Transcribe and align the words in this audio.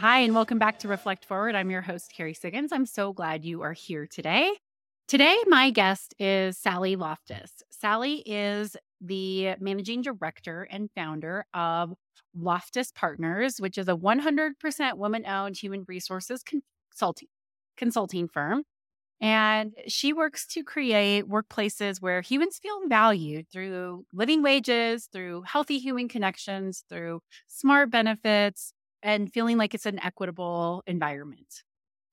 Hi, 0.00 0.20
and 0.20 0.34
welcome 0.34 0.58
back 0.58 0.78
to 0.78 0.88
Reflect 0.88 1.26
Forward. 1.26 1.54
I'm 1.54 1.70
your 1.70 1.82
host, 1.82 2.14
Carrie 2.16 2.32
Siggins. 2.32 2.72
I'm 2.72 2.86
so 2.86 3.12
glad 3.12 3.44
you 3.44 3.60
are 3.60 3.74
here 3.74 4.06
today. 4.06 4.50
Today, 5.06 5.36
my 5.46 5.68
guest 5.68 6.14
is 6.18 6.56
Sally 6.56 6.96
Loftis. 6.96 7.50
Sally 7.70 8.22
is 8.24 8.78
the 9.02 9.56
managing 9.60 10.00
director 10.00 10.66
and 10.70 10.88
founder 10.96 11.44
of 11.52 11.92
Loftis 12.34 12.94
Partners, 12.94 13.56
which 13.58 13.76
is 13.76 13.88
a 13.88 13.94
100% 13.94 14.96
woman 14.96 15.26
owned 15.26 15.58
human 15.58 15.84
resources 15.86 16.42
consulting, 16.42 17.28
consulting 17.76 18.26
firm. 18.26 18.62
And 19.20 19.74
she 19.86 20.14
works 20.14 20.46
to 20.54 20.64
create 20.64 21.28
workplaces 21.28 22.00
where 22.00 22.22
humans 22.22 22.58
feel 22.58 22.88
valued 22.88 23.48
through 23.52 24.06
living 24.14 24.42
wages, 24.42 25.10
through 25.12 25.42
healthy 25.42 25.78
human 25.78 26.08
connections, 26.08 26.84
through 26.88 27.20
smart 27.48 27.90
benefits, 27.90 28.72
and 29.02 29.32
feeling 29.32 29.58
like 29.58 29.74
it's 29.74 29.86
an 29.86 29.98
equitable 30.02 30.82
environment. 30.86 31.62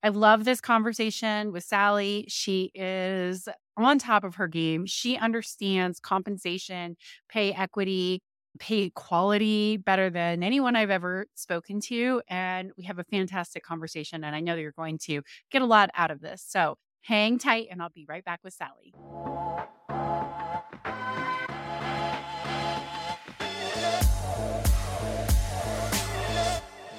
I 0.02 0.10
love 0.10 0.44
this 0.44 0.60
conversation 0.60 1.52
with 1.52 1.64
Sally. 1.64 2.24
She 2.28 2.70
is 2.74 3.48
on 3.76 3.98
top 3.98 4.22
of 4.24 4.36
her 4.36 4.46
game. 4.46 4.86
She 4.86 5.16
understands 5.16 5.98
compensation, 5.98 6.96
pay 7.28 7.52
equity, 7.52 8.22
pay 8.58 8.84
equality 8.84 9.76
better 9.76 10.08
than 10.08 10.42
anyone 10.42 10.76
I've 10.76 10.90
ever 10.90 11.26
spoken 11.34 11.80
to. 11.82 12.22
And 12.28 12.70
we 12.76 12.84
have 12.84 12.98
a 12.98 13.04
fantastic 13.04 13.64
conversation. 13.64 14.24
And 14.24 14.36
I 14.36 14.40
know 14.40 14.54
that 14.54 14.62
you're 14.62 14.72
going 14.72 14.98
to 15.04 15.22
get 15.50 15.62
a 15.62 15.66
lot 15.66 15.90
out 15.94 16.10
of 16.10 16.20
this. 16.20 16.44
So 16.46 16.76
hang 17.02 17.38
tight, 17.38 17.68
and 17.70 17.82
I'll 17.82 17.90
be 17.90 18.06
right 18.08 18.24
back 18.24 18.40
with 18.44 18.54
Sally. 18.54 18.92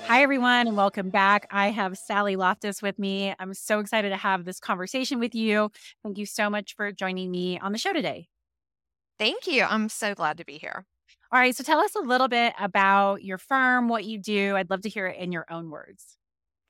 Hi, 0.09 0.23
everyone, 0.23 0.65
and 0.65 0.75
welcome 0.75 1.11
back. 1.11 1.45
I 1.51 1.69
have 1.69 1.95
Sally 1.95 2.35
Loftis 2.35 2.81
with 2.81 2.97
me. 2.97 3.35
I'm 3.37 3.53
so 3.53 3.77
excited 3.77 4.09
to 4.09 4.17
have 4.17 4.43
this 4.43 4.59
conversation 4.59 5.19
with 5.19 5.35
you. 5.35 5.69
Thank 6.01 6.17
you 6.17 6.25
so 6.25 6.49
much 6.49 6.75
for 6.75 6.91
joining 6.91 7.29
me 7.29 7.59
on 7.59 7.73
the 7.73 7.77
show 7.77 7.93
today. 7.93 8.27
Thank 9.19 9.45
you. 9.45 9.61
I'm 9.61 9.87
so 9.87 10.15
glad 10.15 10.39
to 10.39 10.45
be 10.45 10.57
here. 10.57 10.87
All 11.31 11.39
right. 11.39 11.55
So 11.55 11.63
tell 11.63 11.77
us 11.77 11.93
a 11.93 11.99
little 11.99 12.27
bit 12.27 12.55
about 12.59 13.23
your 13.23 13.37
firm, 13.37 13.87
what 13.87 14.03
you 14.03 14.17
do. 14.17 14.55
I'd 14.55 14.71
love 14.71 14.81
to 14.81 14.89
hear 14.89 15.05
it 15.05 15.19
in 15.19 15.31
your 15.31 15.45
own 15.47 15.69
words. 15.69 16.17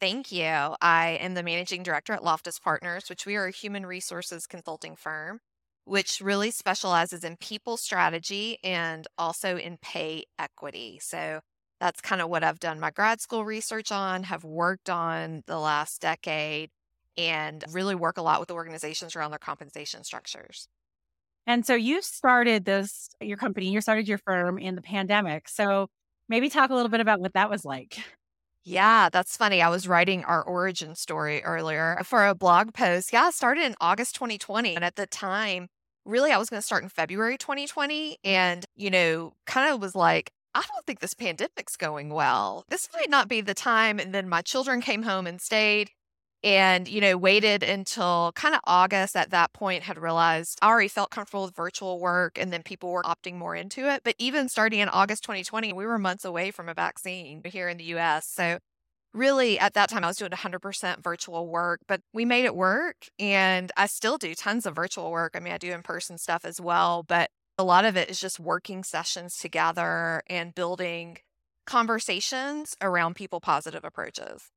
Thank 0.01 0.33
you. 0.33 0.43
I 0.43 1.17
am 1.21 1.33
the 1.33 1.41
managing 1.41 1.81
director 1.81 2.11
at 2.11 2.23
Loftis 2.23 2.61
Partners, 2.61 3.05
which 3.09 3.25
we 3.25 3.37
are 3.37 3.45
a 3.45 3.51
human 3.51 3.85
resources 3.85 4.47
consulting 4.47 4.97
firm, 4.97 5.39
which 5.85 6.19
really 6.19 6.51
specializes 6.51 7.23
in 7.23 7.37
people 7.37 7.77
strategy 7.77 8.57
and 8.65 9.07
also 9.17 9.55
in 9.55 9.77
pay 9.81 10.25
equity. 10.37 10.99
So 11.01 11.39
that's 11.79 12.01
kind 12.01 12.21
of 12.21 12.29
what 12.29 12.43
I've 12.43 12.59
done 12.59 12.79
my 12.79 12.91
grad 12.91 13.21
school 13.21 13.45
research 13.45 13.91
on, 13.91 14.23
have 14.23 14.43
worked 14.43 14.89
on 14.89 15.43
the 15.47 15.57
last 15.57 16.01
decade, 16.01 16.69
and 17.17 17.63
really 17.71 17.95
work 17.95 18.17
a 18.17 18.21
lot 18.21 18.39
with 18.39 18.51
organizations 18.51 19.15
around 19.15 19.31
their 19.31 19.39
compensation 19.39 20.03
structures. 20.03 20.67
And 21.47 21.65
so 21.65 21.73
you 21.73 22.01
started 22.01 22.65
this, 22.65 23.09
your 23.19 23.37
company, 23.37 23.71
you 23.71 23.81
started 23.81 24.07
your 24.07 24.19
firm 24.19 24.57
in 24.59 24.75
the 24.75 24.81
pandemic. 24.81 25.49
So 25.49 25.87
maybe 26.27 26.49
talk 26.49 26.69
a 26.69 26.75
little 26.75 26.89
bit 26.89 26.99
about 26.99 27.19
what 27.19 27.33
that 27.33 27.49
was 27.49 27.65
like. 27.65 27.97
Yeah, 28.63 29.09
that's 29.11 29.35
funny. 29.35 29.61
I 29.61 29.69
was 29.69 29.87
writing 29.87 30.23
our 30.25 30.43
origin 30.43 30.93
story 30.93 31.41
earlier 31.43 31.99
for 32.03 32.27
a 32.27 32.35
blog 32.35 32.73
post. 32.73 33.11
Yeah, 33.11 33.23
I 33.23 33.31
started 33.31 33.63
in 33.63 33.75
August 33.81 34.15
2020. 34.15 34.75
And 34.75 34.85
at 34.85 34.95
the 34.95 35.07
time, 35.07 35.69
really, 36.05 36.31
I 36.31 36.37
was 36.37 36.49
going 36.49 36.59
to 36.59 36.65
start 36.65 36.83
in 36.83 36.89
February 36.89 37.37
2020. 37.37 38.17
And, 38.23 38.65
you 38.75 38.91
know, 38.91 39.33
kind 39.47 39.73
of 39.73 39.81
was 39.81 39.95
like, 39.95 40.31
I 40.53 40.63
don't 40.67 40.85
think 40.85 40.99
this 40.99 41.13
pandemic's 41.13 41.77
going 41.77 42.09
well. 42.09 42.65
This 42.69 42.89
might 42.93 43.09
not 43.09 43.27
be 43.27 43.41
the 43.41 43.53
time. 43.53 43.99
And 43.99 44.13
then 44.13 44.27
my 44.27 44.41
children 44.41 44.81
came 44.81 45.03
home 45.03 45.27
and 45.27 45.39
stayed 45.39 45.91
and, 46.41 46.87
you 46.87 47.01
know, 47.01 47.17
waited 47.17 47.63
until 47.63 48.31
kind 48.33 48.55
of 48.55 48.61
August 48.65 49.15
at 49.15 49.29
that 49.31 49.51
point, 49.53 49.83
had 49.83 49.97
realized 49.97 50.57
I 50.61 50.69
already 50.69 50.87
felt 50.87 51.11
comfortable 51.11 51.43
with 51.45 51.55
virtual 51.55 51.99
work 51.99 52.37
and 52.39 52.51
then 52.51 52.63
people 52.63 52.91
were 52.91 53.03
opting 53.03 53.35
more 53.35 53.55
into 53.55 53.89
it. 53.89 54.01
But 54.03 54.15
even 54.17 54.47
starting 54.47 54.79
in 54.79 54.89
August 54.89 55.23
2020, 55.23 55.73
we 55.73 55.85
were 55.85 55.97
months 55.97 56.25
away 56.25 56.51
from 56.51 56.69
a 56.69 56.73
vaccine 56.73 57.41
here 57.43 57.67
in 57.67 57.77
the 57.77 57.83
US. 57.95 58.25
So 58.25 58.59
really 59.13 59.59
at 59.59 59.73
that 59.73 59.89
time 59.89 60.03
I 60.03 60.07
was 60.07 60.17
doing 60.17 60.31
100% 60.31 61.03
virtual 61.03 61.47
work, 61.47 61.81
but 61.87 62.01
we 62.13 62.25
made 62.25 62.45
it 62.45 62.55
work 62.55 62.95
and 63.19 63.71
I 63.75 63.87
still 63.87 64.17
do 64.17 64.33
tons 64.33 64.65
of 64.65 64.75
virtual 64.75 65.11
work. 65.11 65.33
I 65.35 65.39
mean, 65.39 65.53
I 65.53 65.57
do 65.57 65.71
in-person 65.73 66.17
stuff 66.19 66.45
as 66.45 66.61
well, 66.61 67.03
but 67.03 67.29
a 67.59 67.63
lot 67.63 67.85
of 67.85 67.97
it 67.97 68.09
is 68.09 68.19
just 68.19 68.39
working 68.39 68.83
sessions 68.83 69.35
together 69.35 70.23
and 70.27 70.55
building 70.55 71.17
conversations 71.67 72.75
around 72.81 73.15
people 73.15 73.39
positive 73.41 73.83
approaches. 73.83 74.49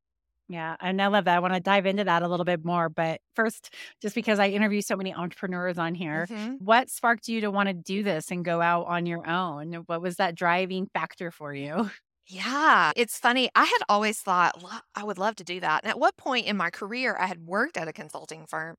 Yeah, 0.48 0.76
and 0.80 1.00
I 1.00 1.06
love 1.08 1.24
that. 1.24 1.36
I 1.36 1.40
want 1.40 1.54
to 1.54 1.60
dive 1.60 1.86
into 1.86 2.04
that 2.04 2.22
a 2.22 2.28
little 2.28 2.44
bit 2.44 2.64
more. 2.64 2.88
But 2.88 3.20
first, 3.34 3.74
just 4.00 4.14
because 4.14 4.38
I 4.38 4.48
interview 4.48 4.82
so 4.82 4.96
many 4.96 5.14
entrepreneurs 5.14 5.78
on 5.78 5.94
here, 5.94 6.26
mm-hmm. 6.30 6.54
what 6.58 6.90
sparked 6.90 7.26
you 7.28 7.40
to 7.40 7.50
want 7.50 7.68
to 7.68 7.74
do 7.74 8.02
this 8.02 8.30
and 8.30 8.44
go 8.44 8.60
out 8.60 8.86
on 8.86 9.06
your 9.06 9.28
own? 9.28 9.72
What 9.86 10.02
was 10.02 10.16
that 10.16 10.34
driving 10.34 10.88
factor 10.92 11.30
for 11.30 11.54
you? 11.54 11.90
Yeah, 12.28 12.92
it's 12.94 13.18
funny. 13.18 13.50
I 13.56 13.64
had 13.64 13.80
always 13.88 14.20
thought 14.20 14.62
I 14.94 15.02
would 15.02 15.18
love 15.18 15.34
to 15.36 15.44
do 15.44 15.58
that. 15.58 15.82
And 15.82 15.90
at 15.90 15.98
what 15.98 16.16
point 16.16 16.46
in 16.46 16.56
my 16.56 16.70
career 16.70 17.16
I 17.18 17.26
had 17.26 17.44
worked 17.46 17.76
at 17.76 17.88
a 17.88 17.92
consulting 17.92 18.46
firm 18.46 18.76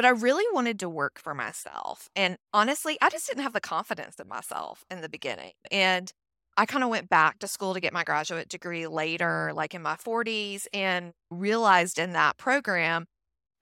but 0.00 0.06
I 0.06 0.12
really 0.12 0.46
wanted 0.54 0.80
to 0.80 0.88
work 0.88 1.20
for 1.20 1.34
myself. 1.34 2.08
And 2.16 2.38
honestly, 2.54 2.96
I 3.02 3.10
just 3.10 3.28
didn't 3.28 3.42
have 3.42 3.52
the 3.52 3.60
confidence 3.60 4.14
in 4.18 4.28
myself 4.28 4.82
in 4.90 5.02
the 5.02 5.10
beginning. 5.10 5.52
And 5.70 6.10
I 6.56 6.64
kind 6.64 6.82
of 6.82 6.88
went 6.88 7.10
back 7.10 7.38
to 7.40 7.46
school 7.46 7.74
to 7.74 7.80
get 7.80 7.92
my 7.92 8.02
graduate 8.02 8.48
degree 8.48 8.86
later, 8.86 9.52
like 9.54 9.74
in 9.74 9.82
my 9.82 9.96
40s, 9.96 10.64
and 10.72 11.12
realized 11.30 11.98
in 11.98 12.14
that 12.14 12.38
program, 12.38 13.08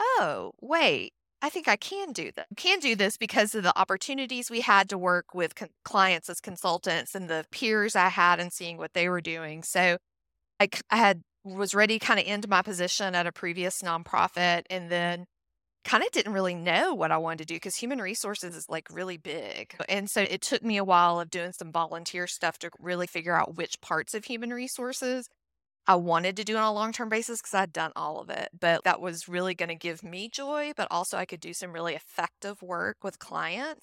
oh, 0.01 0.53
wait, 0.61 1.11
I 1.43 1.49
think 1.49 1.67
I 1.67 1.75
can 1.75 2.13
do 2.13 2.31
this. 2.31 2.45
Can 2.57 2.79
do 2.79 2.95
this 2.95 3.17
because 3.17 3.57
of 3.57 3.65
the 3.65 3.77
opportunities 3.77 4.49
we 4.49 4.61
had 4.61 4.89
to 4.91 4.97
work 4.97 5.35
with 5.35 5.57
con- 5.57 5.71
clients 5.85 6.31
as 6.31 6.41
consultants 6.41 7.17
and 7.17 7.29
the 7.29 7.47
peers 7.51 7.97
I 7.97 8.11
had 8.11 8.39
and 8.39 8.53
seeing 8.53 8.77
what 8.77 8.95
they 8.95 9.09
were 9.09 9.21
doing. 9.21 9.65
So 9.65 9.97
I, 10.61 10.69
I 10.89 10.99
had 10.99 11.23
was 11.43 11.75
ready 11.75 11.99
kind 11.99 12.21
of 12.21 12.27
end 12.29 12.49
my 12.49 12.63
position 12.63 13.17
at 13.17 13.27
a 13.27 13.33
previous 13.33 13.83
nonprofit 13.83 14.63
and 14.71 14.89
then 14.89 15.25
kind 15.89 16.05
of 16.05 16.11
didn't 16.11 16.35
really 16.35 16.55
know 16.55 16.93
what 16.93 17.11
I 17.11 17.17
wanted 17.17 17.39
to 17.39 17.45
do 17.47 17.55
because 17.55 17.77
human 17.77 17.99
resources 18.01 18.55
is 18.55 18.67
like 18.69 18.89
really 18.93 19.17
big. 19.17 19.75
And 19.89 20.09
so 20.11 20.21
it 20.21 20.43
took 20.43 20.63
me 20.63 20.77
a 20.77 20.85
while 20.85 21.19
of 21.19 21.31
doing 21.31 21.53
some 21.53 21.73
volunteer 21.73 22.27
stuff 22.27 22.59
to 22.59 22.71
really 22.79 23.07
figure 23.07 23.35
out 23.35 23.57
which 23.57 23.81
parts 23.81 24.13
of 24.13 24.27
human 24.27 24.51
resources 24.51 25.27
I 25.87 25.95
wanted 25.95 26.37
to 26.37 26.45
do 26.45 26.57
on 26.59 26.65
a 26.65 26.73
long 26.73 26.93
term 26.93 27.09
basis 27.09 27.41
because 27.41 27.55
I'd 27.55 27.73
done 27.73 27.93
all 27.97 28.21
of 28.21 28.29
it. 28.29 28.51
But 28.59 28.85
that 28.85 29.01
was 29.01 29.29
really 29.29 29.55
going 29.55 29.71
to 29.71 29.75
give 29.75 30.03
me 30.03 30.29
joy, 30.29 30.73
but 30.77 30.89
also 30.91 31.17
I 31.17 31.25
could 31.25 31.41
do 31.41 31.55
some 31.55 31.73
really 31.73 31.95
effective 31.95 32.61
work 32.61 32.99
with 33.03 33.19
clients. 33.19 33.81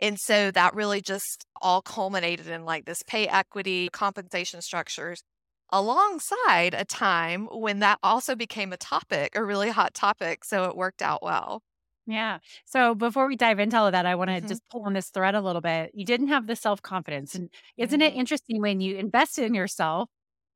And 0.00 0.18
so 0.20 0.50
that 0.50 0.74
really 0.74 1.00
just 1.00 1.46
all 1.62 1.80
culminated 1.80 2.46
in 2.46 2.66
like 2.66 2.84
this 2.84 3.02
pay 3.06 3.26
equity, 3.26 3.88
compensation 3.90 4.60
structures 4.60 5.22
alongside 5.70 6.74
a 6.74 6.84
time 6.84 7.46
when 7.52 7.80
that 7.80 7.98
also 8.02 8.34
became 8.34 8.72
a 8.72 8.76
topic, 8.76 9.36
a 9.36 9.44
really 9.44 9.70
hot 9.70 9.94
topic. 9.94 10.44
So 10.44 10.64
it 10.64 10.76
worked 10.76 11.02
out 11.02 11.22
well. 11.22 11.62
Yeah. 12.06 12.38
So 12.64 12.94
before 12.94 13.28
we 13.28 13.36
dive 13.36 13.58
into 13.58 13.76
all 13.76 13.86
of 13.86 13.92
that, 13.92 14.06
I 14.06 14.14
want 14.14 14.30
to 14.30 14.38
mm-hmm. 14.38 14.48
just 14.48 14.62
pull 14.70 14.82
on 14.84 14.94
this 14.94 15.10
thread 15.10 15.34
a 15.34 15.42
little 15.42 15.60
bit. 15.60 15.90
You 15.92 16.06
didn't 16.06 16.28
have 16.28 16.46
the 16.46 16.56
self 16.56 16.80
confidence. 16.80 17.34
And 17.34 17.50
isn't 17.76 18.00
mm-hmm. 18.00 18.14
it 18.16 18.18
interesting 18.18 18.62
when 18.62 18.80
you 18.80 18.96
invest 18.96 19.38
in 19.38 19.52
yourself 19.54 20.08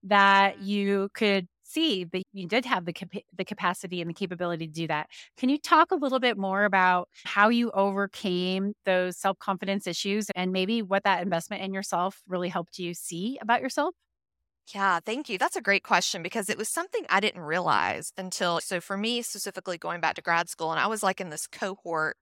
that 0.04 0.62
you 0.62 1.10
could 1.14 1.46
see 1.62 2.04
that 2.04 2.22
you 2.32 2.46
did 2.48 2.64
have 2.64 2.86
the, 2.86 2.92
cap- 2.92 3.22
the 3.36 3.44
capacity 3.44 4.00
and 4.00 4.08
the 4.08 4.14
capability 4.14 4.66
to 4.66 4.72
do 4.72 4.86
that? 4.86 5.08
Can 5.36 5.50
you 5.50 5.58
talk 5.58 5.90
a 5.90 5.96
little 5.96 6.20
bit 6.20 6.38
more 6.38 6.64
about 6.64 7.10
how 7.24 7.50
you 7.50 7.70
overcame 7.72 8.72
those 8.86 9.18
self 9.18 9.38
confidence 9.38 9.86
issues 9.86 10.28
and 10.34 10.52
maybe 10.52 10.80
what 10.80 11.04
that 11.04 11.22
investment 11.22 11.62
in 11.62 11.74
yourself 11.74 12.22
really 12.26 12.48
helped 12.48 12.78
you 12.78 12.94
see 12.94 13.38
about 13.42 13.60
yourself? 13.60 13.94
Yeah, 14.68 15.00
thank 15.04 15.28
you. 15.28 15.38
That's 15.38 15.56
a 15.56 15.60
great 15.60 15.82
question 15.82 16.22
because 16.22 16.48
it 16.48 16.56
was 16.56 16.68
something 16.68 17.04
I 17.10 17.20
didn't 17.20 17.40
realize 17.42 18.12
until, 18.16 18.60
so 18.60 18.80
for 18.80 18.96
me, 18.96 19.22
specifically 19.22 19.76
going 19.76 20.00
back 20.00 20.14
to 20.14 20.22
grad 20.22 20.48
school, 20.48 20.70
and 20.70 20.80
I 20.80 20.86
was 20.86 21.02
like 21.02 21.20
in 21.20 21.30
this 21.30 21.46
cohort 21.46 22.16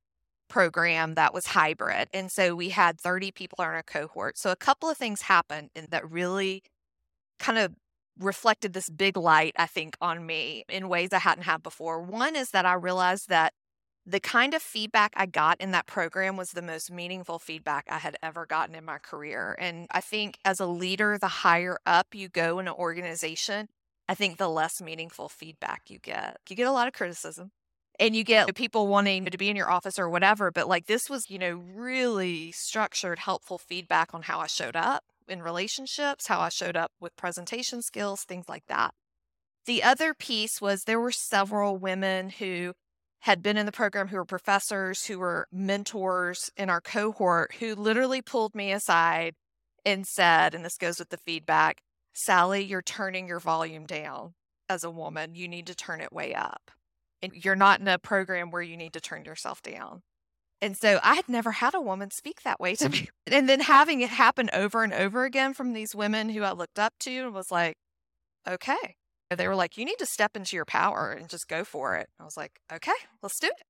program 0.48 1.14
that 1.14 1.34
was 1.34 1.46
hybrid. 1.46 2.08
And 2.14 2.31
so 2.31 2.54
we 2.56 2.70
had 2.70 3.00
30 3.00 3.31
people 3.31 3.64
in 3.64 3.70
a 3.75 3.82
cohort. 3.82 4.38
So 4.38 4.50
a 4.50 4.56
couple 4.56 4.90
of 4.90 4.96
things 4.96 5.22
happened 5.22 5.70
that 5.90 6.10
really 6.10 6.62
kind 7.38 7.58
of 7.58 7.75
reflected 8.19 8.72
this 8.75 8.90
big 8.90 9.16
light, 9.16 9.54
I 9.58 9.66
think, 9.66 9.96
on 10.00 10.26
me 10.26 10.64
in 10.69 10.88
ways 10.88 11.10
I 11.12 11.19
hadn't 11.19 11.44
had 11.44 11.62
before. 11.62 12.02
One 12.02 12.37
is 12.37 12.50
that 12.50 12.66
I 12.66 12.75
realized 12.75 13.28
that 13.31 13.54
the 14.10 14.20
kind 14.20 14.54
of 14.54 14.62
feedback 14.62 15.12
I 15.16 15.26
got 15.26 15.60
in 15.60 15.70
that 15.70 15.86
program 15.86 16.36
was 16.36 16.50
the 16.50 16.62
most 16.62 16.90
meaningful 16.90 17.38
feedback 17.38 17.86
I 17.88 17.98
had 17.98 18.16
ever 18.22 18.44
gotten 18.44 18.74
in 18.74 18.84
my 18.84 18.98
career. 18.98 19.56
And 19.58 19.86
I 19.90 20.00
think 20.00 20.38
as 20.44 20.58
a 20.58 20.66
leader, 20.66 21.16
the 21.16 21.28
higher 21.28 21.78
up 21.86 22.14
you 22.14 22.28
go 22.28 22.58
in 22.58 22.66
an 22.66 22.74
organization, 22.74 23.68
I 24.08 24.14
think 24.14 24.38
the 24.38 24.48
less 24.48 24.82
meaningful 24.82 25.28
feedback 25.28 25.82
you 25.88 25.98
get. 25.98 26.38
You 26.48 26.56
get 26.56 26.66
a 26.66 26.72
lot 26.72 26.88
of 26.88 26.94
criticism 26.94 27.52
and 28.00 28.16
you 28.16 28.24
get 28.24 28.52
people 28.56 28.88
wanting 28.88 29.26
to 29.26 29.38
be 29.38 29.48
in 29.48 29.56
your 29.56 29.70
office 29.70 29.98
or 29.98 30.08
whatever. 30.08 30.50
But 30.50 30.66
like 30.66 30.86
this 30.86 31.08
was, 31.08 31.30
you 31.30 31.38
know, 31.38 31.62
really 31.72 32.50
structured, 32.50 33.20
helpful 33.20 33.58
feedback 33.58 34.12
on 34.12 34.22
how 34.22 34.40
I 34.40 34.48
showed 34.48 34.76
up 34.76 35.04
in 35.28 35.42
relationships, 35.42 36.26
how 36.26 36.40
I 36.40 36.48
showed 36.48 36.76
up 36.76 36.90
with 36.98 37.16
presentation 37.16 37.82
skills, 37.82 38.24
things 38.24 38.48
like 38.48 38.66
that. 38.66 38.92
The 39.66 39.82
other 39.84 40.14
piece 40.14 40.60
was 40.60 40.84
there 40.84 40.98
were 40.98 41.12
several 41.12 41.76
women 41.76 42.30
who 42.30 42.72
had 43.20 43.43
been 43.43 43.56
in 43.56 43.67
the 43.67 43.72
program 43.72 44.08
who 44.08 44.17
were 44.17 44.25
professors, 44.25 45.06
who 45.06 45.19
were 45.19 45.46
mentors 45.52 46.50
in 46.56 46.70
our 46.70 46.81
cohort, 46.81 47.55
who 47.61 47.75
literally 47.75 48.22
pulled 48.22 48.55
me 48.55 48.72
aside 48.72 49.34
and 49.84 50.06
said, 50.06 50.55
and 50.55 50.64
this 50.64 50.78
goes 50.78 50.99
with 50.99 51.11
the 51.11 51.17
feedback 51.19 51.81
Sally, 52.12 52.62
you're 52.62 52.82
turning 52.82 53.28
your 53.28 53.40
volume 53.40 53.87
down 53.87 54.34
as 54.69 54.84
a 54.84 54.90
woman. 54.90 55.34
You 55.34 55.49
need 55.49 55.67
to 55.69 55.75
turn 55.75 56.00
it 56.00 56.12
way 56.12 56.34
up. 56.34 56.70
And 57.22 57.32
you're 57.32 57.56
not 57.56 57.81
in 57.81 57.88
a 57.88 57.99
program 57.99 58.50
where 58.50 58.62
you 58.62 58.76
need 58.76 58.93
to 58.94 59.00
turn 59.00 59.25
yourself 59.25 59.62
down. 59.62 60.02
And 60.62 60.76
so 60.76 61.00
I 61.02 61.14
had 61.14 61.28
never 61.28 61.52
had 61.52 61.75
a 61.75 61.81
woman 61.81 62.11
speak 62.11 62.43
that 62.43 62.61
way 62.61 62.75
to 62.76 62.88
me. 62.90 63.08
And 63.26 63.49
then 63.49 63.61
having 63.61 64.00
it 64.00 64.11
happen 64.11 64.50
over 64.52 64.82
and 64.82 64.93
over 64.93 65.25
again 65.25 65.55
from 65.55 65.73
these 65.73 65.94
women 65.94 66.31
who 66.31 66.43
I 66.43 66.52
looked 66.52 66.78
up 66.78 66.94
to 67.00 67.31
was 67.31 67.50
like, 67.50 67.76
okay. 68.49 68.96
They 69.36 69.46
were 69.46 69.54
like, 69.54 69.76
you 69.76 69.84
need 69.84 69.98
to 69.98 70.06
step 70.06 70.36
into 70.36 70.56
your 70.56 70.64
power 70.64 71.12
and 71.12 71.28
just 71.28 71.48
go 71.48 71.64
for 71.64 71.96
it. 71.96 72.08
I 72.18 72.24
was 72.24 72.36
like, 72.36 72.60
okay, 72.72 72.92
let's 73.22 73.38
do 73.38 73.46
it. 73.46 73.62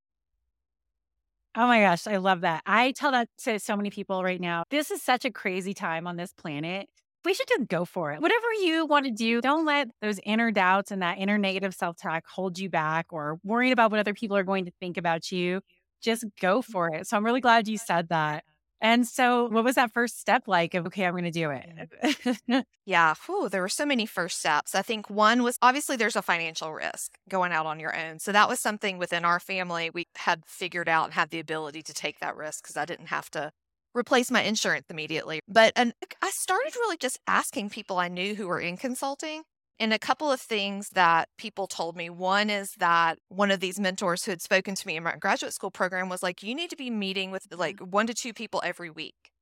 Oh 1.56 1.66
my 1.66 1.80
gosh, 1.80 2.06
I 2.06 2.16
love 2.16 2.42
that. 2.42 2.62
I 2.64 2.92
tell 2.92 3.10
that 3.10 3.28
to 3.44 3.58
so 3.58 3.76
many 3.76 3.90
people 3.90 4.22
right 4.22 4.40
now. 4.40 4.62
This 4.70 4.90
is 4.90 5.02
such 5.02 5.24
a 5.24 5.30
crazy 5.30 5.74
time 5.74 6.06
on 6.06 6.16
this 6.16 6.32
planet. 6.32 6.88
We 7.24 7.34
should 7.34 7.48
just 7.48 7.68
go 7.68 7.84
for 7.84 8.12
it. 8.12 8.22
Whatever 8.22 8.52
you 8.62 8.86
want 8.86 9.04
to 9.04 9.10
do, 9.10 9.40
don't 9.42 9.66
let 9.66 9.88
those 10.00 10.18
inner 10.24 10.50
doubts 10.52 10.90
and 10.90 11.02
that 11.02 11.18
inner 11.18 11.36
negative 11.36 11.74
self 11.74 11.96
talk 11.96 12.24
hold 12.26 12.58
you 12.58 12.70
back 12.70 13.06
or 13.10 13.38
worrying 13.44 13.72
about 13.72 13.90
what 13.90 14.00
other 14.00 14.14
people 14.14 14.36
are 14.36 14.44
going 14.44 14.64
to 14.64 14.72
think 14.80 14.96
about 14.96 15.30
you 15.30 15.60
just 16.00 16.24
go 16.40 16.62
for 16.62 16.94
it. 16.94 17.06
So 17.06 17.16
I'm 17.16 17.24
really 17.24 17.40
glad 17.40 17.68
you 17.68 17.78
said 17.78 18.08
that. 18.08 18.44
And 18.81 19.06
so, 19.06 19.47
what 19.49 19.65
was 19.65 19.75
that 19.75 19.93
first 19.93 20.19
step 20.19 20.44
like 20.47 20.75
of, 20.75 20.87
okay, 20.87 21.05
I'm 21.05 21.12
going 21.12 21.25
to 21.25 21.31
do 21.31 21.50
it? 21.50 22.67
yeah. 22.87 23.15
Whew, 23.27 23.49
there 23.49 23.61
were 23.61 23.69
so 23.69 23.85
many 23.85 24.06
first 24.06 24.38
steps. 24.38 24.75
I 24.75 24.82
think 24.82 25.11
one 25.11 25.43
was 25.43 25.59
obviously 25.61 25.97
there's 25.97 26.17
a 26.17 26.23
financial 26.23 26.73
risk 26.73 27.19
going 27.29 27.53
out 27.53 27.67
on 27.67 27.79
your 27.79 27.94
own. 27.97 28.19
So, 28.19 28.32
that 28.32 28.49
was 28.49 28.59
something 28.61 28.99
within 28.99 29.25
our 29.25 29.38
family 29.41 29.91
we 29.93 30.06
had 30.17 30.43
figured 30.47 30.88
out 30.88 31.05
and 31.05 31.15
had 31.15 31.31
the 31.31 31.41
ability 31.41 31.82
to 31.82 31.94
take 31.94 32.21
that 32.21 32.37
risk 32.37 32.62
because 32.65 32.77
I 32.77 32.87
didn't 32.87 33.06
have 33.06 33.31
to 33.32 33.53
replace 33.94 34.31
my 34.31 34.43
insurance 34.43 34.87
immediately. 34.88 35.41
But 35.49 35.73
and 35.77 35.93
I 36.23 36.31
started 36.31 36.75
really 36.77 36.97
just 36.97 37.19
asking 37.27 37.71
people 37.71 37.99
I 37.99 38.09
knew 38.09 38.35
who 38.35 38.47
were 38.49 38.61
in 38.61 38.77
consulting 38.77 39.43
and 39.81 39.94
a 39.94 39.99
couple 39.99 40.31
of 40.31 40.41
things 40.41 40.91
that 40.91 41.31
people 41.38 41.67
told 41.67 41.97
me. 41.97 42.11
One 42.11 42.50
is 42.50 42.73
that 42.79 43.19
one 43.31 43.50
of 43.50 43.61
these 43.61 43.81
mentors 43.81 44.25
who 44.25 44.31
had 44.31 44.43
spoken 44.43 44.75
to 44.75 44.87
me 44.87 44.97
in 44.97 45.03
my 45.03 45.17
graduate 45.17 45.55
school 45.55 45.71
program 45.71 46.11
was 46.11 46.23
like, 46.23 46.43
you 46.43 46.55
need 46.55 46.69
to 46.69 46.77
be 46.77 46.91
meeting 46.91 47.31
with 47.31 47.47
like 47.50 47.77
mm-hmm. 47.77 47.91
one 47.91 48.06
to 48.06 48.15
two 48.15 48.35
people 48.35 48.61
every 48.62 48.91
week 48.91 49.32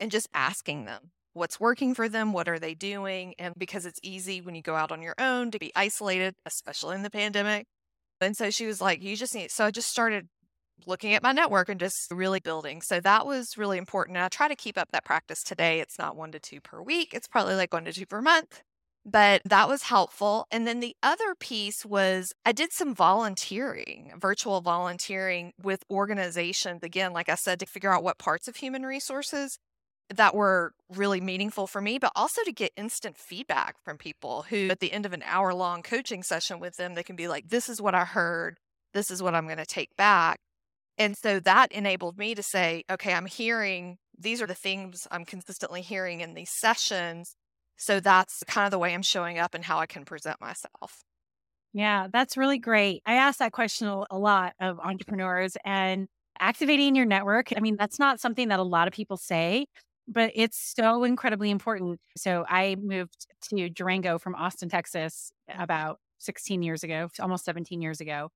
and 0.00 0.10
just 0.10 0.28
asking 0.34 0.84
them 0.84 1.12
what's 1.32 1.60
working 1.60 1.94
for 1.94 2.08
them, 2.08 2.32
what 2.32 2.48
are 2.48 2.58
they 2.58 2.74
doing. 2.74 3.34
And 3.38 3.54
because 3.56 3.86
it's 3.86 4.00
easy 4.02 4.40
when 4.40 4.56
you 4.56 4.62
go 4.62 4.74
out 4.74 4.90
on 4.90 5.00
your 5.00 5.14
own 5.18 5.52
to 5.52 5.60
be 5.60 5.70
isolated, 5.76 6.34
especially 6.44 6.96
in 6.96 7.02
the 7.02 7.10
pandemic. 7.10 7.66
And 8.20 8.36
so 8.36 8.50
she 8.50 8.66
was 8.66 8.80
like, 8.80 9.00
you 9.00 9.16
just 9.16 9.34
need, 9.34 9.52
so 9.52 9.64
I 9.64 9.70
just 9.70 9.90
started 9.90 10.26
looking 10.86 11.14
at 11.14 11.22
my 11.22 11.30
network 11.30 11.68
and 11.68 11.78
just 11.78 12.10
really 12.10 12.40
building. 12.40 12.82
So 12.82 12.98
that 12.98 13.26
was 13.26 13.56
really 13.56 13.78
important. 13.78 14.16
And 14.16 14.24
I 14.24 14.28
try 14.28 14.48
to 14.48 14.56
keep 14.56 14.76
up 14.76 14.88
that 14.92 15.04
practice 15.04 15.44
today. 15.44 15.78
It's 15.78 16.00
not 16.00 16.16
one 16.16 16.32
to 16.32 16.40
two 16.40 16.60
per 16.60 16.82
week, 16.82 17.14
it's 17.14 17.28
probably 17.28 17.54
like 17.54 17.72
one 17.72 17.84
to 17.84 17.92
two 17.92 18.06
per 18.06 18.20
month 18.20 18.64
but 19.06 19.42
that 19.44 19.68
was 19.68 19.84
helpful. 19.84 20.46
And 20.50 20.66
then 20.66 20.80
the 20.80 20.96
other 21.02 21.34
piece 21.34 21.84
was 21.84 22.32
I 22.44 22.52
did 22.52 22.72
some 22.72 22.94
volunteering, 22.94 24.12
virtual 24.18 24.60
volunteering 24.60 25.52
with 25.62 25.84
organizations, 25.90 26.82
again, 26.82 27.12
like 27.12 27.28
I 27.28 27.34
said, 27.34 27.60
to 27.60 27.66
figure 27.66 27.92
out 27.92 28.02
what 28.02 28.18
parts 28.18 28.48
of 28.48 28.56
human 28.56 28.84
resources 28.84 29.58
that 30.14 30.34
were 30.34 30.72
really 30.90 31.20
meaningful 31.20 31.66
for 31.66 31.80
me, 31.80 31.98
but 31.98 32.12
also 32.14 32.42
to 32.44 32.52
get 32.52 32.72
instant 32.76 33.16
feedback 33.16 33.76
from 33.84 33.96
people 33.96 34.46
who, 34.48 34.68
at 34.68 34.80
the 34.80 34.92
end 34.92 35.06
of 35.06 35.12
an 35.12 35.22
hour 35.24 35.54
long 35.54 35.82
coaching 35.82 36.22
session 36.22 36.60
with 36.60 36.76
them, 36.76 36.94
they 36.94 37.02
can 37.02 37.16
be 37.16 37.28
like, 37.28 37.48
This 37.48 37.68
is 37.68 37.80
what 37.80 37.94
I 37.94 38.04
heard. 38.04 38.58
This 38.94 39.10
is 39.10 39.22
what 39.22 39.34
I'm 39.34 39.46
going 39.46 39.58
to 39.58 39.66
take 39.66 39.96
back. 39.96 40.38
And 40.96 41.16
so 41.16 41.40
that 41.40 41.72
enabled 41.72 42.18
me 42.18 42.34
to 42.34 42.42
say, 42.42 42.84
Okay, 42.90 43.12
I'm 43.12 43.26
hearing 43.26 43.98
these 44.18 44.40
are 44.40 44.46
the 44.46 44.54
things 44.54 45.06
I'm 45.10 45.24
consistently 45.24 45.82
hearing 45.82 46.20
in 46.20 46.34
these 46.34 46.50
sessions 46.50 47.34
so 47.76 48.00
that's 48.00 48.42
kind 48.46 48.66
of 48.66 48.70
the 48.70 48.78
way 48.78 48.94
I'm 48.94 49.02
showing 49.02 49.38
up 49.38 49.54
and 49.54 49.64
how 49.64 49.78
I 49.78 49.86
can 49.86 50.04
present 50.04 50.40
myself. 50.40 51.04
Yeah, 51.72 52.06
that's 52.12 52.36
really 52.36 52.58
great. 52.58 53.02
I 53.04 53.14
ask 53.14 53.40
that 53.40 53.52
question 53.52 53.88
a 53.88 54.18
lot 54.18 54.54
of 54.60 54.78
entrepreneurs 54.78 55.56
and 55.64 56.06
activating 56.38 56.94
your 56.94 57.06
network. 57.06 57.52
I 57.56 57.60
mean, 57.60 57.76
that's 57.76 57.98
not 57.98 58.20
something 58.20 58.48
that 58.48 58.60
a 58.60 58.64
lot 58.64 58.86
of 58.86 58.94
people 58.94 59.16
say, 59.16 59.66
but 60.06 60.30
it's 60.34 60.74
so 60.76 61.04
incredibly 61.04 61.50
important. 61.50 62.00
So 62.16 62.44
I 62.48 62.76
moved 62.80 63.26
to 63.50 63.68
Durango 63.68 64.18
from 64.18 64.34
Austin, 64.34 64.68
Texas 64.68 65.32
about 65.48 65.98
16 66.18 66.62
years 66.62 66.84
ago, 66.84 67.08
almost 67.20 67.44
17 67.44 67.80
years 67.80 68.00
ago. 68.00 68.30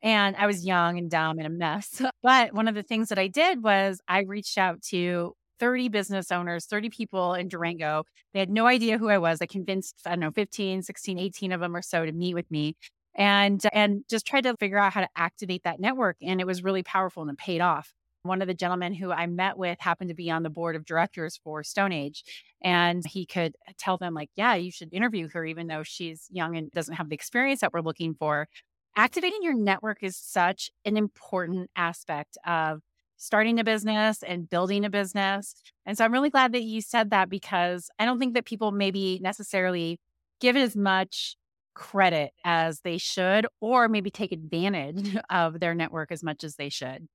And 0.00 0.36
I 0.36 0.46
was 0.46 0.64
young 0.64 0.98
and 0.98 1.10
dumb 1.10 1.38
and 1.38 1.46
a 1.46 1.50
mess. 1.50 2.00
But 2.22 2.52
one 2.52 2.68
of 2.68 2.74
the 2.74 2.82
things 2.82 3.08
that 3.08 3.18
I 3.18 3.28
did 3.28 3.62
was 3.62 4.00
I 4.06 4.20
reached 4.20 4.58
out 4.58 4.82
to 4.90 5.34
30 5.58 5.88
business 5.88 6.30
owners, 6.32 6.66
30 6.66 6.90
people 6.90 7.34
in 7.34 7.48
Durango. 7.48 8.04
They 8.32 8.40
had 8.40 8.50
no 8.50 8.66
idea 8.66 8.98
who 8.98 9.08
I 9.08 9.18
was. 9.18 9.40
I 9.40 9.46
convinced, 9.46 9.96
I 10.06 10.10
don't 10.10 10.20
know, 10.20 10.30
15, 10.30 10.82
16, 10.82 11.18
18 11.18 11.52
of 11.52 11.60
them 11.60 11.74
or 11.76 11.82
so 11.82 12.04
to 12.04 12.12
meet 12.12 12.34
with 12.34 12.50
me 12.50 12.76
and 13.14 13.60
and 13.72 14.04
just 14.08 14.26
tried 14.26 14.44
to 14.44 14.56
figure 14.56 14.78
out 14.78 14.92
how 14.92 15.00
to 15.00 15.08
activate 15.16 15.64
that 15.64 15.80
network. 15.80 16.16
And 16.22 16.40
it 16.40 16.46
was 16.46 16.62
really 16.62 16.82
powerful 16.82 17.22
and 17.22 17.32
it 17.32 17.38
paid 17.38 17.60
off. 17.60 17.92
One 18.22 18.42
of 18.42 18.48
the 18.48 18.54
gentlemen 18.54 18.94
who 18.94 19.10
I 19.10 19.26
met 19.26 19.58
with 19.58 19.78
happened 19.80 20.08
to 20.08 20.14
be 20.14 20.30
on 20.30 20.42
the 20.42 20.50
board 20.50 20.76
of 20.76 20.84
directors 20.84 21.38
for 21.42 21.62
Stone 21.62 21.92
Age. 21.92 22.24
And 22.62 23.04
he 23.06 23.26
could 23.26 23.56
tell 23.78 23.96
them, 23.96 24.14
like, 24.14 24.30
yeah, 24.34 24.54
you 24.54 24.70
should 24.70 24.92
interview 24.92 25.28
her, 25.28 25.44
even 25.44 25.66
though 25.68 25.82
she's 25.82 26.26
young 26.30 26.56
and 26.56 26.70
doesn't 26.72 26.94
have 26.94 27.08
the 27.08 27.14
experience 27.14 27.60
that 27.60 27.72
we're 27.72 27.80
looking 27.80 28.14
for. 28.14 28.48
Activating 28.96 29.38
your 29.42 29.54
network 29.54 30.02
is 30.02 30.16
such 30.16 30.70
an 30.84 30.96
important 30.96 31.70
aspect 31.76 32.36
of 32.44 32.82
starting 33.18 33.58
a 33.60 33.64
business 33.64 34.22
and 34.22 34.48
building 34.48 34.84
a 34.84 34.90
business. 34.90 35.54
And 35.84 35.98
so 35.98 36.04
I'm 36.04 36.12
really 36.12 36.30
glad 36.30 36.52
that 36.52 36.62
you 36.62 36.80
said 36.80 37.10
that 37.10 37.28
because 37.28 37.90
I 37.98 38.06
don't 38.06 38.18
think 38.18 38.34
that 38.34 38.46
people 38.46 38.72
maybe 38.72 39.18
necessarily 39.22 40.00
give 40.40 40.56
it 40.56 40.60
as 40.60 40.76
much 40.76 41.36
credit 41.74 42.32
as 42.44 42.80
they 42.80 42.98
should, 42.98 43.46
or 43.60 43.88
maybe 43.88 44.10
take 44.10 44.32
advantage 44.32 45.16
of 45.30 45.60
their 45.60 45.74
network 45.74 46.10
as 46.10 46.22
much 46.22 46.42
as 46.42 46.56
they 46.56 46.68
should. 46.68 47.06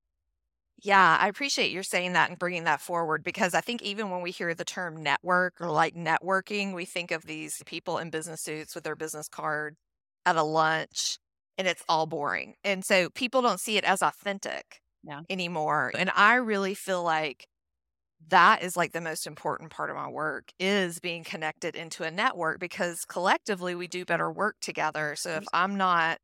Yeah, 0.82 1.18
I 1.20 1.30
appreciate 1.30 1.72
you 1.72 1.82
saying 1.84 2.14
that 2.14 2.30
and 2.30 2.38
bringing 2.38 2.66
that 2.66 2.82
forward 2.82 3.24
because 3.24 3.54
I 3.54 3.62
think 3.62 3.82
even 3.82 4.10
when 4.10 4.22
we 4.22 4.32
hear 4.32 4.54
the 4.54 4.66
term 4.66 5.02
network 5.02 5.56
or 5.62 5.72
like 5.72 5.96
networking, 5.96 6.74
we 6.74 6.84
think 6.84 7.12
of 7.12 7.24
these 7.24 7.62
people 7.66 7.98
in 7.98 8.10
business 8.10 8.42
suits 8.42 8.76
with 8.76 8.84
their 8.84 8.96
business 8.96 9.30
card 9.30 9.78
at 10.26 10.36
a 10.36 10.44
lunch 10.44 11.20
and 11.58 11.68
it's 11.68 11.84
all 11.88 12.06
boring. 12.06 12.56
And 12.66 12.84
so 12.84 13.10
people 13.12 13.42
don't 13.42 13.62
see 13.62 13.78
it 13.78 13.86
as 13.86 14.02
authentic 14.02 14.82
yeah. 15.04 15.22
anymore. 15.30 15.92
And 15.98 16.12
I 16.16 16.36
really 16.36 16.74
feel 16.74 17.04
like 17.04 17.48
that 18.30 18.64
is 18.64 18.78
like 18.78 18.94
the 18.94 19.02
most 19.02 19.28
important 19.28 19.70
part 19.70 19.90
of 19.90 19.96
my 19.96 20.08
work 20.08 20.52
is 20.60 21.00
being 21.00 21.24
connected 21.24 21.76
into 21.76 22.04
a 22.04 22.12
network 22.12 22.60
because 22.60 23.06
collectively 23.06 23.76
we 23.76 23.88
do 23.88 24.06
better 24.06 24.32
work 24.32 24.56
together. 24.62 25.16
So 25.18 25.32
if 25.32 25.46
I'm 25.54 25.76
not 25.76 26.20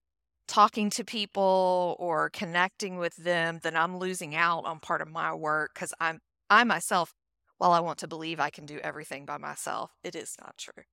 talking 0.48 0.90
to 0.92 1.04
people 1.04 1.96
or 2.00 2.30
connecting 2.32 2.98
with 2.98 3.16
them, 3.18 3.60
then 3.64 3.76
I'm 3.76 3.98
losing 3.98 4.36
out 4.36 4.66
on 4.66 4.80
part 4.80 5.02
of 5.02 5.10
my 5.10 5.34
work 5.34 5.72
because 5.74 5.94
I'm 6.00 6.20
I 6.50 6.64
myself, 6.64 7.14
while 7.58 7.72
I 7.72 7.80
want 7.82 8.00
to 8.00 8.08
believe 8.08 8.40
I 8.40 8.50
can 8.50 8.66
do 8.66 8.80
everything 8.80 9.26
by 9.26 9.38
myself, 9.38 9.92
it 10.04 10.16
is 10.16 10.36
not 10.42 10.58
true. 10.58 10.84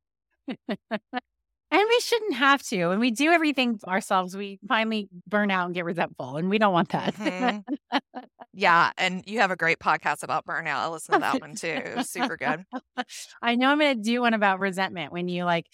And 1.71 1.83
we 1.89 2.01
shouldn't 2.01 2.35
have 2.35 2.63
to. 2.65 2.91
And 2.91 3.01
we 3.01 3.11
do 3.11 3.33
everything 3.33 3.81
ourselves. 3.87 4.37
We 4.37 4.61
finally 4.69 5.09
burn 5.27 5.51
out 5.51 5.67
and 5.67 5.75
get 5.75 5.85
resentful, 5.85 6.37
and 6.37 6.49
we 6.49 6.59
don't 6.59 6.73
want 6.73 6.91
that. 6.91 7.15
Mm-hmm. 7.15 7.99
yeah. 8.55 8.93
And 8.97 9.25
you 9.27 9.41
have 9.41 9.51
a 9.51 9.57
great 9.57 9.81
podcast 9.81 10.23
about 10.23 10.47
burnout. 10.47 10.77
I 10.77 10.89
listen 10.89 11.15
to 11.15 11.21
that 11.21 11.41
one 11.41 11.57
too. 11.57 12.03
Super 12.03 12.37
good. 12.37 12.65
I 13.43 13.57
know 13.57 13.69
I'm 13.69 13.79
going 13.81 13.97
to 13.97 14.03
do 14.03 14.21
one 14.21 14.35
about 14.35 14.61
resentment 14.61 15.13
when 15.13 15.29
you 15.29 15.45
like 15.45 15.67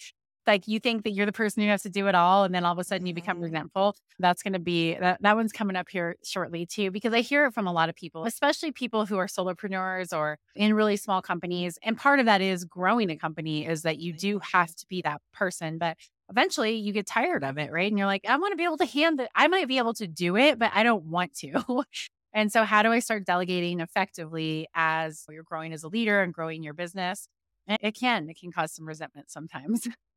like 0.47 0.67
you 0.67 0.79
think 0.79 1.03
that 1.03 1.11
you're 1.11 1.25
the 1.25 1.31
person 1.31 1.63
who 1.63 1.69
has 1.69 1.83
to 1.83 1.89
do 1.89 2.07
it 2.07 2.15
all 2.15 2.43
and 2.43 2.53
then 2.53 2.65
all 2.65 2.73
of 2.73 2.79
a 2.79 2.83
sudden 2.83 3.05
you 3.05 3.13
become 3.13 3.37
mm-hmm. 3.37 3.45
resentful 3.45 3.95
that's 4.19 4.43
going 4.43 4.53
to 4.53 4.59
be 4.59 4.95
that, 4.95 5.21
that 5.21 5.35
one's 5.35 5.51
coming 5.51 5.75
up 5.75 5.89
here 5.89 6.15
shortly 6.23 6.65
too 6.65 6.91
because 6.91 7.13
i 7.13 7.21
hear 7.21 7.45
it 7.45 7.53
from 7.53 7.67
a 7.67 7.71
lot 7.71 7.89
of 7.89 7.95
people 7.95 8.25
especially 8.25 8.71
people 8.71 9.05
who 9.05 9.17
are 9.17 9.27
solopreneurs 9.27 10.15
or 10.15 10.37
in 10.55 10.73
really 10.73 10.97
small 10.97 11.21
companies 11.21 11.77
and 11.83 11.97
part 11.97 12.19
of 12.19 12.25
that 12.25 12.41
is 12.41 12.65
growing 12.65 13.09
a 13.09 13.17
company 13.17 13.65
is 13.65 13.83
that 13.83 13.99
you 13.99 14.13
do 14.13 14.39
have 14.39 14.73
to 14.75 14.85
be 14.87 15.01
that 15.01 15.21
person 15.33 15.77
but 15.77 15.97
eventually 16.29 16.75
you 16.75 16.93
get 16.93 17.05
tired 17.05 17.43
of 17.43 17.57
it 17.57 17.71
right 17.71 17.91
and 17.91 17.97
you're 17.97 18.07
like 18.07 18.25
i 18.27 18.35
want 18.37 18.51
to 18.51 18.57
be 18.57 18.63
able 18.63 18.77
to 18.77 18.85
hand 18.85 19.19
it 19.19 19.29
i 19.35 19.47
might 19.47 19.67
be 19.67 19.77
able 19.77 19.93
to 19.93 20.07
do 20.07 20.35
it 20.37 20.57
but 20.59 20.71
i 20.73 20.83
don't 20.83 21.05
want 21.05 21.33
to. 21.35 21.83
And 22.33 22.51
so 22.51 22.63
how 22.63 22.81
do 22.81 22.91
i 22.91 22.99
start 22.99 23.25
delegating 23.25 23.79
effectively 23.79 24.67
as 24.73 25.25
you're 25.29 25.43
growing 25.43 25.71
as 25.71 25.83
a 25.83 25.87
leader 25.87 26.21
and 26.21 26.33
growing 26.33 26.63
your 26.63 26.73
business? 26.73 27.27
And 27.67 27.77
it 27.81 27.91
can 27.91 28.29
it 28.29 28.39
can 28.39 28.51
cause 28.51 28.73
some 28.73 28.87
resentment 28.87 29.31
sometimes 29.31 29.87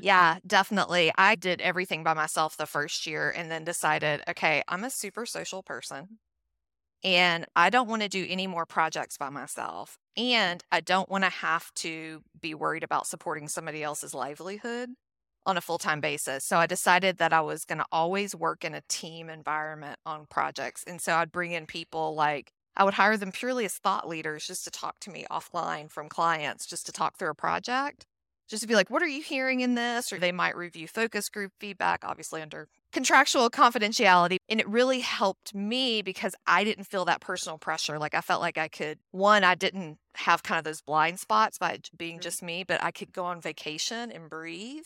yeah, 0.00 0.38
definitely. 0.46 1.12
I 1.16 1.34
did 1.34 1.60
everything 1.60 2.02
by 2.02 2.14
myself 2.14 2.56
the 2.56 2.66
first 2.66 3.06
year 3.06 3.30
and 3.30 3.50
then 3.50 3.64
decided, 3.64 4.22
okay, 4.28 4.62
I'm 4.68 4.84
a 4.84 4.90
super 4.90 5.26
social 5.26 5.62
person 5.62 6.08
and 7.04 7.46
I 7.56 7.70
don't 7.70 7.88
want 7.88 8.02
to 8.02 8.08
do 8.08 8.26
any 8.28 8.46
more 8.46 8.66
projects 8.66 9.18
by 9.18 9.30
myself. 9.30 9.98
And 10.16 10.62
I 10.72 10.80
don't 10.80 11.08
want 11.10 11.24
to 11.24 11.30
have 11.30 11.72
to 11.76 12.22
be 12.40 12.54
worried 12.54 12.84
about 12.84 13.06
supporting 13.06 13.48
somebody 13.48 13.82
else's 13.82 14.14
livelihood. 14.14 14.90
on 15.46 15.56
a 15.58 15.62
full 15.62 15.78
time 15.78 16.00
basis. 16.00 16.44
So 16.46 16.58
I 16.58 16.66
decided 16.66 17.18
that 17.18 17.32
I 17.32 17.40
was 17.42 17.64
going 17.64 17.78
to 17.78 17.86
always 17.92 18.34
work 18.34 18.64
in 18.64 18.74
a 18.74 18.82
team 18.88 19.30
environment 19.30 19.98
on 20.06 20.26
projects. 20.30 20.84
And 20.86 21.00
so 21.00 21.14
I'd 21.16 21.32
bring 21.32 21.52
in 21.52 21.66
people 21.66 22.14
like 22.14 22.52
I 22.76 22.84
would 22.84 22.94
hire 22.94 23.16
them 23.18 23.32
purely 23.32 23.64
as 23.66 23.74
thought 23.76 24.08
leaders 24.08 24.46
just 24.46 24.64
to 24.64 24.70
talk 24.72 25.00
to 25.00 25.10
me 25.10 25.26
offline 25.30 25.90
from 25.90 26.08
clients, 26.08 26.66
just 26.66 26.86
to 26.86 26.92
talk 26.92 27.18
through 27.18 27.30
a 27.30 27.34
project, 27.34 28.06
just 28.52 28.60
to 28.60 28.68
be 28.68 28.74
like, 28.74 28.90
what 28.90 29.02
are 29.02 29.08
you 29.08 29.22
hearing 29.22 29.60
in 29.60 29.76
this? 29.76 30.12
Or 30.12 30.18
they 30.18 30.30
might 30.30 30.54
review 30.54 30.86
focus 30.86 31.30
group 31.30 31.52
feedback, 31.58 32.04
obviously 32.04 32.42
under 32.42 32.68
contractual 32.92 33.48
confidentiality. 33.48 34.36
And 34.46 34.60
it 34.60 34.68
really 34.68 35.00
helped 35.00 35.54
me 35.54 36.02
because 36.02 36.34
I 36.46 36.62
didn't 36.62 36.84
feel 36.84 37.06
that 37.06 37.22
personal 37.22 37.56
pressure. 37.56 37.98
Like 37.98 38.12
I 38.12 38.20
felt 38.20 38.42
like 38.42 38.58
I 38.58 38.68
could, 38.68 38.98
one, 39.10 39.42
I 39.42 39.54
didn't 39.54 39.96
have 40.16 40.42
kind 40.42 40.58
of 40.58 40.64
those 40.64 40.82
blind 40.82 41.18
spots 41.18 41.56
by 41.56 41.78
being 41.96 42.16
mm-hmm. 42.16 42.20
just 42.20 42.42
me, 42.42 42.62
but 42.62 42.84
I 42.84 42.90
could 42.90 43.14
go 43.14 43.24
on 43.24 43.40
vacation 43.40 44.12
and 44.12 44.28
breathe 44.28 44.84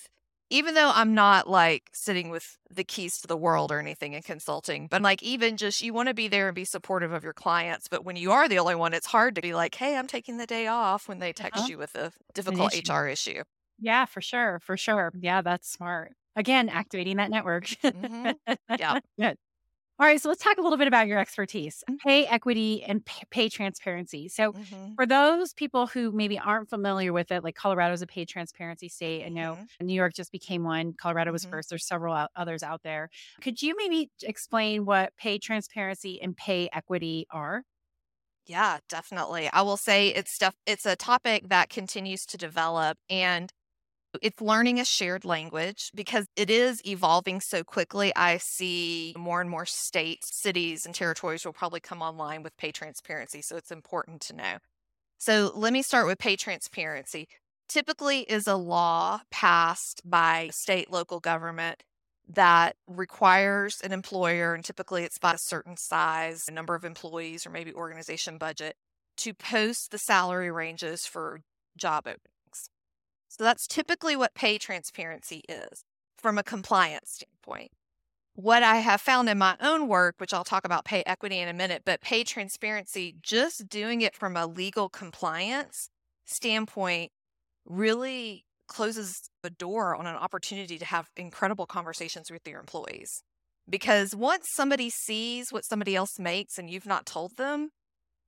even 0.48 0.74
though 0.74 0.92
I'm 0.94 1.14
not 1.14 1.48
like 1.48 1.90
sitting 1.92 2.30
with 2.30 2.56
the 2.70 2.84
keys 2.84 3.18
to 3.18 3.26
the 3.26 3.36
world 3.36 3.72
or 3.72 3.80
anything 3.80 4.12
in 4.12 4.22
consulting, 4.22 4.86
but 4.86 5.02
like 5.02 5.22
even 5.22 5.56
just 5.56 5.82
you 5.82 5.92
want 5.92 6.08
to 6.08 6.14
be 6.14 6.28
there 6.28 6.46
and 6.48 6.54
be 6.54 6.64
supportive 6.64 7.12
of 7.12 7.24
your 7.24 7.32
clients. 7.32 7.88
But 7.88 8.04
when 8.04 8.16
you 8.16 8.30
are 8.30 8.48
the 8.48 8.58
only 8.58 8.76
one, 8.76 8.94
it's 8.94 9.06
hard 9.06 9.34
to 9.34 9.40
be 9.40 9.54
like, 9.54 9.74
hey, 9.74 9.96
I'm 9.96 10.06
taking 10.06 10.36
the 10.36 10.46
day 10.46 10.68
off 10.68 11.08
when 11.08 11.18
they 11.18 11.32
text 11.32 11.62
uh-huh. 11.62 11.68
you 11.68 11.78
with 11.78 11.94
a 11.96 12.12
difficult. 12.32 12.74
HR 12.88 13.06
issue. 13.06 13.42
Yeah, 13.78 14.04
for 14.06 14.20
sure. 14.20 14.60
For 14.62 14.76
sure. 14.76 15.12
Yeah, 15.18 15.42
that's 15.42 15.70
smart. 15.70 16.12
Again, 16.34 16.68
activating 16.68 17.16
that 17.16 17.30
network. 17.30 17.66
mm-hmm. 17.66 18.30
Yeah. 18.78 19.00
Good. 19.20 19.36
All 19.98 20.06
right, 20.06 20.20
so 20.20 20.28
let's 20.28 20.44
talk 20.44 20.58
a 20.58 20.60
little 20.60 20.76
bit 20.76 20.88
about 20.88 21.06
your 21.06 21.18
expertise 21.18 21.82
mm-hmm. 21.88 21.96
pay 22.06 22.26
equity 22.26 22.84
and 22.84 23.02
pay 23.30 23.48
transparency. 23.48 24.28
So, 24.28 24.52
mm-hmm. 24.52 24.92
for 24.94 25.06
those 25.06 25.54
people 25.54 25.86
who 25.86 26.12
maybe 26.12 26.38
aren't 26.38 26.68
familiar 26.68 27.14
with 27.14 27.32
it, 27.32 27.42
like 27.42 27.54
Colorado 27.54 27.94
is 27.94 28.02
a 28.02 28.06
pay 28.06 28.26
transparency 28.26 28.90
state. 28.90 29.24
I 29.24 29.30
know 29.30 29.54
mm-hmm. 29.54 29.86
New 29.86 29.94
York 29.94 30.12
just 30.12 30.32
became 30.32 30.64
one, 30.64 30.92
Colorado 30.92 31.32
was 31.32 31.44
mm-hmm. 31.44 31.52
first. 31.52 31.70
There's 31.70 31.86
several 31.86 32.26
others 32.36 32.62
out 32.62 32.82
there. 32.82 33.08
Could 33.40 33.62
you 33.62 33.74
maybe 33.78 34.10
explain 34.22 34.84
what 34.84 35.16
pay 35.16 35.38
transparency 35.38 36.20
and 36.20 36.36
pay 36.36 36.68
equity 36.74 37.26
are? 37.30 37.62
Yeah, 38.46 38.78
definitely. 38.88 39.48
I 39.52 39.62
will 39.62 39.76
say 39.76 40.08
it's 40.08 40.30
stuff 40.30 40.54
it's 40.66 40.86
a 40.86 40.94
topic 40.94 41.48
that 41.48 41.68
continues 41.68 42.26
to 42.26 42.36
develop 42.36 42.98
and 43.10 43.50
it's 44.22 44.40
learning 44.40 44.80
a 44.80 44.84
shared 44.84 45.24
language 45.24 45.90
because 45.94 46.26
it 46.36 46.50
is 46.50 46.84
evolving 46.86 47.40
so 47.40 47.62
quickly. 47.64 48.12
I 48.14 48.38
see 48.38 49.14
more 49.16 49.40
and 49.40 49.50
more 49.50 49.66
states, 49.66 50.34
cities, 50.34 50.86
and 50.86 50.94
territories 50.94 51.44
will 51.44 51.52
probably 51.52 51.80
come 51.80 52.02
online 52.02 52.42
with 52.42 52.56
pay 52.56 52.72
transparency. 52.72 53.42
So 53.42 53.56
it's 53.56 53.70
important 53.70 54.20
to 54.22 54.36
know. 54.36 54.58
So 55.18 55.52
let 55.54 55.72
me 55.72 55.82
start 55.82 56.06
with 56.06 56.18
pay 56.18 56.36
transparency. 56.36 57.28
Typically, 57.68 58.20
is 58.20 58.46
a 58.46 58.56
law 58.56 59.20
passed 59.30 60.00
by 60.04 60.50
state, 60.52 60.90
local 60.90 61.18
government 61.20 61.82
that 62.28 62.76
requires 62.86 63.80
an 63.82 63.92
employer, 63.92 64.54
and 64.54 64.64
typically 64.64 65.04
it's 65.04 65.18
by 65.18 65.34
a 65.34 65.38
certain 65.38 65.76
size, 65.76 66.44
a 66.48 66.52
number 66.52 66.74
of 66.74 66.84
employees, 66.84 67.46
or 67.46 67.50
maybe 67.50 67.72
organization 67.72 68.38
budget, 68.38 68.76
to 69.16 69.32
post 69.34 69.90
the 69.90 69.98
salary 69.98 70.50
ranges 70.50 71.06
for 71.06 71.40
job 71.76 72.06
openings. 72.06 72.35
So 73.36 73.44
that's 73.44 73.66
typically 73.66 74.16
what 74.16 74.34
pay 74.34 74.56
transparency 74.56 75.42
is 75.46 75.84
from 76.16 76.38
a 76.38 76.42
compliance 76.42 77.20
standpoint. 77.20 77.70
What 78.34 78.62
I 78.62 78.76
have 78.76 79.00
found 79.00 79.28
in 79.28 79.36
my 79.36 79.56
own 79.60 79.88
work, 79.88 80.14
which 80.18 80.32
I'll 80.32 80.44
talk 80.44 80.64
about 80.64 80.86
pay 80.86 81.02
equity 81.06 81.38
in 81.38 81.48
a 81.48 81.52
minute, 81.52 81.82
but 81.84 82.00
pay 82.00 82.24
transparency, 82.24 83.16
just 83.20 83.68
doing 83.68 84.00
it 84.00 84.14
from 84.14 84.36
a 84.36 84.46
legal 84.46 84.88
compliance 84.88 85.90
standpoint, 86.24 87.12
really 87.66 88.44
closes 88.68 89.28
the 89.42 89.50
door 89.50 89.94
on 89.94 90.06
an 90.06 90.16
opportunity 90.16 90.78
to 90.78 90.84
have 90.84 91.10
incredible 91.16 91.66
conversations 91.66 92.30
with 92.30 92.46
your 92.48 92.58
employees. 92.58 93.22
Because 93.68 94.14
once 94.14 94.46
somebody 94.54 94.88
sees 94.90 95.52
what 95.52 95.64
somebody 95.64 95.94
else 95.94 96.18
makes 96.18 96.56
and 96.58 96.70
you've 96.70 96.86
not 96.86 97.04
told 97.04 97.36
them, 97.36 97.70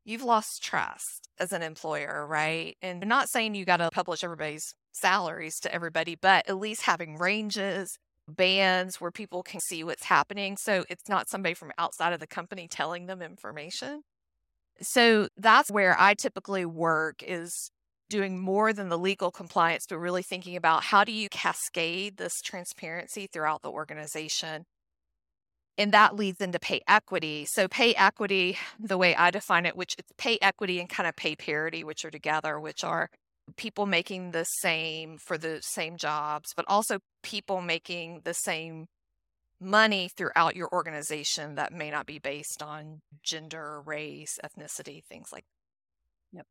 you've 0.09 0.25
lost 0.25 0.63
trust 0.63 1.29
as 1.39 1.53
an 1.53 1.63
employer, 1.63 2.27
right? 2.27 2.77
And 2.81 3.03
I'm 3.03 3.09
not 3.09 3.29
saying 3.29 3.55
you 3.55 3.67
got 3.67 3.77
to 3.77 3.91
publish 3.91 4.25
everybody's 4.25 4.75
salaries 4.93 5.61
to 5.61 5.73
everybody, 5.73 6.15
but 6.15 6.49
at 6.49 6.59
least 6.59 6.83
having 6.83 7.19
ranges, 7.19 7.99
bands 8.27 9.01
where 9.01 9.11
people 9.11 9.43
can 9.43 9.61
see 9.61 9.85
what's 9.85 10.05
happening. 10.05 10.57
So 10.57 10.85
it's 10.89 11.11
not 11.11 11.29
somebody 11.29 11.55
from 11.55 11.73
outside 11.77 12.15
of 12.15 12.21
the 12.21 12.27
company 12.27 12.69
telling 12.69 13.07
them 13.07 13.21
information. 13.21 14.03
So 14.81 15.29
that's 15.37 15.71
where 15.71 15.95
I 15.99 16.15
typically 16.15 16.65
work 16.65 17.23
is 17.23 17.71
doing 18.09 18.41
more 18.41 18.73
than 18.73 18.89
the 18.89 18.99
legal 18.99 19.31
compliance, 19.31 19.85
but 19.87 19.99
really 19.99 20.23
thinking 20.23 20.57
about 20.57 20.85
how 20.85 21.05
do 21.05 21.13
you 21.13 21.29
cascade 21.29 22.17
this 22.17 22.41
transparency 22.41 23.29
throughout 23.31 23.61
the 23.61 23.71
organization. 23.71 24.65
And 25.79 25.93
that 25.93 26.17
leads 26.17 26.41
into 26.41 26.59
pay 26.59 26.83
equity. 26.89 27.47
So, 27.47 27.69
pay 27.69 27.95
equity, 27.95 28.59
the 28.81 28.99
way 28.99 29.15
I 29.15 29.31
define 29.31 29.65
it, 29.65 29.77
which 29.77 29.95
it's 29.97 30.13
pay 30.19 30.37
equity 30.43 30.81
and 30.81 30.89
kind 30.89 31.09
of 31.09 31.17
pay 31.17 31.37
parity, 31.37 31.85
which 31.85 32.05
are 32.05 32.11
together, 32.11 32.59
which 32.59 32.83
are 32.85 33.09
people 33.57 33.87
making 33.87 34.33
the 34.33 34.45
same 34.45 35.19
for 35.19 35.39
the 35.39 35.61
same 35.63 35.97
jobs, 35.97 36.53
but 36.57 36.65
also 36.69 36.99
people 37.23 37.63
making 37.63 38.23
the 38.25 38.35
same 38.35 38.87
money 39.61 40.09
throughout 40.17 40.57
your 40.57 40.69
organization 40.73 41.55
that 41.55 41.73
may 41.73 41.91
not 41.91 42.07
be 42.07 42.19
based 42.19 42.63
on 42.63 43.01
gender, 43.23 43.81
race, 43.85 44.39
ethnicity, 44.45 45.05
things 45.05 45.31
like 45.33 45.45
that. 45.45 46.39
Yep. 46.39 46.47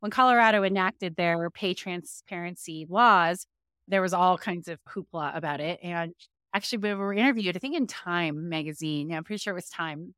When 0.00 0.10
Colorado 0.10 0.62
enacted 0.62 1.16
their 1.16 1.50
pay 1.50 1.74
transparency 1.74 2.86
laws, 2.88 3.46
there 3.88 4.02
was 4.02 4.12
all 4.12 4.36
kinds 4.36 4.68
of 4.68 4.78
hoopla 4.84 5.36
about 5.36 5.60
it. 5.60 5.80
And 5.82 6.12
actually, 6.54 6.78
we 6.78 6.94
were 6.94 7.12
interviewed, 7.12 7.56
I 7.56 7.58
think 7.58 7.76
in 7.76 7.86
Time 7.86 8.48
magazine, 8.48 9.12
I'm 9.12 9.24
pretty 9.24 9.40
sure 9.40 9.52
it 9.52 9.54
was 9.54 9.68
Time, 9.68 10.14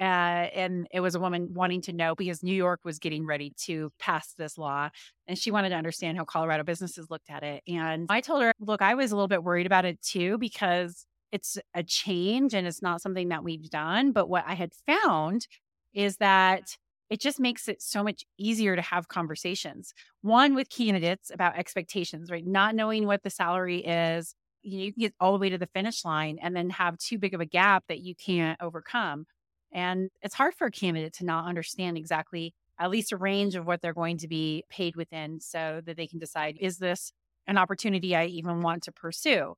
uh, 0.00 0.02
and 0.02 0.86
it 0.92 1.00
was 1.00 1.14
a 1.14 1.20
woman 1.20 1.52
wanting 1.52 1.82
to 1.82 1.92
know 1.92 2.14
because 2.14 2.42
New 2.42 2.54
York 2.54 2.80
was 2.84 2.98
getting 2.98 3.26
ready 3.26 3.52
to 3.64 3.92
pass 3.98 4.32
this 4.38 4.56
law. 4.56 4.88
And 5.28 5.38
she 5.38 5.50
wanted 5.50 5.70
to 5.70 5.74
understand 5.76 6.16
how 6.16 6.24
Colorado 6.24 6.64
businesses 6.64 7.10
looked 7.10 7.30
at 7.30 7.42
it. 7.42 7.62
And 7.68 8.06
I 8.08 8.20
told 8.22 8.42
her, 8.42 8.52
look, 8.60 8.80
I 8.82 8.94
was 8.94 9.12
a 9.12 9.16
little 9.16 9.28
bit 9.28 9.44
worried 9.44 9.66
about 9.66 9.84
it 9.84 10.00
too, 10.00 10.38
because 10.38 11.04
it's 11.32 11.58
a 11.74 11.82
change 11.82 12.54
and 12.54 12.66
it's 12.66 12.82
not 12.82 13.02
something 13.02 13.28
that 13.28 13.44
we've 13.44 13.68
done. 13.70 14.12
But 14.12 14.28
what 14.28 14.44
I 14.46 14.54
had 14.54 14.72
found 14.86 15.46
is 15.92 16.16
that 16.16 16.76
it 17.10 17.20
just 17.20 17.40
makes 17.40 17.68
it 17.68 17.82
so 17.82 18.02
much 18.02 18.24
easier 18.38 18.76
to 18.76 18.82
have 18.82 19.08
conversations. 19.08 19.92
One 20.22 20.54
with 20.54 20.70
candidates 20.70 21.30
about 21.32 21.58
expectations, 21.58 22.30
right? 22.30 22.46
Not 22.46 22.74
knowing 22.74 23.06
what 23.06 23.22
the 23.22 23.30
salary 23.30 23.78
is. 23.84 24.34
You 24.62 24.92
can 24.92 25.00
get 25.00 25.14
all 25.20 25.32
the 25.32 25.38
way 25.38 25.48
to 25.50 25.58
the 25.58 25.66
finish 25.66 26.04
line 26.04 26.38
and 26.40 26.54
then 26.54 26.70
have 26.70 26.98
too 26.98 27.18
big 27.18 27.34
of 27.34 27.40
a 27.40 27.46
gap 27.46 27.84
that 27.88 28.00
you 28.00 28.14
can't 28.14 28.60
overcome. 28.60 29.26
And 29.72 30.10
it's 30.22 30.34
hard 30.34 30.54
for 30.54 30.66
a 30.66 30.70
candidate 30.70 31.14
to 31.14 31.24
not 31.24 31.46
understand 31.46 31.96
exactly 31.96 32.54
at 32.78 32.90
least 32.90 33.12
a 33.12 33.16
range 33.16 33.54
of 33.54 33.66
what 33.66 33.80
they're 33.82 33.94
going 33.94 34.18
to 34.18 34.28
be 34.28 34.64
paid 34.70 34.96
within 34.96 35.40
so 35.40 35.80
that 35.84 35.96
they 35.96 36.06
can 36.06 36.18
decide 36.18 36.56
is 36.60 36.78
this 36.78 37.12
an 37.46 37.58
opportunity 37.58 38.16
I 38.16 38.26
even 38.26 38.62
want 38.62 38.82
to 38.84 38.92
pursue? 38.92 39.54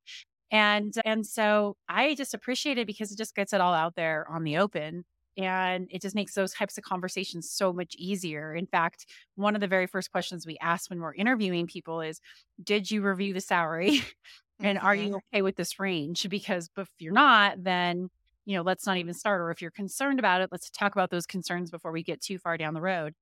And 0.50 0.94
and 1.04 1.26
so 1.26 1.76
I 1.88 2.14
just 2.14 2.34
appreciate 2.34 2.78
it 2.78 2.86
because 2.86 3.10
it 3.12 3.18
just 3.18 3.34
gets 3.34 3.52
it 3.52 3.60
all 3.60 3.72
out 3.74 3.94
there 3.96 4.26
on 4.30 4.44
the 4.44 4.58
open 4.58 5.04
and 5.38 5.88
it 5.90 6.02
just 6.02 6.14
makes 6.14 6.34
those 6.34 6.52
types 6.52 6.76
of 6.76 6.84
conversations 6.84 7.50
so 7.50 7.72
much 7.72 7.94
easier. 7.96 8.54
In 8.54 8.66
fact, 8.66 9.06
one 9.36 9.54
of 9.54 9.62
the 9.62 9.66
very 9.66 9.86
first 9.86 10.10
questions 10.12 10.46
we 10.46 10.58
ask 10.60 10.90
when 10.90 11.00
we're 11.00 11.14
interviewing 11.14 11.66
people 11.66 12.02
is, 12.02 12.20
"Did 12.62 12.90
you 12.90 13.02
review 13.02 13.32
the 13.32 13.40
salary?" 13.40 14.02
and 14.62 14.78
are 14.78 14.94
you 14.94 15.20
okay 15.32 15.42
with 15.42 15.56
this 15.56 15.78
range? 15.78 16.28
Because 16.28 16.70
if 16.76 16.88
you're 16.98 17.12
not, 17.12 17.62
then 17.62 18.08
you 18.44 18.56
know, 18.56 18.62
let's 18.62 18.86
not 18.86 18.96
even 18.96 19.14
start. 19.14 19.40
Or 19.40 19.50
if 19.50 19.62
you're 19.62 19.70
concerned 19.70 20.18
about 20.18 20.40
it, 20.40 20.48
let's 20.50 20.70
talk 20.70 20.94
about 20.94 21.10
those 21.10 21.26
concerns 21.26 21.70
before 21.70 21.92
we 21.92 22.02
get 22.02 22.20
too 22.20 22.38
far 22.38 22.56
down 22.56 22.74
the 22.74 22.80
road. 22.80 23.14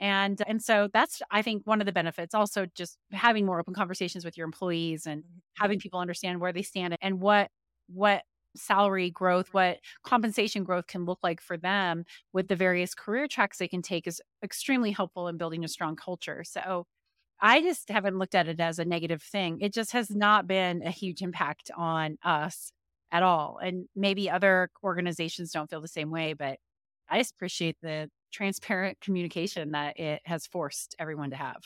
And 0.00 0.42
and 0.46 0.62
so 0.62 0.88
that's 0.92 1.22
I 1.30 1.42
think 1.42 1.62
one 1.66 1.80
of 1.80 1.86
the 1.86 1.92
benefits. 1.92 2.34
Also, 2.34 2.66
just 2.74 2.98
having 3.12 3.46
more 3.46 3.60
open 3.60 3.74
conversations 3.74 4.24
with 4.24 4.36
your 4.36 4.44
employees 4.44 5.06
and 5.06 5.22
mm-hmm. 5.22 5.38
having 5.62 5.78
people 5.78 6.00
understand 6.00 6.40
where 6.40 6.52
they 6.52 6.62
stand 6.62 6.96
and 7.00 7.20
what 7.20 7.50
what 7.88 8.22
salary 8.56 9.10
growth, 9.10 9.48
what 9.52 9.78
compensation 10.04 10.64
growth 10.64 10.86
can 10.86 11.04
look 11.04 11.18
like 11.22 11.40
for 11.40 11.56
them 11.56 12.04
with 12.32 12.48
the 12.48 12.56
various 12.56 12.94
career 12.94 13.26
tracks 13.28 13.58
they 13.58 13.68
can 13.68 13.82
take 13.82 14.06
is 14.06 14.22
extremely 14.42 14.92
helpful 14.92 15.28
in 15.28 15.36
building 15.36 15.64
a 15.64 15.68
strong 15.68 15.96
culture. 15.96 16.44
So 16.44 16.86
I 17.46 17.60
just 17.60 17.90
haven't 17.90 18.18
looked 18.18 18.34
at 18.34 18.48
it 18.48 18.58
as 18.58 18.78
a 18.78 18.86
negative 18.86 19.22
thing. 19.22 19.60
It 19.60 19.74
just 19.74 19.92
has 19.92 20.08
not 20.08 20.46
been 20.46 20.80
a 20.80 20.90
huge 20.90 21.20
impact 21.20 21.70
on 21.76 22.16
us 22.24 22.72
at 23.12 23.22
all. 23.22 23.58
And 23.62 23.84
maybe 23.94 24.30
other 24.30 24.70
organizations 24.82 25.52
don't 25.52 25.68
feel 25.68 25.82
the 25.82 25.86
same 25.86 26.10
way, 26.10 26.32
but 26.32 26.56
I 27.06 27.18
just 27.18 27.34
appreciate 27.34 27.76
the 27.82 28.08
transparent 28.32 28.98
communication 29.02 29.72
that 29.72 30.00
it 30.00 30.22
has 30.24 30.46
forced 30.46 30.96
everyone 30.98 31.28
to 31.30 31.36
have. 31.36 31.60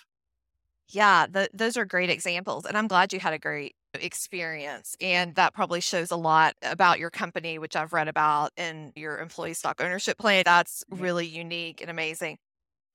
Yeah, 0.88 1.26
the, 1.30 1.48
those 1.54 1.76
are 1.76 1.84
great 1.84 2.10
examples. 2.10 2.64
And 2.66 2.76
I'm 2.76 2.88
glad 2.88 3.12
you 3.12 3.20
had 3.20 3.34
a 3.34 3.38
great 3.38 3.76
experience. 3.94 4.96
And 5.00 5.36
that 5.36 5.54
probably 5.54 5.80
shows 5.80 6.10
a 6.10 6.16
lot 6.16 6.56
about 6.60 6.98
your 6.98 7.10
company, 7.10 7.60
which 7.60 7.76
I've 7.76 7.92
read 7.92 8.08
about 8.08 8.50
in 8.56 8.92
your 8.96 9.18
employee 9.20 9.54
stock 9.54 9.80
ownership 9.80 10.18
plan. 10.18 10.42
That's 10.44 10.82
really 10.90 11.28
unique 11.28 11.80
and 11.82 11.88
amazing. 11.88 12.38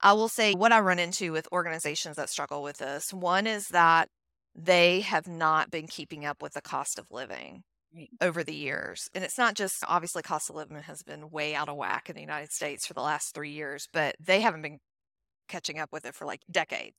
I 0.03 0.13
will 0.13 0.29
say 0.29 0.53
what 0.53 0.74
I 0.74 0.81
run 0.81 1.00
into 1.00 1.31
with 1.33 1.48
organizations 1.53 2.17
that 2.17 2.29
struggle 2.29 2.63
with 2.63 2.77
this 2.79 3.13
one 3.13 3.48
is 3.48 3.69
that 3.69 4.10
they 4.55 5.01
have 5.01 5.27
not 5.27 5.72
been 5.72 5.88
keeping 5.88 6.25
up 6.25 6.41
with 6.43 6.53
the 6.53 6.62
cost 6.62 7.00
of 7.00 7.07
living 7.12 7.63
Right. 7.93 8.10
over 8.22 8.43
the 8.43 8.55
years. 8.55 9.10
And 9.15 9.24
it's 9.24 9.38
not 9.38 9.55
just 9.55 9.83
obviously 9.88 10.24
cost 10.24 10.50
of 10.50 10.57
living 10.57 10.77
has 10.81 11.03
been 11.03 11.29
way 11.31 11.55
out 11.55 11.69
of 11.69 11.77
whack 11.77 12.10
in 12.10 12.15
the 12.15 12.22
United 12.22 12.51
States 12.51 12.88
for 12.88 12.93
the 12.93 13.01
last 13.01 13.36
three 13.36 13.51
years, 13.51 13.88
but 13.93 14.15
they 14.19 14.41
haven't 14.41 14.63
been 14.63 14.79
catching 15.50 15.79
up 15.79 15.91
with 15.93 16.05
it 16.05 16.15
for 16.15 16.25
like 16.25 16.41
decades. 16.51 16.95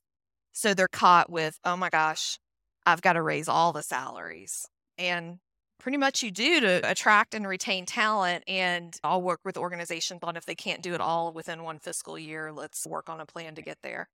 So 0.53 0.73
they're 0.73 0.87
caught 0.89 1.29
with, 1.31 1.59
oh 1.65 1.77
my 1.77 1.89
gosh, 1.89 2.39
I've 2.85 3.01
got 3.01 3.13
to 3.13 3.21
raise 3.21 3.47
all 3.49 3.73
the 3.73 3.83
salaries. 3.83 4.65
And 4.97 5.39
pretty 5.79 5.97
much 5.97 6.23
you 6.23 6.31
do 6.31 6.59
to 6.59 6.89
attract 6.89 7.33
and 7.33 7.47
retain 7.47 7.85
talent. 7.85 8.43
And 8.47 8.97
I'll 9.03 9.21
work 9.21 9.41
with 9.43 9.57
organizations 9.57 10.19
on 10.23 10.37
if 10.37 10.45
they 10.45 10.55
can't 10.55 10.81
do 10.81 10.93
it 10.93 11.01
all 11.01 11.31
within 11.31 11.63
one 11.63 11.79
fiscal 11.79 12.17
year, 12.17 12.51
let's 12.51 12.85
work 12.85 13.09
on 13.09 13.19
a 13.19 13.25
plan 13.25 13.55
to 13.55 13.61
get 13.61 13.77
there. 13.83 14.07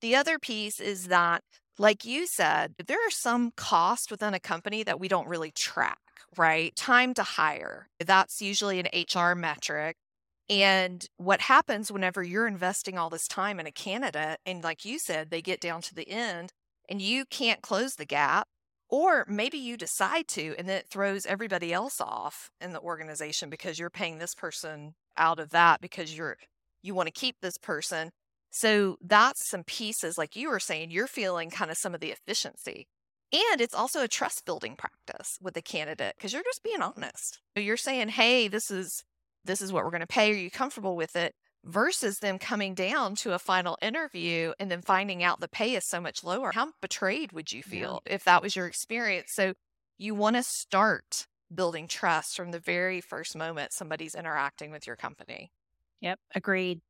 The 0.00 0.16
other 0.16 0.38
piece 0.38 0.80
is 0.80 1.08
that, 1.08 1.42
like 1.78 2.04
you 2.04 2.26
said, 2.26 2.74
there 2.86 2.98
are 2.98 3.10
some 3.10 3.52
costs 3.56 4.10
within 4.10 4.34
a 4.34 4.40
company 4.40 4.82
that 4.82 4.98
we 4.98 5.08
don't 5.08 5.28
really 5.28 5.52
track, 5.52 5.98
right? 6.36 6.74
Time 6.74 7.14
to 7.14 7.22
hire. 7.22 7.88
That's 8.04 8.42
usually 8.42 8.80
an 8.80 8.88
HR 8.92 9.34
metric. 9.34 9.96
And 10.48 11.06
what 11.16 11.42
happens 11.42 11.92
whenever 11.92 12.22
you're 12.22 12.48
investing 12.48 12.98
all 12.98 13.10
this 13.10 13.28
time 13.28 13.60
in 13.60 13.66
a 13.66 13.72
candidate, 13.72 14.38
and 14.44 14.62
like 14.62 14.84
you 14.84 14.98
said, 14.98 15.30
they 15.30 15.40
get 15.40 15.60
down 15.60 15.82
to 15.82 15.94
the 15.94 16.08
end 16.08 16.52
and 16.88 17.00
you 17.00 17.24
can't 17.24 17.62
close 17.62 17.94
the 17.94 18.04
gap, 18.04 18.48
or 18.92 19.24
maybe 19.26 19.56
you 19.56 19.78
decide 19.78 20.28
to, 20.28 20.54
and 20.58 20.68
then 20.68 20.76
it 20.76 20.86
throws 20.90 21.24
everybody 21.24 21.72
else 21.72 21.98
off 21.98 22.50
in 22.60 22.74
the 22.74 22.80
organization 22.80 23.48
because 23.48 23.78
you're 23.78 23.88
paying 23.88 24.18
this 24.18 24.34
person 24.34 24.94
out 25.16 25.40
of 25.40 25.48
that 25.50 25.80
because 25.80 26.16
you're 26.16 26.36
you 26.82 26.94
want 26.94 27.06
to 27.06 27.12
keep 27.12 27.36
this 27.40 27.56
person. 27.56 28.10
So 28.50 28.98
that's 29.00 29.48
some 29.48 29.64
pieces, 29.64 30.18
like 30.18 30.36
you 30.36 30.50
were 30.50 30.60
saying, 30.60 30.90
you're 30.90 31.06
feeling 31.06 31.48
kind 31.48 31.70
of 31.70 31.78
some 31.78 31.94
of 31.94 32.00
the 32.00 32.10
efficiency. 32.10 32.86
And 33.32 33.62
it's 33.62 33.74
also 33.74 34.02
a 34.02 34.08
trust 34.08 34.44
building 34.44 34.76
practice 34.76 35.38
with 35.40 35.54
the 35.54 35.62
candidate 35.62 36.14
because 36.18 36.34
you're 36.34 36.42
just 36.42 36.62
being 36.62 36.82
honest. 36.82 37.40
You're 37.56 37.78
saying, 37.78 38.10
hey, 38.10 38.46
this 38.48 38.70
is 38.70 39.04
this 39.44 39.62
is 39.62 39.72
what 39.72 39.84
we're 39.84 39.90
going 39.90 40.02
to 40.02 40.06
pay. 40.06 40.30
Are 40.30 40.34
you 40.34 40.50
comfortable 40.50 40.96
with 40.96 41.16
it? 41.16 41.34
Versus 41.64 42.18
them 42.18 42.38
coming 42.38 42.74
down 42.74 43.14
to 43.16 43.34
a 43.34 43.38
final 43.38 43.78
interview 43.80 44.52
and 44.58 44.68
then 44.70 44.82
finding 44.82 45.22
out 45.22 45.40
the 45.40 45.48
pay 45.48 45.76
is 45.76 45.84
so 45.86 46.00
much 46.00 46.24
lower. 46.24 46.50
How 46.52 46.72
betrayed 46.80 47.30
would 47.32 47.52
you 47.52 47.62
feel 47.62 48.02
yeah. 48.04 48.14
if 48.14 48.24
that 48.24 48.42
was 48.42 48.56
your 48.56 48.66
experience? 48.66 49.30
So 49.32 49.54
you 49.96 50.14
want 50.14 50.36
to 50.36 50.42
start 50.42 51.26
building 51.54 51.86
trust 51.86 52.36
from 52.36 52.50
the 52.50 52.58
very 52.58 53.00
first 53.00 53.36
moment 53.36 53.72
somebody's 53.72 54.14
interacting 54.14 54.72
with 54.72 54.86
your 54.86 54.96
company. 54.96 55.52
Yep, 56.00 56.18
agreed. 56.34 56.80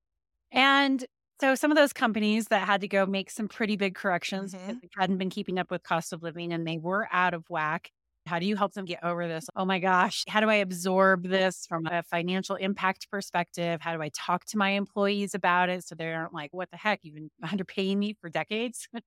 And 0.51 1.05
so 1.41 1.55
some 1.55 1.71
of 1.71 1.77
those 1.77 1.93
companies 1.93 2.47
that 2.49 2.67
had 2.67 2.83
to 2.83 2.89
go 2.89 3.05
make 3.05 3.31
some 3.31 3.49
pretty 3.49 3.77
big 3.77 3.95
corrections 3.95 4.55
mm-hmm. 4.55 4.75
they 4.81 4.89
hadn't 4.97 5.19
been 5.19 5.31
keeping 5.31 5.59
up 5.59 5.71
with 5.71 5.83
cost 5.83 6.13
of 6.13 6.23
living 6.23 6.53
and 6.53 6.67
they 6.67 6.79
were 6.79 7.09
out 7.13 7.35
of 7.35 7.45
whack. 7.51 7.91
How 8.27 8.39
do 8.39 8.47
you 8.47 8.57
help 8.57 8.73
them 8.75 8.85
get 8.85 9.03
over 9.03 9.27
this? 9.27 9.47
Oh 9.57 9.65
my 9.65 9.79
gosh, 9.81 10.25
how 10.29 10.41
do 10.41 10.49
I 10.49 10.57
absorb 10.57 11.25
this 11.29 11.67
from 11.67 11.87
a 11.87 12.03
financial 12.05 12.55
impact 12.57 13.11
perspective? 13.11 13.81
How 13.81 13.97
do 13.97 14.03
I 14.03 14.11
talk 14.11 14.45
to 14.47 14.57
my 14.59 14.71
employees 14.71 15.35
about 15.35 15.69
it 15.69 15.85
so 15.85 15.95
they 15.97 16.13
aren't 16.13 16.33
like, 16.33 16.53
what 16.53 16.71
the 16.71 16.77
heck, 16.77 17.01
you've 17.03 17.17
been 17.17 17.31
underpaying 17.45 17.97
me 17.99 18.15
for 18.21 18.31
decades? 18.31 18.89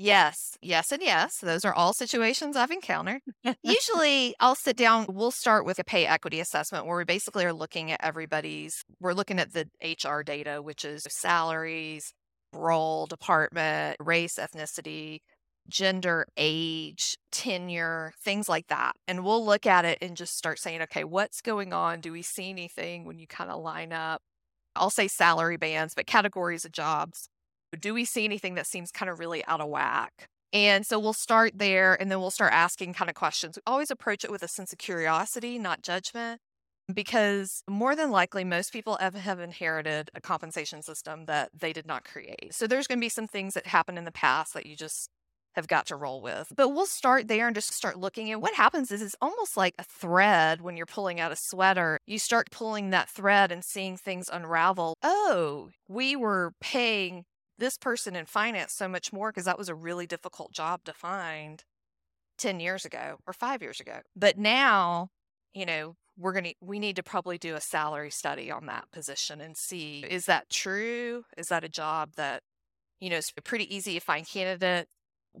Yes, 0.00 0.56
yes, 0.62 0.92
and 0.92 1.02
yes. 1.02 1.38
Those 1.40 1.64
are 1.64 1.74
all 1.74 1.92
situations 1.92 2.56
I've 2.56 2.70
encountered. 2.70 3.20
Usually, 3.64 4.34
I'll 4.38 4.54
sit 4.54 4.76
down, 4.76 5.06
we'll 5.08 5.32
start 5.32 5.64
with 5.64 5.80
a 5.80 5.84
pay 5.84 6.06
equity 6.06 6.38
assessment 6.38 6.86
where 6.86 6.96
we 6.96 7.04
basically 7.04 7.44
are 7.44 7.52
looking 7.52 7.90
at 7.90 8.00
everybody's, 8.04 8.84
we're 9.00 9.12
looking 9.12 9.40
at 9.40 9.52
the 9.52 9.68
HR 9.82 10.22
data, 10.22 10.62
which 10.62 10.84
is 10.84 11.04
salaries, 11.10 12.12
role, 12.52 13.06
department, 13.06 13.96
race, 13.98 14.36
ethnicity, 14.38 15.18
gender, 15.68 16.26
age, 16.36 17.18
tenure, 17.30 18.12
things 18.22 18.48
like 18.48 18.68
that. 18.68 18.92
And 19.06 19.24
we'll 19.24 19.44
look 19.44 19.66
at 19.66 19.84
it 19.84 19.98
and 20.00 20.16
just 20.16 20.36
start 20.36 20.58
saying, 20.58 20.82
okay, 20.82 21.04
what's 21.04 21.40
going 21.40 21.72
on? 21.72 22.00
Do 22.00 22.12
we 22.12 22.22
see 22.22 22.50
anything 22.50 23.04
when 23.04 23.18
you 23.18 23.26
kind 23.26 23.50
of 23.50 23.62
line 23.62 23.92
up? 23.92 24.22
I'll 24.76 24.90
say 24.90 25.08
salary 25.08 25.56
bands, 25.56 25.94
but 25.94 26.06
categories 26.06 26.64
of 26.64 26.72
jobs. 26.72 27.28
Do 27.78 27.92
we 27.92 28.04
see 28.04 28.24
anything 28.24 28.54
that 28.54 28.66
seems 28.66 28.90
kind 28.90 29.10
of 29.10 29.18
really 29.18 29.44
out 29.46 29.60
of 29.60 29.68
whack? 29.68 30.28
And 30.52 30.86
so 30.86 30.98
we'll 30.98 31.12
start 31.12 31.52
there 31.56 32.00
and 32.00 32.10
then 32.10 32.20
we'll 32.20 32.30
start 32.30 32.52
asking 32.54 32.94
kind 32.94 33.10
of 33.10 33.14
questions. 33.14 33.56
We 33.56 33.62
always 33.66 33.90
approach 33.90 34.24
it 34.24 34.30
with 34.30 34.42
a 34.42 34.48
sense 34.48 34.72
of 34.72 34.78
curiosity, 34.78 35.58
not 35.58 35.82
judgment, 35.82 36.40
because 36.92 37.62
more 37.68 37.94
than 37.94 38.10
likely, 38.10 38.44
most 38.44 38.72
people 38.72 38.96
have, 38.98 39.14
have 39.14 39.40
inherited 39.40 40.10
a 40.14 40.22
compensation 40.22 40.80
system 40.80 41.26
that 41.26 41.50
they 41.58 41.74
did 41.74 41.86
not 41.86 42.04
create. 42.04 42.54
So 42.54 42.66
there's 42.66 42.86
going 42.86 42.98
to 42.98 43.04
be 43.04 43.10
some 43.10 43.26
things 43.26 43.52
that 43.54 43.66
happened 43.66 43.98
in 43.98 44.04
the 44.04 44.12
past 44.12 44.54
that 44.54 44.64
you 44.64 44.74
just 44.74 45.10
have 45.58 45.68
got 45.68 45.86
to 45.86 45.96
roll 45.96 46.22
with. 46.22 46.52
But 46.56 46.70
we'll 46.70 46.86
start 46.86 47.28
there 47.28 47.46
and 47.46 47.54
just 47.54 47.72
start 47.72 47.98
looking 47.98 48.30
at 48.30 48.40
what 48.40 48.54
happens 48.54 48.90
is 48.90 49.02
it's 49.02 49.16
almost 49.20 49.56
like 49.56 49.74
a 49.78 49.84
thread 49.84 50.62
when 50.62 50.76
you're 50.76 50.86
pulling 50.86 51.20
out 51.20 51.32
a 51.32 51.36
sweater. 51.36 51.98
You 52.06 52.18
start 52.18 52.50
pulling 52.50 52.90
that 52.90 53.10
thread 53.10 53.52
and 53.52 53.64
seeing 53.64 53.96
things 53.96 54.30
unravel. 54.32 54.96
Oh, 55.02 55.70
we 55.88 56.16
were 56.16 56.52
paying 56.60 57.24
this 57.58 57.76
person 57.76 58.14
in 58.14 58.24
finance 58.24 58.72
so 58.72 58.88
much 58.88 59.12
more 59.12 59.30
because 59.30 59.44
that 59.44 59.58
was 59.58 59.68
a 59.68 59.74
really 59.74 60.06
difficult 60.06 60.52
job 60.52 60.84
to 60.84 60.92
find 60.92 61.64
10 62.38 62.60
years 62.60 62.84
ago 62.84 63.16
or 63.26 63.32
5 63.32 63.60
years 63.60 63.80
ago. 63.80 63.98
But 64.14 64.38
now, 64.38 65.08
you 65.52 65.66
know, 65.66 65.96
we're 66.16 66.32
going 66.32 66.44
to 66.44 66.54
we 66.60 66.78
need 66.78 66.96
to 66.96 67.02
probably 67.02 67.38
do 67.38 67.54
a 67.54 67.60
salary 67.60 68.10
study 68.10 68.50
on 68.50 68.66
that 68.66 68.90
position 68.92 69.40
and 69.40 69.56
see 69.56 70.04
is 70.08 70.26
that 70.26 70.50
true? 70.50 71.24
Is 71.36 71.48
that 71.48 71.64
a 71.64 71.68
job 71.68 72.12
that 72.16 72.42
you 73.00 73.10
know, 73.10 73.16
it's 73.16 73.32
pretty 73.44 73.72
easy 73.74 73.94
to 73.94 74.00
find 74.00 74.26
candidates 74.26 74.90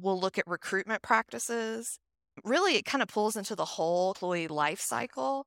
We'll 0.00 0.20
look 0.20 0.38
at 0.38 0.46
recruitment 0.46 1.02
practices. 1.02 1.98
Really, 2.44 2.76
it 2.76 2.84
kind 2.84 3.02
of 3.02 3.08
pulls 3.08 3.36
into 3.36 3.56
the 3.56 3.64
whole 3.64 4.12
employee 4.12 4.48
life 4.48 4.80
cycle. 4.80 5.46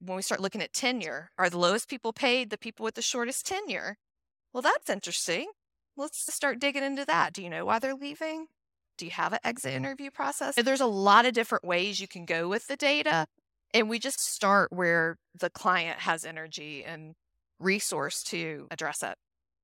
When 0.00 0.16
we 0.16 0.22
start 0.22 0.40
looking 0.40 0.62
at 0.62 0.72
tenure, 0.72 1.30
are 1.36 1.50
the 1.50 1.58
lowest 1.58 1.88
people 1.88 2.12
paid 2.12 2.48
the 2.48 2.56
people 2.56 2.84
with 2.84 2.94
the 2.94 3.02
shortest 3.02 3.44
tenure? 3.44 3.96
Well, 4.54 4.62
that's 4.62 4.88
interesting. 4.88 5.48
Let's 5.96 6.32
start 6.32 6.58
digging 6.58 6.82
into 6.82 7.04
that. 7.04 7.34
Do 7.34 7.42
you 7.42 7.50
know 7.50 7.66
why 7.66 7.78
they're 7.78 7.94
leaving? 7.94 8.46
Do 8.96 9.04
you 9.04 9.10
have 9.10 9.34
an 9.34 9.40
exit 9.44 9.72
mm-hmm. 9.72 9.84
interview 9.84 10.10
process? 10.10 10.54
There's 10.54 10.80
a 10.80 10.86
lot 10.86 11.26
of 11.26 11.34
different 11.34 11.64
ways 11.64 12.00
you 12.00 12.08
can 12.08 12.24
go 12.24 12.48
with 12.48 12.66
the 12.66 12.76
data. 12.76 13.26
And 13.74 13.88
we 13.88 13.98
just 13.98 14.20
start 14.20 14.72
where 14.72 15.16
the 15.38 15.50
client 15.50 16.00
has 16.00 16.24
energy 16.24 16.84
and 16.84 17.14
resource 17.58 18.22
to 18.24 18.66
address 18.70 19.02
it. 19.02 19.16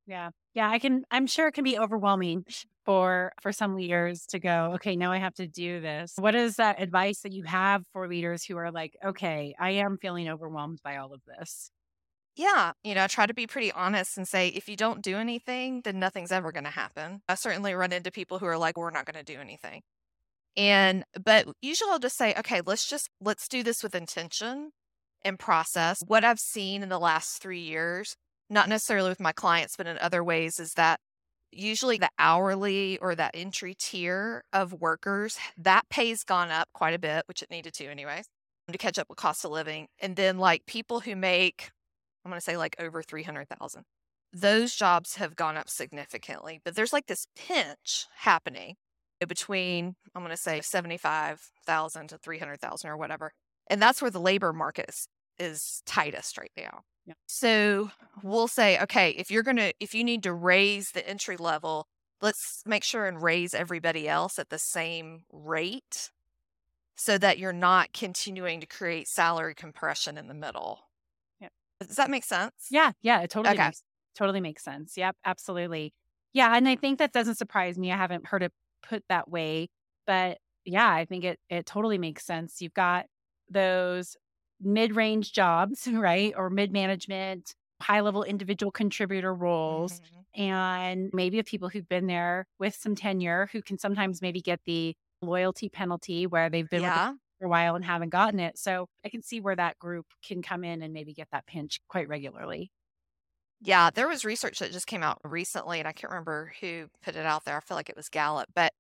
Yeah. 0.07 0.31
Yeah, 0.55 0.71
I 0.71 0.79
can 0.79 1.05
I'm 1.11 1.27
sure 1.27 1.49
it 1.49 1.53
can 1.53 1.65
be 1.65 1.79
overwhelming 1.79 2.45
for 2.85 3.33
for 3.43 3.53
some 3.53 3.75
leaders 3.75 4.25
to 4.27 4.39
go, 4.39 4.73
okay, 4.77 4.95
now 4.97 5.11
I 5.13 5.19
have 5.19 5.35
to 5.35 5.47
do 5.49 5.81
this. 5.81 6.13
What 6.17 6.35
is 6.35 6.57
that 6.57 6.81
advice 6.81 7.21
that 7.23 7.33
you 7.33 7.43
have 7.45 7.83
for 7.93 8.09
leaders 8.09 8.45
who 8.45 8.57
are 8.57 8.71
like, 8.71 8.97
okay, 9.05 9.55
I 9.59 9.71
am 9.73 9.99
feeling 10.01 10.29
overwhelmed 10.29 10.79
by 10.85 10.97
all 10.97 11.13
of 11.13 11.21
this? 11.27 11.71
Yeah, 12.37 12.73
you 12.85 12.95
know, 12.95 13.07
try 13.09 13.27
to 13.27 13.35
be 13.35 13.47
pretty 13.47 13.73
honest 13.73 14.17
and 14.19 14.29
say 14.29 14.49
if 14.49 14.69
you 14.69 14.77
don't 14.77 15.03
do 15.03 15.17
anything, 15.17 15.83
then 15.85 15.99
nothing's 15.99 16.33
ever 16.33 16.53
going 16.53 16.65
to 16.65 16.71
happen. 16.71 17.23
I 17.29 17.35
certainly 17.37 17.75
run 17.75 17.93
into 17.93 18.11
people 18.13 18.39
who 18.39 18.47
are 18.47 18.59
like, 18.59 18.77
we're 18.79 18.91
not 18.91 19.07
going 19.07 19.25
to 19.25 19.35
do 19.35 19.41
anything. 19.41 19.83
And, 20.57 21.05
but 21.23 21.47
usually 21.63 21.91
I'll 21.91 21.99
just 21.99 22.17
say, 22.17 22.35
okay, 22.39 22.63
let's 22.65 22.89
just, 22.89 23.11
let's 23.21 23.49
do 23.49 23.63
this 23.63 23.83
with 23.83 23.95
intention 23.95 24.71
and 25.25 25.39
process. 25.39 26.03
What 26.07 26.25
I've 26.25 26.41
seen 26.41 26.83
in 26.83 26.89
the 26.89 26.99
last 26.99 27.43
three 27.43 27.61
years 27.61 28.17
not 28.49 28.69
necessarily 28.69 29.09
with 29.09 29.21
my 29.21 29.33
clients, 29.33 29.77
but 29.77 29.87
in 29.87 29.99
other 29.99 30.23
ways, 30.23 30.59
is 30.59 30.73
that 30.75 31.01
usually 31.53 31.99
the 31.99 32.11
hourly 32.19 32.99
or 32.99 33.15
that 33.15 33.33
entry 33.35 33.75
tier 33.79 34.45
of 34.53 34.73
workers, 34.73 35.39
that 35.57 35.89
pay's 35.89 36.23
gone 36.23 36.51
up 36.51 36.69
quite 36.73 36.95
a 36.95 36.99
bit, 36.99 37.25
which 37.27 37.43
it 37.43 37.51
needed 37.51 37.75
to 37.75 37.87
anyway, 37.87 38.23
to 38.71 38.79
catch 38.79 38.99
up 38.99 39.09
with 39.09 39.19
cost 39.19 39.45
of 39.45 39.51
living. 39.51 39.89
And 40.01 40.17
then 40.17 40.39
like 40.39 40.67
people 40.67 41.01
who 41.01 41.17
make, 41.17 41.71
I'm 42.25 42.31
going 42.31 42.39
to 42.39 42.45
say 42.45 42.57
like 42.57 42.77
over 42.79 43.03
300,000, 43.03 43.85
those 44.33 44.75
jobs 44.75 45.17
have 45.17 45.37
gone 45.37 45.57
up 45.57 45.69
significantly. 45.69 46.61
But 46.65 46.75
there's 46.75 46.93
like 46.93 47.07
this 47.07 47.27
pinch 47.37 48.07
happening 48.19 48.75
between, 49.27 49.95
I'm 50.15 50.23
going 50.23 50.35
to 50.35 50.37
say 50.37 50.61
75,000 50.61 52.09
to 52.09 52.19
300,000 52.19 52.91
or 52.91 52.97
whatever. 52.97 53.33
And 53.69 53.81
that's 53.81 54.03
where 54.03 54.11
the 54.11 54.21
labor 54.21 54.53
market 54.53 54.87
is, 54.89 55.09
is 55.39 55.83
tightest 55.87 56.37
right 56.39 56.53
now. 56.57 56.83
Yeah. 57.07 57.15
So 57.27 57.91
we'll 58.23 58.49
say, 58.49 58.81
okay, 58.83 59.11
if 59.11 59.31
you're 59.31 59.45
going 59.45 59.59
to, 59.59 59.73
if 59.79 59.95
you 59.95 60.03
need 60.03 60.25
to 60.25 60.33
raise 60.33 60.91
the 60.91 61.09
entry 61.09 61.37
level, 61.37 61.87
let's 62.21 62.63
make 62.67 62.83
sure 62.83 63.07
and 63.07 63.23
raise 63.23 63.55
everybody 63.55 64.09
else 64.09 64.39
at 64.39 64.51
the 64.51 64.59
same 64.59 65.23
rate 65.33 66.11
so 66.97 67.17
that 67.19 67.39
you're 67.39 67.53
not 67.53 67.93
continuing 67.93 68.61
to 68.61 68.67
create 68.67 69.07
salary 69.07 69.55
compression 69.55 70.19
in 70.19 70.27
the 70.27 70.35
middle. 70.35 70.81
Yeah. 71.41 71.49
Does 71.81 71.97
that 71.97 72.11
make 72.11 72.25
sense? 72.25 72.55
Yeah. 72.71 72.93
Yeah. 73.03 73.21
It 73.21 73.31
totally, 73.31 73.55
okay. 73.55 73.67
makes, 73.67 73.83
totally 74.17 74.41
makes 74.41 74.65
sense. 74.65 74.97
Yep. 74.97 75.15
Absolutely. 75.25 75.93
Yeah. 76.33 76.57
And 76.57 76.67
I 76.69 76.75
think 76.75 76.99
that 76.99 77.13
doesn't 77.13 77.37
surprise 77.37 77.79
me. 77.79 77.93
I 77.93 77.97
haven't 77.97 78.27
heard 78.27 78.43
it 78.43 78.53
put 78.83 79.05
that 79.09 79.31
way, 79.31 79.69
but 80.07 80.39
yeah, 80.65 80.91
I 80.91 81.05
think 81.05 81.23
it, 81.25 81.39
it 81.49 81.67
totally 81.67 81.99
makes 81.99 82.25
sense. 82.25 82.61
You've 82.61 82.75
got 82.75 83.07
those 83.49 84.17
mid-range 84.61 85.33
jobs, 85.33 85.87
right? 85.93 86.33
Or 86.37 86.51
mid-management, 86.51 87.55
high-level 87.81 88.25
individual 88.25 88.73
contributor 88.73 89.35
roles. 89.35 90.01
Mm-hmm. 90.01 90.43
and 90.43 91.11
maybe 91.15 91.39
of 91.39 91.47
people 91.47 91.71
who've 91.71 91.89
been 91.89 92.07
there 92.07 92.47
with 92.59 92.75
some 92.75 92.95
tenure 92.95 93.49
who 93.53 93.63
can 93.63 93.79
sometimes 93.79 94.21
maybe 94.21 94.43
get 94.43 94.61
the 94.67 94.95
loyalty 95.23 95.71
penalty 95.71 96.27
where 96.27 96.51
they've 96.51 96.69
been 96.69 96.83
yeah. 96.83 97.11
with 97.11 97.19
for 97.39 97.47
a 97.47 97.49
while 97.49 97.75
and 97.75 97.85
haven't 97.85 98.11
gotten 98.11 98.41
it. 98.41 98.59
So 98.59 98.89
I 99.05 99.09
can 99.09 99.23
see 99.23 99.41
where 99.41 99.57
that 99.57 99.79
group 99.79 100.07
can 100.23 100.43
come 100.43 100.65
in 100.65 100.83
and 100.83 100.93
maybe 100.93 101.15
get 101.15 101.29
that 101.33 101.47
pinch 101.47 101.81
quite 101.89 102.09
regularly. 102.09 102.71
Yeah, 103.61 103.91
there 103.91 104.09
was 104.09 104.25
research 104.25 104.59
that 104.59 104.73
just 104.73 104.87
came 104.87 105.03
out 105.03 105.19
recently, 105.25 105.79
and 105.79 105.89
I 105.89 105.93
can't 105.93 106.11
remember 106.11 106.53
who 106.61 106.89
put 107.03 107.17
it 107.17 107.25
out 107.25 107.45
there. 107.45 107.57
I 107.57 107.61
feel 107.61 107.77
like 107.77 107.89
it 107.89 107.97
was 107.97 108.11
Gallup, 108.11 108.49
but 108.55 108.73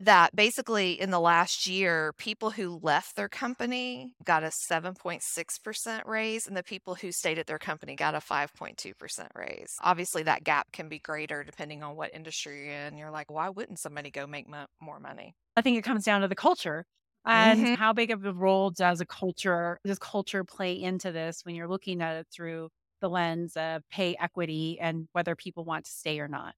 that 0.00 0.34
basically 0.34 1.00
in 1.00 1.10
the 1.10 1.20
last 1.20 1.66
year, 1.66 2.12
people 2.18 2.50
who 2.50 2.80
left 2.82 3.16
their 3.16 3.28
company 3.28 4.12
got 4.24 4.42
a 4.42 4.50
7.6% 4.70 6.06
raise, 6.06 6.46
and 6.46 6.56
the 6.56 6.62
people 6.62 6.94
who 6.94 7.12
stayed 7.12 7.38
at 7.38 7.46
their 7.46 7.58
company 7.58 7.94
got 7.94 8.14
a 8.14 8.18
5.2% 8.18 9.26
raise. 9.34 9.74
Obviously, 9.82 10.22
that 10.24 10.44
gap 10.44 10.72
can 10.72 10.88
be 10.88 10.98
greater 10.98 11.44
depending 11.44 11.82
on 11.82 11.96
what 11.96 12.14
industry 12.14 12.66
you're 12.66 12.74
in. 12.74 12.96
You're 12.96 13.10
like, 13.10 13.30
why 13.30 13.48
wouldn't 13.48 13.78
somebody 13.78 14.10
go 14.10 14.26
make 14.26 14.48
mo- 14.48 14.66
more 14.80 15.00
money? 15.00 15.34
I 15.56 15.60
think 15.60 15.78
it 15.78 15.82
comes 15.82 16.04
down 16.04 16.22
to 16.22 16.28
the 16.28 16.34
culture. 16.34 16.84
And 17.24 17.60
mm-hmm. 17.60 17.74
how 17.74 17.92
big 17.94 18.10
of 18.10 18.24
a 18.26 18.32
role 18.32 18.70
does 18.70 19.00
a 19.00 19.06
culture, 19.06 19.78
does 19.84 19.98
culture 19.98 20.44
play 20.44 20.74
into 20.80 21.10
this 21.10 21.40
when 21.44 21.54
you're 21.54 21.68
looking 21.68 22.02
at 22.02 22.16
it 22.16 22.26
through 22.34 22.68
the 23.00 23.08
lens 23.08 23.56
of 23.56 23.82
pay 23.90 24.14
equity 24.20 24.78
and 24.78 25.08
whether 25.12 25.34
people 25.34 25.64
want 25.64 25.86
to 25.86 25.90
stay 25.90 26.20
or 26.20 26.28
not? 26.28 26.54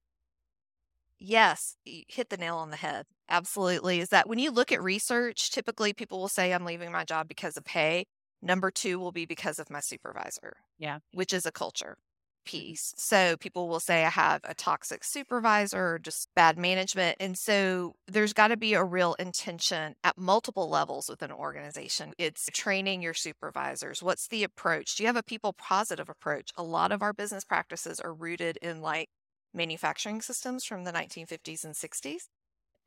Yes, 1.19 1.75
you 1.83 2.03
hit 2.07 2.29
the 2.29 2.37
nail 2.37 2.57
on 2.57 2.69
the 2.69 2.77
head. 2.77 3.05
Absolutely. 3.29 3.99
Is 3.99 4.09
that 4.09 4.29
when 4.29 4.39
you 4.39 4.51
look 4.51 4.71
at 4.71 4.81
research, 4.81 5.51
typically 5.51 5.93
people 5.93 6.19
will 6.19 6.27
say, 6.27 6.53
I'm 6.53 6.65
leaving 6.65 6.91
my 6.91 7.03
job 7.03 7.27
because 7.27 7.57
of 7.57 7.65
pay. 7.65 8.05
Number 8.41 8.69
two 8.71 8.99
will 8.99 9.11
be 9.11 9.25
because 9.25 9.59
of 9.59 9.69
my 9.69 9.79
supervisor. 9.79 10.57
Yeah. 10.77 10.99
Which 11.13 11.33
is 11.33 11.45
a 11.45 11.51
culture 11.51 11.97
mm-hmm. 11.97 12.51
piece. 12.51 12.93
So 12.97 13.35
people 13.35 13.67
will 13.67 13.79
say, 13.79 14.05
I 14.05 14.09
have 14.09 14.41
a 14.43 14.53
toxic 14.53 15.03
supervisor 15.03 15.93
or 15.93 15.99
just 15.99 16.29
bad 16.35 16.57
management. 16.57 17.17
And 17.19 17.35
so 17.35 17.95
there's 18.07 18.33
got 18.33 18.49
to 18.49 18.57
be 18.57 18.75
a 18.75 18.83
real 18.83 19.15
intention 19.15 19.95
at 20.03 20.17
multiple 20.17 20.69
levels 20.69 21.09
within 21.09 21.31
an 21.31 21.37
organization. 21.37 22.13
It's 22.19 22.47
training 22.53 23.01
your 23.01 23.15
supervisors. 23.15 24.03
What's 24.03 24.27
the 24.27 24.43
approach? 24.43 24.95
Do 24.95 25.03
you 25.03 25.07
have 25.07 25.17
a 25.17 25.23
people 25.23 25.53
positive 25.53 26.09
approach? 26.09 26.51
A 26.57 26.63
lot 26.63 26.91
of 26.91 27.01
our 27.01 27.11
business 27.11 27.43
practices 27.43 27.99
are 27.99 28.13
rooted 28.13 28.57
in 28.61 28.81
like 28.81 29.09
manufacturing 29.57 30.21
systems 30.21 30.63
from 30.63 30.85
the 30.85 30.93
1950s 30.93 31.65
and 31.65 31.73
60s. 31.73 32.29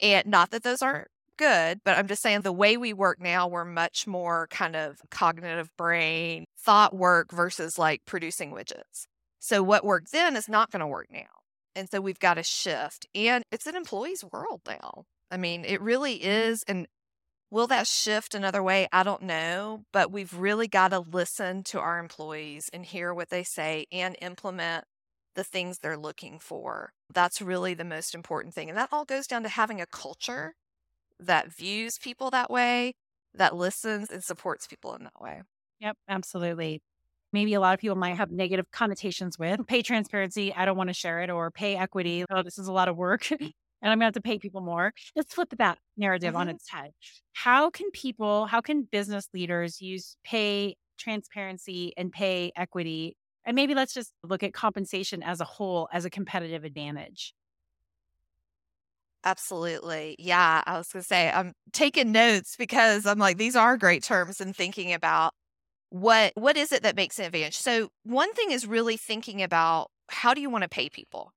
And 0.01 0.27
not 0.27 0.51
that 0.51 0.63
those 0.63 0.81
aren't 0.81 1.09
good, 1.37 1.81
but 1.85 1.99
I'm 1.99 2.07
just 2.07 2.23
saying 2.23 2.43
the 2.43 2.53
way 2.53 2.77
we 2.77 2.93
work 2.93 3.21
now, 3.21 3.49
we're 3.49 3.65
much 3.65 4.07
more 4.07 4.47
kind 4.51 4.77
of 4.77 5.01
cognitive 5.11 5.69
brain 5.77 6.45
thought 6.59 6.95
work 6.95 7.33
versus 7.33 7.79
like 7.79 8.03
producing 8.07 8.53
widgets. 8.53 9.07
So 9.39 9.63
what 9.63 9.85
worked 9.85 10.13
then 10.13 10.37
is 10.37 10.49
not 10.49 10.71
going 10.71 10.81
to 10.81 10.87
work 10.87 11.07
now. 11.11 11.41
And 11.75 11.89
so 11.91 12.01
we've 12.01 12.19
got 12.19 12.35
to 12.35 12.43
shift. 12.43 13.07
And 13.15 13.43
it's 13.51 13.67
an 13.67 13.77
employee's 13.77 14.23
world 14.23 14.61
now. 14.67 15.05
I 15.31 15.39
mean, 15.39 15.65
it 15.65 15.81
really 15.81 16.23
is. 16.23 16.63
And 16.69 16.87
will 17.51 17.67
that 17.69 17.87
shift 17.87 18.35
another 18.35 18.63
way? 18.63 18.87
I 18.93 19.03
don't 19.03 19.23
know. 19.23 19.85
But 19.93 20.13
we've 20.13 20.35
really 20.35 20.69
got 20.69 20.89
to 20.89 21.01
listen 21.01 21.63
to 21.65 21.81
our 21.81 21.99
employees 21.99 22.69
and 22.73 22.85
hear 22.85 23.15
what 23.15 23.31
they 23.31 23.45
say 23.45 23.87
and 23.91 24.17
implement 24.21 24.85
the 25.35 25.45
things 25.45 25.79
they're 25.79 25.97
looking 25.97 26.39
for. 26.39 26.93
That's 27.13 27.41
really 27.41 27.75
the 27.75 27.85
most 27.85 28.15
important 28.15 28.55
thing. 28.55 28.69
And 28.69 28.79
that 28.79 28.89
all 28.93 29.05
goes 29.05 29.27
down 29.27 29.43
to 29.45 29.49
having 29.49 29.81
a 29.81 29.87
culture 29.87 30.55
that 31.19 31.53
views 31.53 31.99
people 31.99 32.31
that 32.31 32.51
way, 32.51 32.95
that 33.35 33.55
listens 33.55 34.11
and 34.11 34.25
supports 34.25 34.67
people 34.67 34.95
in 34.95 35.05
that 35.05 35.21
way. 35.21 35.43
Yep, 35.81 35.97
absolutely. 36.09 36.83
Maybe 37.33 37.55
a 37.55 37.61
lot 37.61 37.75
of 37.75 37.81
people 37.81 37.97
might 37.97 38.17
have 38.17 38.31
negative 38.31 38.67
connotations 38.73 39.39
with 39.39 39.67
pay 39.67 39.83
transparency. 39.83 40.53
I 40.53 40.65
don't 40.65 40.77
want 40.77 40.89
to 40.89 40.95
share 40.95 41.21
it 41.21 41.31
or 41.31 41.51
pay 41.51 41.77
equity. 41.77 42.25
Oh, 42.29 42.43
this 42.43 42.59
is 42.59 42.67
a 42.67 42.73
lot 42.73 42.89
of 42.89 42.97
work 42.97 43.31
and 43.83 43.93
I'm 43.93 43.99
going 43.99 44.01
to 44.01 44.05
have 44.07 44.15
to 44.15 44.21
pay 44.21 44.39
people 44.39 44.61
more. 44.61 44.93
Let's 45.17 45.35
flip 45.35 45.53
that 45.59 45.79
narrative 45.97 46.31
mm-hmm. 46.31 46.41
on 46.41 46.49
its 46.49 46.69
head. 46.69 46.91
How 47.33 47.71
can 47.71 47.91
people, 47.93 48.47
how 48.47 48.61
can 48.61 48.83
business 48.83 49.29
leaders 49.33 49.81
use 49.81 50.17
pay 50.25 50.77
transparency 50.99 51.93
and 51.97 52.13
pay 52.13 52.53
equity 52.57 53.17
and 53.45 53.55
maybe 53.55 53.75
let's 53.75 53.95
just 53.95 54.13
look 54.23 54.43
at 54.43 54.53
compensation 54.53 55.23
as 55.23 55.41
a 55.41 55.45
whole 55.45 55.89
as 55.93 56.05
a 56.05 56.11
competitive 56.11 56.65
advantage. 56.65 57.35
Absolutely. 59.25 60.17
Yeah. 60.19 60.63
I 60.67 60.79
was 60.79 60.89
going 60.89 61.03
to 61.03 61.07
say, 61.07 61.31
I'm 61.31 61.53
taking 61.73 62.11
notes 62.11 62.57
because 62.59 63.05
I'm 63.05 63.19
like, 63.19 63.37
these 63.37 63.55
are 63.55 63.77
great 63.77 64.03
terms 64.03 64.41
and 64.41 64.57
thinking 64.57 64.95
about 64.95 65.35
what 65.91 66.33
what 66.37 66.57
is 66.57 66.73
it 66.73 66.85
that 66.85 66.97
makes 66.97 67.19
an 67.19 67.27
advantage. 67.27 67.59
So 67.59 67.89
one 68.05 68.33
thing 68.33 68.51
is 68.53 68.67
really 68.67 68.97
thinking 68.97 69.43
about 69.43 69.89
how 70.09 70.35
do 70.35 70.41
you 70.41 70.49
want 70.49 70.63
to 70.63 70.69
pay 70.69 70.89
people? 70.89 71.33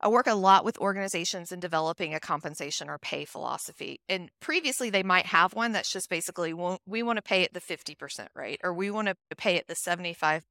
I 0.00 0.08
work 0.08 0.26
a 0.26 0.34
lot 0.34 0.64
with 0.64 0.78
organizations 0.78 1.52
in 1.52 1.60
developing 1.60 2.14
a 2.14 2.20
compensation 2.20 2.90
or 2.90 2.98
pay 2.98 3.24
philosophy. 3.24 4.00
And 4.08 4.30
previously, 4.40 4.90
they 4.90 5.02
might 5.02 5.26
have 5.26 5.54
one 5.54 5.72
that's 5.72 5.90
just 5.90 6.10
basically 6.10 6.52
we 6.52 7.02
want 7.02 7.16
to 7.16 7.22
pay 7.22 7.44
at 7.44 7.54
the 7.54 7.60
50% 7.60 8.28
rate, 8.34 8.60
or 8.62 8.74
we 8.74 8.90
want 8.90 9.08
to 9.08 9.16
pay 9.36 9.56
at 9.56 9.68
the 9.68 9.74
75 9.74 10.44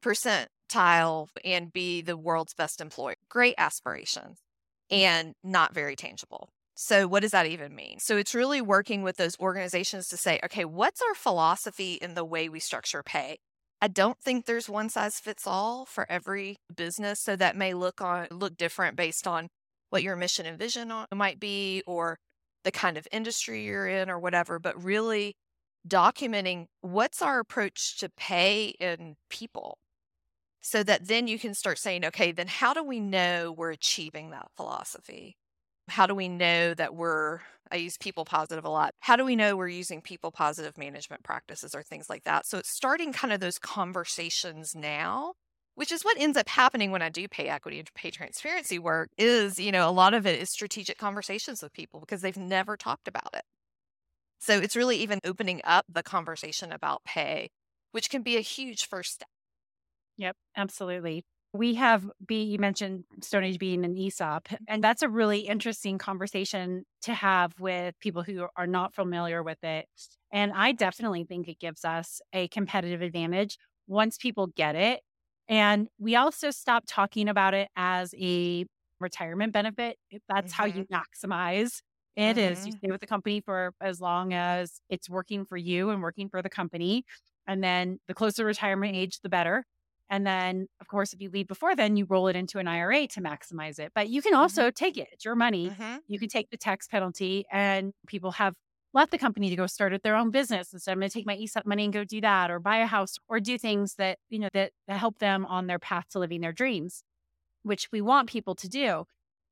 percentile 0.00 1.28
and 1.44 1.72
be 1.72 2.00
the 2.00 2.16
world's 2.16 2.54
best 2.54 2.80
employer. 2.80 3.14
Great 3.28 3.54
aspirations 3.58 4.38
mm. 4.90 4.96
and 4.96 5.34
not 5.42 5.74
very 5.74 5.96
tangible. 5.96 6.48
So, 6.74 7.06
what 7.06 7.20
does 7.20 7.32
that 7.32 7.46
even 7.46 7.74
mean? 7.74 7.98
So, 7.98 8.16
it's 8.16 8.34
really 8.34 8.62
working 8.62 9.02
with 9.02 9.16
those 9.16 9.38
organizations 9.38 10.08
to 10.08 10.16
say, 10.16 10.40
okay, 10.44 10.64
what's 10.64 11.02
our 11.02 11.14
philosophy 11.14 11.94
in 11.94 12.14
the 12.14 12.24
way 12.24 12.48
we 12.48 12.58
structure 12.58 13.02
pay? 13.02 13.38
I 13.82 13.88
don't 13.88 14.18
think 14.18 14.46
there's 14.46 14.68
one 14.68 14.88
size 14.88 15.16
fits 15.16 15.46
all 15.46 15.84
for 15.84 16.10
every 16.10 16.56
business. 16.74 17.20
So, 17.20 17.36
that 17.36 17.54
may 17.54 17.74
look 17.74 18.00
on 18.00 18.28
look 18.30 18.56
different 18.56 18.96
based 18.96 19.26
on 19.26 19.48
what 19.90 20.02
your 20.02 20.16
mission 20.16 20.46
and 20.46 20.58
vision 20.58 20.92
might 21.12 21.38
be 21.38 21.82
or 21.86 22.16
the 22.64 22.72
kind 22.72 22.96
of 22.96 23.06
industry 23.12 23.64
you're 23.64 23.86
in 23.86 24.08
or 24.08 24.18
whatever, 24.18 24.58
but 24.58 24.82
really 24.82 25.34
documenting 25.86 26.66
what's 26.80 27.22
our 27.22 27.40
approach 27.40 27.98
to 27.98 28.08
pay 28.08 28.74
and 28.80 29.16
people 29.28 29.78
so 30.60 30.82
that 30.82 31.08
then 31.08 31.26
you 31.26 31.38
can 31.38 31.54
start 31.54 31.78
saying, 31.78 32.04
okay, 32.04 32.32
then 32.32 32.46
how 32.46 32.74
do 32.74 32.82
we 32.82 33.00
know 33.00 33.52
we're 33.52 33.70
achieving 33.70 34.30
that 34.30 34.48
philosophy? 34.56 35.36
How 35.88 36.06
do 36.06 36.14
we 36.14 36.28
know 36.28 36.74
that 36.74 36.94
we're, 36.94 37.40
I 37.72 37.76
use 37.76 37.96
people 37.96 38.24
positive 38.24 38.64
a 38.64 38.70
lot. 38.70 38.92
How 39.00 39.16
do 39.16 39.24
we 39.24 39.36
know 39.36 39.56
we're 39.56 39.68
using 39.68 40.00
people 40.02 40.30
positive 40.30 40.76
management 40.78 41.24
practices 41.24 41.74
or 41.74 41.82
things 41.82 42.08
like 42.08 42.24
that? 42.24 42.46
So 42.46 42.58
it's 42.58 42.70
starting 42.70 43.12
kind 43.12 43.32
of 43.32 43.40
those 43.40 43.58
conversations 43.58 44.74
now, 44.74 45.32
which 45.74 45.90
is 45.90 46.02
what 46.02 46.20
ends 46.20 46.36
up 46.36 46.48
happening 46.48 46.90
when 46.90 47.02
I 47.02 47.08
do 47.08 47.26
pay 47.26 47.48
equity 47.48 47.78
and 47.78 47.88
pay 47.94 48.10
transparency 48.10 48.78
work 48.78 49.08
is, 49.18 49.58
you 49.58 49.72
know, 49.72 49.88
a 49.88 49.90
lot 49.90 50.14
of 50.14 50.26
it 50.26 50.40
is 50.40 50.50
strategic 50.50 50.98
conversations 50.98 51.62
with 51.62 51.72
people 51.72 52.00
because 52.00 52.20
they've 52.20 52.36
never 52.36 52.76
talked 52.76 53.08
about 53.08 53.30
it. 53.34 53.42
So 54.38 54.58
it's 54.58 54.76
really 54.76 54.96
even 54.98 55.20
opening 55.24 55.60
up 55.64 55.86
the 55.88 56.02
conversation 56.02 56.70
about 56.70 57.04
pay, 57.04 57.50
which 57.92 58.10
can 58.10 58.22
be 58.22 58.36
a 58.36 58.42
huge 58.42 58.86
first 58.86 59.14
step. 59.14 59.28
Yep, 60.20 60.36
absolutely. 60.54 61.24
We 61.54 61.74
have 61.76 62.08
B, 62.24 62.42
you 62.42 62.58
mentioned 62.58 63.04
Stone 63.22 63.44
Age 63.44 63.58
being 63.58 63.84
an 63.84 63.96
ESOP, 63.96 64.48
and 64.68 64.84
that's 64.84 65.02
a 65.02 65.08
really 65.08 65.40
interesting 65.40 65.96
conversation 65.96 66.84
to 67.02 67.14
have 67.14 67.58
with 67.58 67.98
people 68.00 68.22
who 68.22 68.46
are 68.54 68.66
not 68.66 68.94
familiar 68.94 69.42
with 69.42 69.64
it. 69.64 69.86
And 70.30 70.52
I 70.54 70.72
definitely 70.72 71.24
think 71.24 71.48
it 71.48 71.58
gives 71.58 71.84
us 71.84 72.20
a 72.34 72.48
competitive 72.48 73.00
advantage 73.00 73.56
once 73.88 74.18
people 74.18 74.48
get 74.48 74.76
it. 74.76 75.00
And 75.48 75.88
we 75.98 76.14
also 76.16 76.50
stop 76.50 76.84
talking 76.86 77.28
about 77.28 77.54
it 77.54 77.68
as 77.74 78.14
a 78.20 78.66
retirement 79.00 79.54
benefit. 79.54 79.96
That's 80.28 80.52
mm-hmm. 80.52 80.62
how 80.62 80.66
you 80.66 80.84
mm-hmm. 80.84 80.94
maximize 80.94 81.80
it 82.14 82.36
mm-hmm. 82.36 82.52
is 82.52 82.66
you 82.66 82.72
stay 82.72 82.90
with 82.90 83.00
the 83.00 83.06
company 83.06 83.40
for 83.40 83.72
as 83.80 84.00
long 84.00 84.34
as 84.34 84.80
it's 84.90 85.08
working 85.08 85.46
for 85.46 85.56
you 85.56 85.88
and 85.88 86.02
working 86.02 86.28
for 86.28 86.42
the 86.42 86.50
company. 86.50 87.04
And 87.46 87.64
then 87.64 87.98
the 88.08 88.14
closer 88.14 88.44
retirement 88.44 88.94
age, 88.94 89.20
the 89.22 89.30
better. 89.30 89.64
And 90.10 90.26
then, 90.26 90.66
of 90.80 90.88
course, 90.88 91.12
if 91.12 91.20
you 91.20 91.30
leave 91.30 91.46
before 91.46 91.76
then, 91.76 91.96
you 91.96 92.04
roll 92.04 92.26
it 92.26 92.34
into 92.34 92.58
an 92.58 92.66
IRA 92.66 93.06
to 93.06 93.20
maximize 93.20 93.78
it. 93.78 93.92
But 93.94 94.08
you 94.08 94.20
can 94.20 94.32
mm-hmm. 94.32 94.40
also 94.40 94.62
mm-hmm. 94.64 94.74
take 94.74 94.98
it, 94.98 95.08
it's 95.12 95.24
your 95.24 95.36
money. 95.36 95.70
Mm-hmm. 95.70 95.98
You 96.08 96.18
can 96.18 96.28
take 96.28 96.50
the 96.50 96.56
tax 96.56 96.88
penalty, 96.88 97.46
and 97.50 97.92
people 98.08 98.32
have 98.32 98.54
left 98.92 99.12
the 99.12 99.18
company 99.18 99.50
to 99.50 99.56
go 99.56 99.68
start 99.68 99.92
their 100.02 100.16
own 100.16 100.32
business. 100.32 100.72
And 100.72 100.82
so 100.82 100.90
I'm 100.90 100.98
going 100.98 101.08
to 101.08 101.14
take 101.14 101.26
my 101.26 101.36
ESOP 101.36 101.64
money 101.64 101.84
and 101.84 101.92
go 101.92 102.02
do 102.02 102.20
that, 102.22 102.50
or 102.50 102.58
buy 102.58 102.78
a 102.78 102.86
house, 102.86 103.18
or 103.28 103.38
do 103.38 103.56
things 103.56 103.94
that, 103.94 104.18
you 104.28 104.40
know, 104.40 104.48
that, 104.52 104.72
that 104.88 104.98
help 104.98 105.20
them 105.20 105.46
on 105.46 105.68
their 105.68 105.78
path 105.78 106.08
to 106.10 106.18
living 106.18 106.40
their 106.40 106.52
dreams, 106.52 107.04
which 107.62 107.88
we 107.92 108.00
want 108.00 108.28
people 108.28 108.56
to 108.56 108.68
do. 108.68 109.04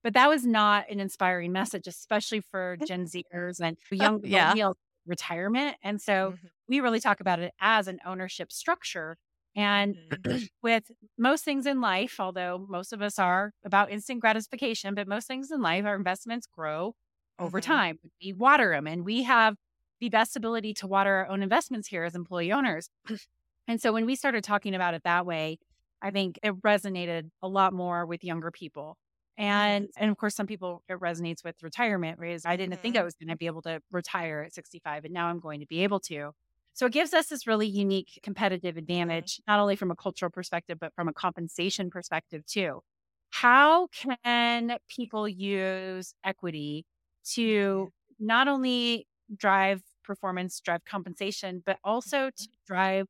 But 0.03 0.14
that 0.14 0.29
was 0.29 0.44
not 0.44 0.90
an 0.90 0.99
inspiring 0.99 1.53
message, 1.53 1.87
especially 1.87 2.40
for 2.40 2.77
Gen 2.85 3.07
Zers 3.07 3.61
and 3.61 3.77
young 3.92 4.21
yeah. 4.25 4.53
millennials 4.53 4.75
retirement. 5.07 5.77
And 5.83 6.01
so 6.03 6.33
mm-hmm. 6.33 6.47
we 6.68 6.81
really 6.81 7.01
talk 7.01 7.21
about 7.21 7.38
it 7.38 7.53
as 7.61 7.87
an 7.87 8.01
ownership 8.05 8.51
structure 8.51 9.16
and 9.57 9.97
mm-hmm. 10.11 10.45
with 10.63 10.91
most 11.17 11.45
things 11.45 11.67
in 11.67 11.81
life, 11.81 12.17
although 12.21 12.65
most 12.69 12.93
of 12.93 13.03
us 13.03 13.19
are 13.19 13.53
about 13.65 13.91
instant 13.91 14.21
gratification, 14.21 14.95
but 14.95 15.09
most 15.09 15.27
things 15.27 15.51
in 15.51 15.61
life, 15.61 15.85
our 15.85 15.97
investments 15.97 16.47
grow 16.47 16.95
over 17.39 17.61
mm-hmm. 17.61 17.73
time. 17.73 17.99
We 18.23 18.33
water 18.33 18.71
them 18.73 18.87
and 18.87 19.05
we 19.05 19.25
have 19.25 19.57
the 20.01 20.09
best 20.09 20.37
ability 20.37 20.75
to 20.75 20.87
water 20.87 21.13
our 21.13 21.29
own 21.29 21.43
investments 21.43 21.89
here 21.89 22.05
as 22.05 22.15
employee 22.15 22.53
owners. 22.53 22.91
and 23.69 23.81
so 23.81 23.93
when 23.93 24.07
we 24.07 24.15
started 24.15 24.45
talking 24.45 24.75
about 24.75 24.95
it 24.95 25.03
that 25.05 25.27
way, 25.27 25.59
I 26.01 26.11
think 26.11 26.39
it 26.43 26.55
resonated 26.63 27.31
a 27.43 27.49
lot 27.49 27.73
more 27.73 28.07
with 28.07 28.23
younger 28.23 28.51
people. 28.51 28.97
And 29.37 29.89
and 29.97 30.11
of 30.11 30.17
course, 30.17 30.35
some 30.35 30.47
people 30.47 30.83
it 30.89 30.99
resonates 31.01 31.45
with 31.45 31.63
retirement, 31.63 32.19
whereas 32.19 32.45
I 32.45 32.57
didn't 32.57 32.81
think 32.81 32.97
I 32.97 33.01
Mhm. 33.01 33.05
was 33.05 33.15
going 33.15 33.29
to 33.29 33.37
be 33.37 33.47
able 33.47 33.63
to 33.63 33.81
retire 33.93 34.43
at 34.43 34.53
65, 34.53 35.05
and 35.05 35.15
now 35.15 35.29
I'm 35.29 35.39
going 35.41 35.61
to 35.61 35.67
be 35.67 35.83
able 35.85 36.01
to. 36.01 36.33
So 36.79 36.87
it 36.87 36.93
gives 36.93 37.12
us 37.12 37.27
this 37.27 37.45
really 37.45 37.67
unique 37.67 38.21
competitive 38.23 38.77
advantage, 38.77 39.41
not 39.49 39.59
only 39.59 39.75
from 39.75 39.91
a 39.91 39.97
cultural 39.97 40.31
perspective, 40.31 40.79
but 40.79 40.95
from 40.95 41.09
a 41.09 41.12
compensation 41.12 41.91
perspective 41.91 42.47
too. 42.47 42.83
How 43.31 43.88
can 43.88 44.79
people 44.88 45.29
use 45.29 46.14
equity 46.25 46.87
to 47.35 47.91
not 48.21 48.47
only 48.47 49.09
drive 49.37 49.83
performance, 50.05 50.61
drive 50.61 50.85
compensation, 50.85 51.62
but 51.67 51.81
also 51.83 52.31
mm-hmm. 52.38 52.45
to 52.45 52.49
drive 52.64 53.07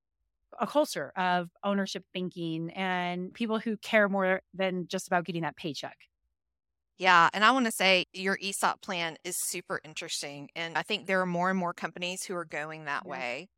a 0.61 0.67
culture 0.67 1.13
of 1.17 1.51
ownership 1.65 2.05
thinking 2.15 2.71
and 2.73 3.35
people 3.35 3.59
who 3.59 3.77
care 3.79 4.09
more 4.09 4.43
than 4.55 4.89
just 4.89 5.09
about 5.09 5.25
getting 5.27 5.43
that 5.43 5.57
paycheck? 5.57 5.99
Yeah, 6.99 7.31
and 7.33 7.45
I 7.45 7.53
want 7.53 7.67
to 7.67 7.73
say 7.73 8.07
your 8.13 8.37
ESOP 8.43 8.83
plan 8.83 9.17
is 9.25 9.37
super 9.39 9.81
interesting. 9.85 10.51
And 10.57 10.77
I 10.77 10.83
think 10.83 11.07
there 11.07 11.21
are 11.21 11.27
more 11.27 11.49
and 11.51 11.59
more 11.59 11.73
companies 11.73 12.25
who 12.25 12.35
are 12.35 12.45
going 12.45 12.87
that 12.87 13.07
Yeah. 13.07 13.09
way. 13.09 13.49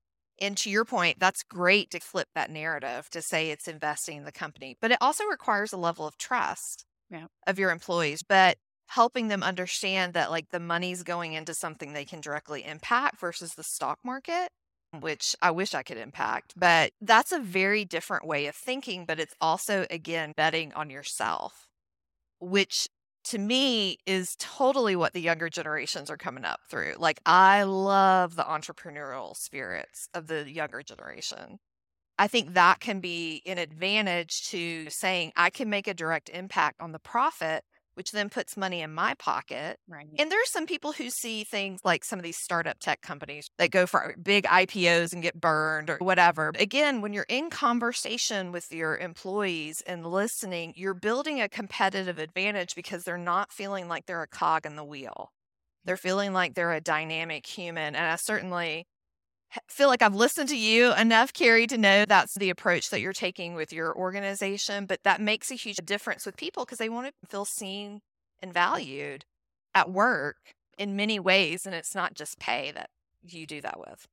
And 0.40 0.57
to 0.59 0.70
your 0.70 0.85
point, 0.85 1.18
that's 1.18 1.42
great 1.42 1.90
to 1.90 2.00
flip 2.00 2.29
that 2.35 2.50
narrative 2.50 3.11
to 3.11 3.20
say 3.22 3.50
it's 3.50 3.68
investing 3.68 4.18
in 4.18 4.24
the 4.24 4.33
company, 4.33 4.76
but 4.81 4.90
it 4.90 4.98
also 5.00 5.24
requires 5.24 5.72
a 5.72 5.76
level 5.76 6.07
of 6.07 6.16
trust 6.16 6.87
Yeah. 7.11 7.26
of 7.46 7.59
your 7.59 7.70
employees, 7.70 8.22
but 8.22 8.59
helping 8.88 9.29
them 9.29 9.42
understand 9.42 10.14
that 10.14 10.31
like 10.31 10.50
the 10.50 10.61
money's 10.61 11.03
going 11.03 11.35
into 11.35 11.55
something 11.55 11.92
they 11.92 12.05
can 12.05 12.20
directly 12.20 12.64
impact 12.64 13.20
versus 13.20 13.55
the 13.55 13.64
stock 13.64 13.98
market, 14.05 14.50
which 15.00 15.37
I 15.42 15.50
wish 15.53 15.74
I 15.74 15.83
could 15.85 15.98
impact. 15.98 16.55
But 16.57 16.92
that's 17.00 17.33
a 17.33 17.40
very 17.40 17.85
different 17.85 18.26
way 18.26 18.46
of 18.46 18.57
thinking, 18.57 19.07
but 19.07 19.20
it's 19.20 19.35
also, 19.40 19.87
again, 19.90 20.33
betting 20.37 20.72
on 20.74 20.90
yourself 20.90 21.68
which 22.40 22.88
to 23.31 23.38
me 23.38 23.99
is 24.07 24.35
totally 24.38 24.97
what 24.97 25.12
the 25.12 25.21
younger 25.21 25.49
generations 25.49 26.11
are 26.11 26.16
coming 26.16 26.45
up 26.45 26.61
through. 26.69 26.95
Like, 26.99 27.21
I 27.25 27.62
love 27.62 28.35
the 28.35 28.43
entrepreneurial 28.43 29.37
spirits 29.37 30.09
of 30.14 30.27
the 30.27 30.51
younger 30.51 30.83
generation. 30.83 31.59
I 32.19 32.27
think 32.27 32.55
that 32.55 32.81
can 32.81 33.01
be 33.01 33.43
an 33.47 33.57
advantage 33.57 34.49
to 34.49 34.90
saying 34.90 35.33
I 35.37 35.51
can 35.51 35.71
make 35.71 35.87
a 35.87 35.95
direct 35.95 36.29
impact 36.29 36.81
on 36.81 36.90
the 36.90 36.99
profit, 36.99 37.64
which 38.01 38.13
then 38.13 38.31
puts 38.31 38.57
money 38.57 38.81
in 38.81 38.95
my 38.95 39.13
pocket. 39.19 39.79
Right. 39.87 40.07
And 40.19 40.33
there 40.33 40.41
are 40.41 40.47
some 40.47 40.65
people 40.65 40.93
who 40.93 41.11
see 41.11 41.45
things 41.45 41.81
like 41.85 42.03
some 42.03 42.19
of 42.19 42.23
these 42.23 42.39
startup 42.39 42.79
tech 42.79 43.03
companies 43.03 43.47
that 43.59 43.71
go 43.71 43.87
for 43.87 44.15
big 44.23 44.45
IPOs 44.45 45.13
and 45.13 45.23
get 45.23 45.39
burned 45.39 45.91
or 45.91 45.99
whatever. 45.99 46.51
Again, 46.59 47.03
when 47.03 47.13
you're 47.13 47.27
in 47.29 47.51
conversation 47.51 48.53
with 48.53 48.73
your 48.73 48.97
employees 48.97 49.83
and 49.87 50.07
listening, 50.07 50.73
you're 50.77 50.95
building 50.95 51.43
a 51.43 51.49
competitive 51.51 52.19
advantage 52.19 52.75
because 52.75 53.05
they're 53.05 53.19
not 53.19 53.53
feeling 53.53 53.87
like 53.87 54.07
they're 54.07 54.23
a 54.23 54.27
cog 54.27 54.65
in 54.65 54.77
the 54.77 54.85
wheel. 54.85 55.31
They're 55.85 55.99
feeling 55.99 56.33
like 56.33 56.55
they're 56.55 56.73
a 56.73 56.81
dynamic 56.81 57.45
human. 57.45 57.95
And 57.95 58.07
I 58.07 58.17
certainly 58.17 58.87
feel 59.69 59.89
like 59.89 60.03
I've 60.03 60.15
listened 60.15 60.49
to 60.51 60.57
you 60.57 60.95
enough, 60.95 61.33
Carrie, 61.33 61.67
to 61.69 61.79
know 61.79 62.05
that's 62.05 62.35
the 62.35 62.51
approach 62.51 62.91
that 62.91 63.01
you're 63.01 63.13
taking 63.13 63.55
with 63.55 63.73
your 63.73 63.95
organization. 63.97 64.87
But 64.87 65.03
that 65.05 65.21
makes 65.21 65.51
a 65.51 65.55
huge 65.55 65.79
difference 65.85 66.27
with 66.27 66.37
people 66.37 66.65
because 66.65 66.79
they 66.79 66.89
want 66.89 67.09
to 67.09 67.29
feel 67.29 67.45
seen 67.45 68.01
and 68.41 68.53
valued 68.53 69.25
at 69.75 69.91
work 69.91 70.55
in 70.79 70.97
many 70.97 71.19
ways. 71.19 71.67
And 71.67 71.75
it's 71.75 71.95
not 71.95 72.15
just 72.15 72.39
pay 72.39 72.73
that 72.73 72.91
you 73.23 73.47
do 73.47 73.61
that 73.61 73.79
with. 73.79 74.07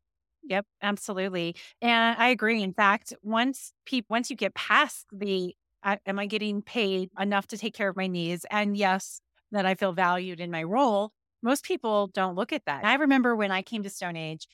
Yep, 0.43 0.65
absolutely. 0.81 1.55
And 1.81 2.15
I 2.17 2.29
agree. 2.29 2.61
In 2.63 2.73
fact, 2.73 3.13
once 3.21 3.73
people 3.85 4.07
once 4.09 4.29
you 4.29 4.35
get 4.35 4.55
past 4.55 5.05
the 5.11 5.55
am 5.83 6.19
I 6.19 6.25
getting 6.25 6.61
paid 6.61 7.09
enough 7.19 7.47
to 7.47 7.57
take 7.57 7.73
care 7.73 7.89
of 7.89 7.95
my 7.95 8.07
needs? 8.07 8.45
And 8.51 8.75
yes, 8.75 9.21
that 9.51 9.65
I 9.65 9.75
feel 9.75 9.93
valued 9.93 10.39
in 10.39 10.51
my 10.51 10.63
role. 10.63 11.11
Most 11.41 11.63
people 11.63 12.07
don't 12.07 12.35
look 12.35 12.51
at 12.51 12.65
that. 12.65 12.83
I 12.83 12.95
remember 12.95 13.35
when 13.35 13.51
I 13.51 13.61
came 13.61 13.83
to 13.83 13.89
Stone 13.89 14.15
Age, 14.15 14.47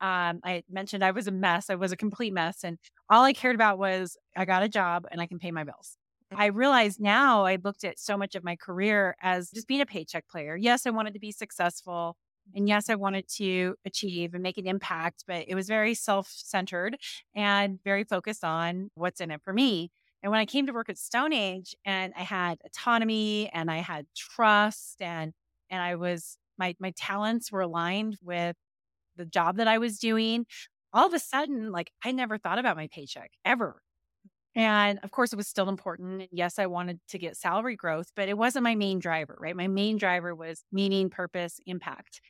um, 0.00 0.40
I 0.44 0.62
mentioned 0.70 1.04
I 1.04 1.10
was 1.10 1.26
a 1.26 1.32
mess. 1.32 1.70
I 1.70 1.74
was 1.74 1.92
a 1.92 1.96
complete 1.96 2.32
mess. 2.32 2.64
And 2.64 2.78
all 3.08 3.22
I 3.24 3.32
cared 3.32 3.54
about 3.54 3.78
was 3.78 4.16
I 4.36 4.44
got 4.44 4.62
a 4.62 4.68
job 4.68 5.06
and 5.10 5.20
I 5.20 5.26
can 5.26 5.38
pay 5.38 5.50
my 5.50 5.64
bills. 5.64 5.96
I 6.34 6.46
realized 6.46 7.00
now 7.00 7.44
I 7.44 7.56
looked 7.62 7.82
at 7.84 7.98
so 7.98 8.16
much 8.16 8.34
of 8.36 8.44
my 8.44 8.54
career 8.54 9.16
as 9.20 9.50
just 9.50 9.66
being 9.66 9.80
a 9.80 9.86
paycheck 9.86 10.28
player. 10.28 10.56
Yes, 10.56 10.86
I 10.86 10.90
wanted 10.90 11.14
to 11.14 11.20
be 11.20 11.32
successful. 11.32 12.16
And 12.54 12.68
yes, 12.68 12.88
I 12.88 12.94
wanted 12.94 13.28
to 13.36 13.74
achieve 13.84 14.34
and 14.34 14.42
make 14.42 14.58
an 14.58 14.66
impact, 14.66 15.24
but 15.26 15.44
it 15.48 15.54
was 15.54 15.66
very 15.66 15.94
self 15.94 16.28
centered 16.28 16.96
and 17.34 17.82
very 17.84 18.04
focused 18.04 18.44
on 18.44 18.90
what's 18.94 19.20
in 19.20 19.30
it 19.30 19.42
for 19.42 19.52
me. 19.52 19.90
And 20.22 20.30
when 20.30 20.40
I 20.40 20.46
came 20.46 20.66
to 20.66 20.72
work 20.72 20.88
at 20.88 20.98
Stone 20.98 21.32
Age 21.32 21.74
and 21.84 22.12
I 22.16 22.22
had 22.22 22.58
autonomy 22.64 23.48
and 23.52 23.70
I 23.70 23.78
had 23.78 24.06
trust 24.16 25.00
and 25.00 25.32
and 25.70 25.82
I 25.82 25.94
was 25.96 26.36
my 26.58 26.74
my 26.78 26.92
talents 26.96 27.50
were 27.50 27.62
aligned 27.62 28.18
with 28.22 28.56
the 29.16 29.24
job 29.26 29.56
that 29.56 29.68
I 29.68 29.78
was 29.78 29.98
doing, 29.98 30.46
all 30.92 31.06
of 31.06 31.14
a 31.14 31.18
sudden, 31.18 31.72
like 31.72 31.90
I 32.04 32.12
never 32.12 32.38
thought 32.38 32.58
about 32.58 32.76
my 32.76 32.88
paycheck 32.92 33.30
ever. 33.44 33.82
And 34.54 34.98
of 35.02 35.12
course, 35.12 35.32
it 35.32 35.36
was 35.36 35.46
still 35.48 35.68
important. 35.68 36.22
And 36.22 36.28
yes, 36.32 36.58
I 36.58 36.66
wanted 36.66 36.98
to 37.10 37.18
get 37.18 37.36
salary 37.36 37.76
growth, 37.76 38.08
but 38.16 38.28
it 38.28 38.36
wasn't 38.36 38.64
my 38.64 38.74
main 38.74 38.98
driver, 38.98 39.36
right? 39.40 39.54
My 39.54 39.68
main 39.68 39.96
driver 39.96 40.34
was 40.34 40.64
meaning, 40.72 41.08
purpose, 41.08 41.60
impact. 41.66 42.20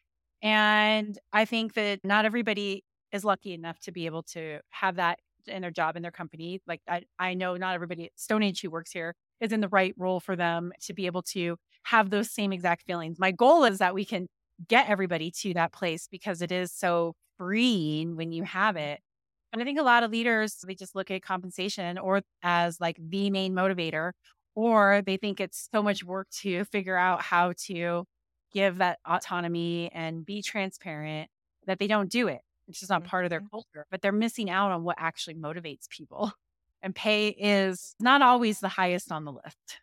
And 0.43 1.19
I 1.33 1.45
think 1.45 1.75
that 1.75 2.01
not 2.05 2.25
everybody 2.25 2.85
is 3.13 3.25
lucky 3.25 3.55
enough 3.55 3.79
to 3.81 3.93
be 3.93 4.07
able 4.07 4.23
to 4.23 4.61
have 4.71 4.97
that 4.97 5.19
in 5.47 5.63
their 5.63 5.71
job 5.71 5.97
in 5.97 6.03
their 6.03 6.11
company. 6.11 6.61
Like 6.67 6.81
I, 6.89 7.03
I 7.19 7.35
know 7.35 7.57
not 7.57 7.75
everybody 7.75 8.05
at 8.07 8.13
Stone 8.17 8.43
Age 8.43 8.61
who 8.61 8.71
works 8.71 8.93
here 8.93 9.15
is 9.41 9.53
in 9.53 9.61
the 9.61 9.69
right 9.69 9.95
role 9.97 10.21
for 10.21 10.37
them 10.37 10.73
to 10.83 10.93
be 10.93 11.07
able 11.07 11.23
to 11.23 11.57
have 11.85 12.11
those 12.11 12.31
same 12.31 12.53
exact 12.53 12.85
feelings. 12.87 13.19
My 13.19 13.33
goal 13.33 13.65
is 13.65 13.79
that 13.79 13.95
we 13.95 14.05
can 14.05 14.29
get 14.69 14.89
everybody 14.89 15.31
to 15.31 15.55
that 15.55 15.73
place 15.73 16.07
because 16.09 16.43
it 16.43 16.53
is 16.53 16.73
so 16.73 17.15
freeing 17.39 18.17
when 18.17 18.33
you 18.33 18.43
have 18.45 18.77
it. 18.77 19.01
And 19.53 19.61
I 19.61 19.65
think 19.65 19.79
a 19.79 19.83
lot 19.83 20.03
of 20.03 20.11
leaders, 20.13 20.57
they 20.67 20.75
just 20.75 20.95
look 20.95 21.11
at 21.11 21.23
compensation 21.23 21.99
or 21.99 22.23
as 22.43 22.81
like 22.81 22.97
the 23.01 23.31
main 23.31 23.53
motivator, 23.55 24.13
or 24.55 25.03
they 25.05 25.17
think 25.17 25.41
it's 25.41 25.69
so 25.73 25.83
much 25.83 26.05
work 26.05 26.29
to 26.43 26.65
figure 26.67 26.97
out 26.97 27.23
how 27.23 27.53
to 27.67 28.05
give 28.53 28.79
that 28.79 28.99
autonomy 29.09 29.91
and 29.93 30.25
be 30.25 30.43
transparent 30.43 31.31
that 31.67 31.79
they 31.79 31.87
don't 31.87 32.11
do 32.11 32.29
it. 32.29 32.41
It's 32.69 32.79
just 32.81 32.91
not 32.91 33.05
part 33.05 33.25
of 33.25 33.31
their 33.31 33.41
Mhm. 33.41 33.51
culture, 33.51 33.87
but 33.91 34.03
they're 34.03 34.13
missing 34.13 34.51
out 34.51 34.71
on 34.73 34.85
what 34.85 34.97
actually 34.99 35.35
motivates 35.35 35.89
people. 35.89 36.33
And 36.83 36.95
pay 36.95 37.29
is 37.29 37.95
not 38.01 38.23
always 38.23 38.61
the 38.61 38.69
highest 38.69 39.13
on 39.13 39.27
the 39.27 39.33
list. 39.33 39.81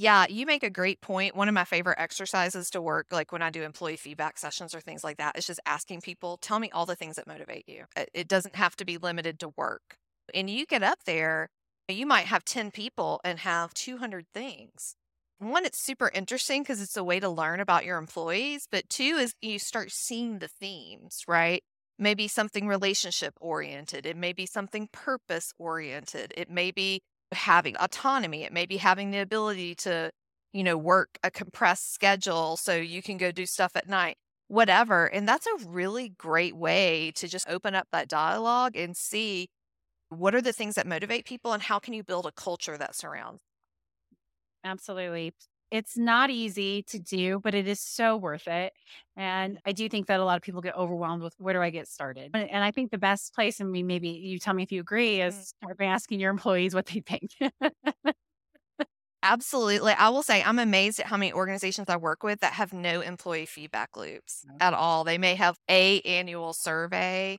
Yeah, 0.00 0.26
you 0.28 0.46
make 0.46 0.62
a 0.62 0.70
great 0.70 1.00
point. 1.00 1.34
One 1.34 1.48
of 1.48 1.54
my 1.54 1.64
favorite 1.64 1.98
exercises 1.98 2.70
to 2.70 2.80
work, 2.80 3.06
like 3.10 3.32
when 3.32 3.42
I 3.42 3.50
do 3.50 3.64
employee 3.64 3.96
feedback 3.96 4.38
sessions 4.38 4.72
or 4.72 4.80
things 4.80 5.02
like 5.02 5.16
that, 5.16 5.36
is 5.36 5.44
just 5.44 5.58
asking 5.66 6.02
people, 6.02 6.36
tell 6.36 6.60
me 6.60 6.70
all 6.70 6.86
the 6.86 6.94
things 6.94 7.16
that 7.16 7.26
motivate 7.26 7.64
you. 7.66 7.84
It 8.14 8.28
doesn't 8.28 8.54
have 8.54 8.76
to 8.76 8.84
be 8.84 8.96
limited 8.96 9.40
to 9.40 9.48
work. 9.56 9.96
And 10.32 10.48
you 10.48 10.66
get 10.66 10.84
up 10.84 11.00
there, 11.04 11.48
you 11.88 12.06
might 12.06 12.26
have 12.26 12.44
10 12.44 12.70
people 12.70 13.20
and 13.24 13.40
have 13.40 13.74
200 13.74 14.26
things. 14.32 14.94
One, 15.40 15.64
it's 15.64 15.84
super 15.84 16.12
interesting 16.14 16.62
because 16.62 16.80
it's 16.80 16.96
a 16.96 17.02
way 17.02 17.18
to 17.18 17.28
learn 17.28 17.58
about 17.58 17.84
your 17.84 17.98
employees. 17.98 18.68
But 18.70 18.88
two, 18.88 19.16
is 19.18 19.34
you 19.42 19.58
start 19.58 19.90
seeing 19.90 20.38
the 20.38 20.48
themes, 20.48 21.24
right? 21.26 21.64
Maybe 21.98 22.28
something 22.28 22.68
relationship 22.68 23.34
oriented, 23.40 24.06
it 24.06 24.16
may 24.16 24.32
be 24.32 24.46
something 24.46 24.88
purpose 24.92 25.52
oriented, 25.58 26.32
it 26.36 26.48
may 26.48 26.70
be 26.70 27.00
having 27.32 27.76
autonomy. 27.78 28.42
It 28.44 28.52
may 28.52 28.66
be 28.66 28.76
having 28.78 29.10
the 29.10 29.18
ability 29.18 29.74
to, 29.76 30.10
you 30.52 30.64
know, 30.64 30.76
work 30.78 31.18
a 31.22 31.30
compressed 31.30 31.92
schedule 31.94 32.56
so 32.56 32.74
you 32.76 33.02
can 33.02 33.16
go 33.18 33.30
do 33.32 33.46
stuff 33.46 33.72
at 33.76 33.88
night, 33.88 34.16
whatever. 34.48 35.06
And 35.06 35.28
that's 35.28 35.46
a 35.46 35.66
really 35.68 36.10
great 36.10 36.56
way 36.56 37.12
to 37.16 37.28
just 37.28 37.48
open 37.48 37.74
up 37.74 37.88
that 37.92 38.08
dialogue 38.08 38.76
and 38.76 38.96
see 38.96 39.48
what 40.10 40.34
are 40.34 40.42
the 40.42 40.52
things 40.52 40.76
that 40.76 40.86
motivate 40.86 41.26
people 41.26 41.52
and 41.52 41.62
how 41.62 41.78
can 41.78 41.94
you 41.94 42.04
build 42.04 42.26
a 42.26 42.32
culture 42.32 42.78
that 42.78 42.94
surrounds. 42.96 43.42
Absolutely. 44.64 45.32
It's 45.70 45.98
not 45.98 46.30
easy 46.30 46.82
to 46.84 46.98
do, 46.98 47.40
but 47.40 47.54
it 47.54 47.68
is 47.68 47.78
so 47.80 48.16
worth 48.16 48.48
it. 48.48 48.72
And 49.16 49.60
I 49.66 49.72
do 49.72 49.88
think 49.88 50.06
that 50.06 50.18
a 50.20 50.24
lot 50.24 50.36
of 50.36 50.42
people 50.42 50.62
get 50.62 50.74
overwhelmed 50.76 51.22
with 51.22 51.34
where 51.38 51.52
do 51.52 51.60
I 51.60 51.68
get 51.70 51.86
started? 51.88 52.30
And 52.34 52.48
and 52.50 52.64
I 52.64 52.70
think 52.70 52.90
the 52.90 52.98
best 52.98 53.34
place, 53.34 53.60
and 53.60 53.70
we 53.70 53.82
maybe 53.82 54.08
you 54.08 54.38
tell 54.38 54.54
me 54.54 54.62
if 54.62 54.72
you 54.72 54.80
agree, 54.80 55.20
is 55.20 55.34
Mm. 55.34 55.44
start 55.62 55.76
by 55.78 55.84
asking 55.84 56.20
your 56.20 56.30
employees 56.30 56.74
what 56.74 56.86
they 56.86 57.00
think. 57.00 57.32
Absolutely. 59.22 59.92
I 59.92 60.10
will 60.10 60.22
say 60.22 60.42
I'm 60.42 60.58
amazed 60.60 61.00
at 61.00 61.06
how 61.06 61.16
many 61.16 61.32
organizations 61.32 61.88
I 61.88 61.96
work 61.96 62.22
with 62.22 62.40
that 62.40 62.52
have 62.52 62.72
no 62.72 63.00
employee 63.00 63.46
feedback 63.46 63.96
loops 63.96 64.44
No. 64.44 64.60
at 64.60 64.74
all. 64.74 65.02
They 65.04 65.18
may 65.18 65.34
have 65.34 65.56
a 65.68 66.00
annual 66.02 66.52
survey 66.52 67.38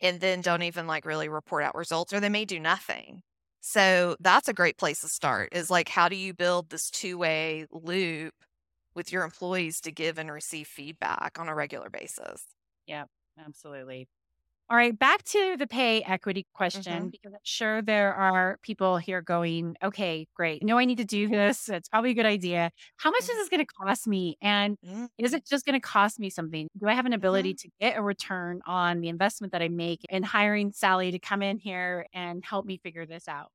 and 0.00 0.20
then 0.20 0.42
don't 0.42 0.62
even 0.62 0.86
like 0.86 1.06
really 1.06 1.28
report 1.28 1.64
out 1.64 1.74
results 1.76 2.12
or 2.12 2.20
they 2.20 2.28
may 2.30 2.44
do 2.46 2.60
nothing. 2.60 3.22
So 3.60 4.16
that's 4.20 4.48
a 4.48 4.54
great 4.54 4.78
place 4.78 5.00
to 5.00 5.08
start 5.08 5.50
is 5.52 5.70
like 5.70 5.88
how 5.88 6.08
do 6.08 6.16
you 6.16 6.32
build 6.34 6.70
this 6.70 6.90
two-way 6.90 7.66
loop 7.70 8.34
with 8.94 9.12
your 9.12 9.24
employees 9.24 9.80
to 9.82 9.92
give 9.92 10.18
and 10.18 10.30
receive 10.32 10.66
feedback 10.66 11.38
on 11.38 11.48
a 11.48 11.54
regular 11.54 11.90
basis? 11.90 12.42
yeah, 12.86 13.04
absolutely. 13.38 14.08
All 14.70 14.76
right, 14.76 14.96
back 14.96 15.24
to 15.24 15.56
the 15.56 15.66
pay 15.66 16.00
equity 16.02 16.46
question, 16.54 17.08
Mm-hmm. 17.08 17.10
because 17.10 17.32
I'm 17.34 17.40
sure 17.42 17.82
there 17.82 18.14
are 18.14 18.56
people 18.62 18.98
here 18.98 19.20
going, 19.20 19.76
okay, 19.82 20.28
great. 20.36 20.62
No, 20.62 20.78
I 20.78 20.84
need 20.84 20.98
to 20.98 21.04
do 21.04 21.26
this. 21.28 21.68
It's 21.68 21.88
probably 21.88 22.10
a 22.12 22.14
good 22.14 22.24
idea. 22.26 22.70
How 22.96 23.10
much 23.10 23.22
is 23.22 23.28
Mhm. 23.28 23.36
this 23.36 23.48
going 23.48 23.66
to 23.66 23.66
cost 23.66 24.06
me? 24.06 24.36
And 24.40 24.76
Mhm. 24.82 25.06
is 25.18 25.34
it 25.34 25.44
just 25.44 25.66
going 25.66 25.74
to 25.74 25.80
cost 25.80 26.20
me 26.20 26.30
something? 26.30 26.68
Do 26.78 26.86
I 26.86 26.94
have 26.94 27.04
an 27.04 27.12
ability 27.12 27.52
Mm-hmm. 27.52 27.54
to 27.54 27.68
get 27.80 27.98
a 27.98 28.02
return 28.02 28.60
on 28.64 29.00
the 29.00 29.08
investment 29.08 29.52
that 29.52 29.60
I 29.62 29.68
make 29.68 30.04
in 30.08 30.22
hiring 30.22 30.70
Sally 30.70 31.10
to 31.10 31.18
come 31.18 31.42
in 31.42 31.58
here 31.58 32.06
and 32.14 32.44
help 32.44 32.64
me 32.64 32.78
figure 32.78 33.06
this 33.06 33.26
out? 33.26 33.50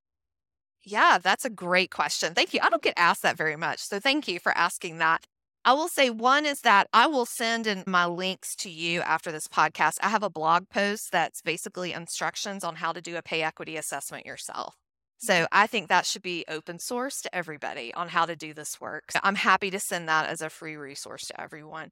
Yeah, 0.83 1.17
that's 1.17 1.45
a 1.45 1.49
great 1.49 1.89
question. 1.91 2.33
Thank 2.35 2.53
you. 2.53 2.59
I 2.61 2.69
don't 2.69 2.81
get 2.83 2.93
asked 2.97 3.23
that 3.23 3.37
very 3.37 3.55
much. 3.55 3.79
So 3.79 3.99
thank 3.99 4.27
you 4.27 4.39
for 4.39 4.51
asking 4.55 4.99
that. 4.99 5.25
I 5.67 5.73
will 5.73 5.87
say 5.87 6.11
one 6.11 6.45
is 6.45 6.59
that 6.61 6.87
I 6.93 7.07
will 7.07 7.25
send 7.25 7.65
in 7.65 7.83
my 7.87 8.05
links 8.05 8.55
to 8.57 8.69
you 8.69 9.01
after 9.01 9.31
this 9.31 9.47
podcast. 9.47 9.93
I 9.99 10.09
have 10.09 10.21
a 10.21 10.29
blog 10.29 10.69
post 10.69 11.11
that's 11.11 11.41
basically 11.41 11.91
instructions 11.91 12.63
on 12.63 12.75
how 12.75 12.91
to 12.91 13.01
do 13.01 13.17
a 13.17 13.23
pay 13.23 13.41
equity 13.41 13.75
assessment 13.75 14.27
yourself. 14.27 14.75
So 15.17 15.33
mm-hmm. 15.33 15.45
I 15.51 15.65
think 15.65 15.89
that 15.89 16.05
should 16.05 16.21
be 16.21 16.45
open 16.47 16.77
source 16.77 17.19
to 17.21 17.35
everybody 17.35 17.91
on 17.95 18.09
how 18.09 18.27
to 18.27 18.35
do 18.35 18.53
this 18.53 18.79
work. 18.79 19.11
So 19.11 19.19
I'm 19.23 19.33
happy 19.33 19.71
to 19.71 19.79
send 19.79 20.07
that 20.07 20.29
as 20.29 20.39
a 20.41 20.51
free 20.51 20.75
resource 20.75 21.25
to 21.29 21.41
everyone. 21.41 21.89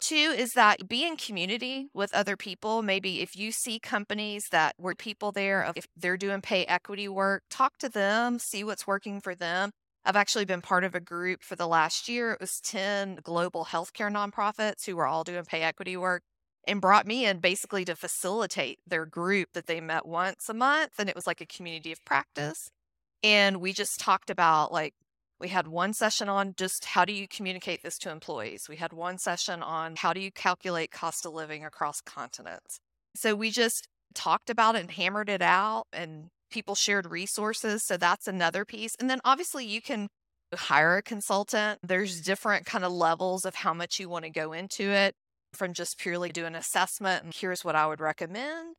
Two 0.00 0.34
is 0.36 0.50
that 0.50 0.86
be 0.86 1.06
in 1.06 1.16
community 1.16 1.88
with 1.94 2.14
other 2.14 2.36
people. 2.36 2.82
Maybe 2.82 3.22
if 3.22 3.34
you 3.34 3.52
see 3.52 3.78
companies 3.78 4.44
that 4.50 4.74
were 4.78 4.94
people 4.94 5.32
there, 5.32 5.72
if 5.74 5.86
they're 5.96 6.18
doing 6.18 6.42
pay 6.42 6.66
equity 6.66 7.08
work, 7.08 7.44
talk 7.48 7.78
to 7.78 7.88
them, 7.88 8.38
see 8.38 8.64
what's 8.64 8.86
working 8.86 9.22
for 9.22 9.34
them. 9.34 9.70
I've 10.04 10.16
actually 10.16 10.44
been 10.44 10.60
part 10.60 10.84
of 10.84 10.94
a 10.94 11.00
group 11.00 11.42
for 11.42 11.56
the 11.56 11.66
last 11.66 12.08
year. 12.08 12.32
It 12.32 12.40
was 12.40 12.60
10 12.60 13.20
global 13.22 13.66
healthcare 13.66 14.12
nonprofits 14.12 14.84
who 14.84 14.96
were 14.96 15.06
all 15.06 15.24
doing 15.24 15.44
pay 15.44 15.62
equity 15.62 15.96
work 15.96 16.22
and 16.66 16.80
brought 16.80 17.06
me 17.06 17.26
in 17.26 17.38
basically 17.38 17.84
to 17.86 17.96
facilitate 17.96 18.78
their 18.86 19.06
group 19.06 19.48
that 19.54 19.66
they 19.66 19.80
met 19.80 20.06
once 20.06 20.48
a 20.48 20.54
month. 20.54 20.92
And 20.98 21.08
it 21.08 21.14
was 21.14 21.26
like 21.26 21.40
a 21.40 21.46
community 21.46 21.92
of 21.92 22.04
practice. 22.04 22.70
And 23.22 23.60
we 23.60 23.72
just 23.72 23.98
talked 23.98 24.28
about 24.28 24.72
like, 24.72 24.94
we 25.40 25.48
had 25.48 25.66
one 25.66 25.94
session 25.94 26.28
on 26.28 26.54
just 26.56 26.84
how 26.84 27.04
do 27.04 27.12
you 27.12 27.26
communicate 27.26 27.82
this 27.82 27.98
to 27.98 28.10
employees. 28.10 28.66
We 28.68 28.76
had 28.76 28.92
one 28.92 29.18
session 29.18 29.62
on 29.62 29.96
how 29.96 30.12
do 30.12 30.20
you 30.20 30.30
calculate 30.30 30.90
cost 30.90 31.26
of 31.26 31.32
living 31.32 31.64
across 31.64 32.00
continents. 32.00 32.78
So 33.16 33.34
we 33.34 33.50
just 33.50 33.88
talked 34.14 34.48
about 34.48 34.76
it 34.76 34.82
and 34.82 34.90
hammered 34.90 35.28
it 35.28 35.42
out 35.42 35.84
and 35.92 36.28
people 36.54 36.76
shared 36.76 37.10
resources. 37.10 37.82
So 37.82 37.96
that's 37.96 38.28
another 38.28 38.64
piece. 38.64 38.94
And 39.00 39.10
then 39.10 39.20
obviously 39.24 39.66
you 39.66 39.82
can 39.82 40.08
hire 40.54 40.96
a 40.96 41.02
consultant. 41.02 41.80
There's 41.82 42.20
different 42.20 42.64
kind 42.64 42.84
of 42.84 42.92
levels 42.92 43.44
of 43.44 43.56
how 43.56 43.74
much 43.74 43.98
you 43.98 44.08
want 44.08 44.24
to 44.24 44.30
go 44.30 44.52
into 44.52 44.84
it 44.84 45.14
from 45.52 45.72
just 45.72 45.98
purely 45.98 46.30
do 46.30 46.46
an 46.46 46.54
assessment 46.54 47.24
and 47.24 47.34
here's 47.34 47.64
what 47.64 47.74
I 47.74 47.86
would 47.86 48.00
recommend. 48.00 48.76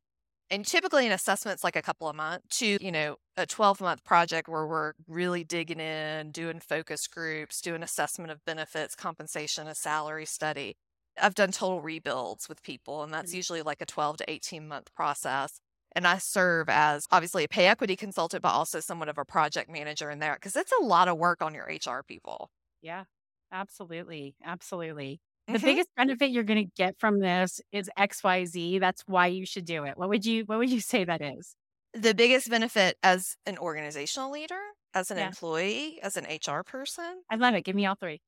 And 0.50 0.64
typically 0.64 1.06
an 1.06 1.12
assessment's 1.12 1.64
like 1.64 1.76
a 1.76 1.82
couple 1.82 2.08
of 2.08 2.16
months 2.16 2.58
to, 2.58 2.82
you 2.82 2.92
know, 2.92 3.16
a 3.36 3.46
12 3.46 3.80
month 3.80 4.04
project 4.04 4.48
where 4.48 4.66
we're 4.66 4.92
really 5.06 5.44
digging 5.44 5.80
in, 5.80 6.30
doing 6.30 6.60
focus 6.60 7.06
groups, 7.06 7.60
doing 7.60 7.82
assessment 7.82 8.30
of 8.30 8.44
benefits, 8.46 8.94
compensation, 8.94 9.66
a 9.66 9.74
salary 9.74 10.24
study. 10.24 10.76
I've 11.20 11.34
done 11.34 11.50
total 11.50 11.80
rebuilds 11.80 12.48
with 12.48 12.62
people, 12.62 13.02
and 13.02 13.12
that's 13.12 13.32
mm. 13.32 13.36
usually 13.36 13.62
like 13.62 13.80
a 13.80 13.86
12 13.86 14.18
to 14.18 14.30
18 14.30 14.68
month 14.68 14.94
process. 14.94 15.60
And 15.96 16.06
I 16.06 16.18
serve 16.18 16.68
as 16.70 17.06
obviously 17.12 17.44
a 17.44 17.48
pay 17.48 17.66
equity 17.68 17.96
consultant, 17.96 18.42
but 18.44 18.50
also 18.52 18.80
somewhat 18.80 19.08
of 19.10 19.18
a 19.18 19.26
project 19.26 19.70
manager 19.70 20.10
in 20.10 20.20
there 20.20 20.34
because 20.36 20.56
it's 20.56 20.72
a 20.80 20.84
lot 20.84 21.08
of 21.08 21.18
work 21.18 21.42
on 21.42 21.54
your 21.56 21.66
HR 21.68 22.04
people. 22.04 22.50
Yeah, 22.82 23.04
absolutely. 23.52 24.36
Absolutely. 24.44 25.20
The 25.52 25.58
Mhm. 25.58 25.60
biggest 25.60 25.88
benefit 25.96 26.30
you're 26.30 26.44
going 26.44 26.64
to 26.66 26.72
get 26.76 26.98
from 26.98 27.20
this 27.20 27.60
is 27.72 27.90
XYZ. 27.96 28.78
That's 28.78 29.02
why 29.06 29.28
you 29.28 29.46
should 29.46 29.64
do 29.64 29.84
it. 29.84 29.96
What 29.96 30.08
would 30.08 30.26
you 30.26 30.44
what 30.44 30.58
would 30.58 30.70
you 30.70 30.80
say 30.80 31.04
that 31.04 31.22
is? 31.22 31.56
The 31.94 32.14
biggest 32.14 32.48
benefit 32.50 32.96
as 33.02 33.36
an 33.46 33.58
organizational 33.58 34.30
leader, 34.30 34.60
as 34.94 35.10
an 35.10 35.16
Yeah. 35.16 35.18
employee, 35.18 36.00
as 36.02 36.16
an 36.16 36.26
HR 36.26 36.62
person. 36.62 37.24
I 37.30 37.36
love 37.36 37.54
it. 37.54 37.62
Give 37.64 37.76
me 37.76 37.86
all 37.86 37.94
three. 37.94 38.20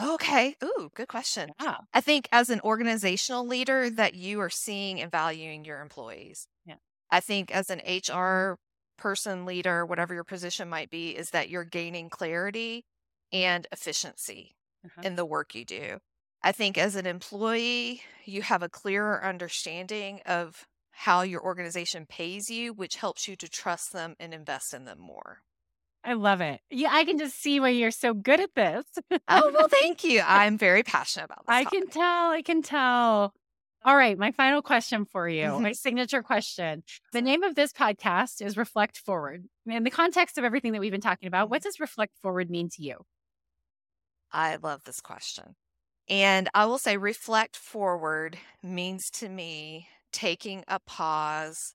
Okay. 0.00 0.56
Ooh, 0.64 0.90
good 0.94 1.08
question. 1.08 1.50
Yeah. 1.60 1.80
I 1.92 2.00
think 2.00 2.28
as 2.32 2.48
an 2.50 2.60
organizational 2.62 3.46
leader 3.46 3.90
that 3.90 4.14
you 4.14 4.40
are 4.40 4.50
seeing 4.50 5.00
and 5.00 5.10
valuing 5.10 5.64
your 5.64 5.80
employees. 5.80 6.46
Yeah. 6.64 6.76
I 7.10 7.20
think 7.20 7.50
as 7.50 7.70
an 7.70 7.80
HR 7.84 8.58
person, 8.96 9.46
leader, 9.46 9.84
whatever 9.86 10.14
your 10.14 10.24
position 10.24 10.68
might 10.68 10.90
be, 10.90 11.16
is 11.16 11.30
that 11.30 11.48
you're 11.48 11.64
gaining 11.64 12.10
clarity 12.10 12.84
and 13.32 13.66
efficiency 13.72 14.56
Uh-huh. 14.84 15.02
in 15.02 15.16
the 15.16 15.24
work 15.26 15.54
you 15.54 15.64
do. 15.64 15.98
I 16.42 16.52
think 16.52 16.78
as 16.78 16.96
an 16.96 17.06
employee, 17.06 18.02
you 18.24 18.42
have 18.42 18.62
a 18.62 18.68
clearer 18.68 19.22
understanding 19.24 20.20
of 20.24 20.66
how 20.92 21.22
your 21.22 21.42
organization 21.42 22.06
pays 22.06 22.50
you, 22.50 22.72
which 22.72 22.96
helps 22.96 23.28
you 23.28 23.36
to 23.36 23.48
trust 23.48 23.92
them 23.92 24.16
and 24.18 24.32
invest 24.34 24.72
in 24.74 24.84
them 24.84 24.98
more. 24.98 25.42
I 26.02 26.14
love 26.14 26.40
it. 26.40 26.60
Yeah, 26.70 26.88
I 26.92 27.04
can 27.04 27.18
just 27.18 27.36
see 27.38 27.60
why 27.60 27.70
you're 27.70 27.90
so 27.90 28.14
good 28.14 28.40
at 28.40 28.54
this. 28.54 28.84
Oh, 29.28 29.50
well, 29.54 29.68
thank 29.68 30.02
you. 30.02 30.20
I'm 30.26 30.56
very 30.58 30.82
passionate 30.82 31.26
about 31.26 31.46
this. 31.46 31.54
I 31.54 31.64
can 31.64 31.88
tell. 31.88 32.30
I 32.30 32.42
can 32.42 32.62
tell. 32.62 33.34
All 33.82 33.96
right, 33.96 34.18
my 34.18 34.30
final 34.30 34.60
question 34.60 35.06
for 35.06 35.26
you, 35.28 35.58
Mhm. 35.58 35.60
my 35.60 35.72
signature 35.72 36.22
question. 36.22 36.82
The 37.12 37.22
name 37.22 37.42
of 37.42 37.54
this 37.54 37.72
podcast 37.72 38.42
is 38.44 38.56
Reflect 38.58 38.98
Forward. 38.98 39.46
In 39.64 39.84
the 39.84 39.90
context 39.90 40.36
of 40.36 40.44
everything 40.44 40.72
that 40.72 40.80
we've 40.80 40.92
been 40.92 41.00
talking 41.00 41.28
about, 41.28 41.48
what 41.48 41.62
does 41.62 41.80
Reflect 41.80 42.14
Forward 42.20 42.50
mean 42.50 42.68
to 42.74 42.82
you? 42.82 43.06
I 44.32 44.56
love 44.56 44.84
this 44.84 45.00
question. 45.00 45.56
And 46.08 46.48
I 46.54 46.66
will 46.66 46.78
say, 46.78 46.96
reflect 46.96 47.56
forward 47.56 48.38
means 48.62 49.10
to 49.12 49.28
me 49.28 49.88
taking 50.12 50.64
a 50.68 50.80
pause 50.80 51.74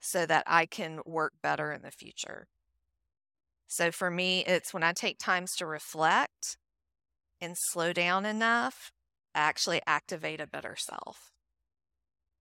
so 0.00 0.26
that 0.26 0.44
I 0.46 0.66
can 0.66 1.00
work 1.06 1.34
better 1.42 1.72
in 1.72 1.82
the 1.82 1.90
future. 1.90 2.48
So 3.66 3.90
for 3.92 4.10
me, 4.10 4.44
it's 4.44 4.74
when 4.74 4.82
I 4.82 4.92
take 4.92 5.18
times 5.18 5.54
to 5.56 5.66
reflect 5.66 6.58
and 7.40 7.56
slow 7.58 7.92
down 7.92 8.26
enough, 8.26 8.92
I 9.34 9.40
actually 9.40 9.82
activate 9.86 10.40
a 10.40 10.46
better 10.46 10.76
self. 10.76 11.32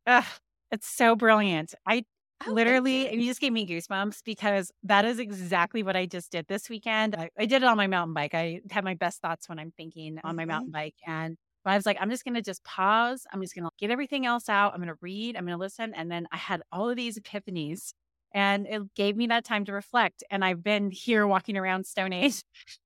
Ugh, 0.08 0.26
it's 0.72 0.88
so 0.88 1.16
brilliant. 1.16 1.74
I 1.86 2.04
Oh, 2.42 2.54
literally, 2.54 3.14
you. 3.14 3.22
you 3.22 3.30
just 3.30 3.42
gave 3.42 3.52
me 3.54 3.68
goosebumps 3.68 4.24
because 4.24 4.72
that 4.84 5.06
is 5.06 5.20
exactly 5.20 5.84
what 5.84 5.96
I 5.96 6.06
just 6.06 6.32
did 6.32 6.48
this 6.48 6.70
weekend. 6.70 7.16
I, 7.16 7.30
I 7.38 7.46
did 7.46 7.64
it 7.64 7.66
on 7.66 7.78
my 7.78 7.88
mountain 7.88 8.14
bike. 8.14 8.34
I 8.34 8.62
have 8.72 8.84
my 8.84 8.94
best 8.96 9.22
thoughts 9.22 9.50
when 9.50 9.60
I'm 9.60 9.72
thinking 9.72 10.20
on 10.24 10.36
my 10.36 10.46
Mhm. 10.46 10.46
mountain 10.46 10.72
bike. 10.72 10.96
And 11.06 11.38
I 11.66 11.76
was 11.76 11.86
like, 11.86 11.98
I'm 12.00 12.10
just 12.10 12.24
going 12.24 12.36
to 12.36 12.42
just 12.42 12.64
pause. 12.64 13.28
I'm 13.32 13.42
just 13.42 13.54
going 13.54 13.66
to 13.66 13.72
get 13.78 13.92
everything 13.92 14.26
else 14.26 14.48
out. 14.50 14.74
I'm 14.74 14.80
going 14.80 14.88
to 14.88 14.98
read. 15.02 15.36
I'm 15.36 15.46
going 15.46 15.58
to 15.58 15.60
listen. 15.62 15.94
And 15.94 16.10
then 16.10 16.28
I 16.32 16.38
had 16.38 16.62
all 16.72 16.90
of 16.90 16.96
these 16.96 17.20
epiphanies 17.20 17.92
and 18.34 18.66
it 18.68 18.94
gave 18.96 19.16
me 19.18 19.28
that 19.28 19.44
time 19.44 19.66
to 19.66 19.74
reflect. 19.74 20.24
And 20.32 20.44
I've 20.44 20.64
been 20.64 20.90
here 20.92 21.28
walking 21.28 21.58
around 21.58 21.84
StoneAge 21.86 22.42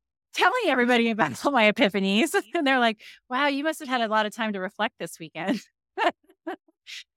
telling 0.33 0.63
everybody 0.67 1.09
about 1.11 1.33
all 1.45 1.51
my 1.51 1.71
epiphanies. 1.71 2.35
And 2.55 2.65
they're 2.67 2.79
like, 2.79 3.01
wow, 3.29 3.47
you 3.47 3.63
must 3.63 3.79
have 3.79 3.89
had 3.89 4.01
a 4.01 4.07
lot 4.07 4.25
of 4.25 4.33
time 4.35 4.53
to 4.53 4.59
reflect 4.59 4.95
this 4.99 5.19
weekend. 5.19 5.61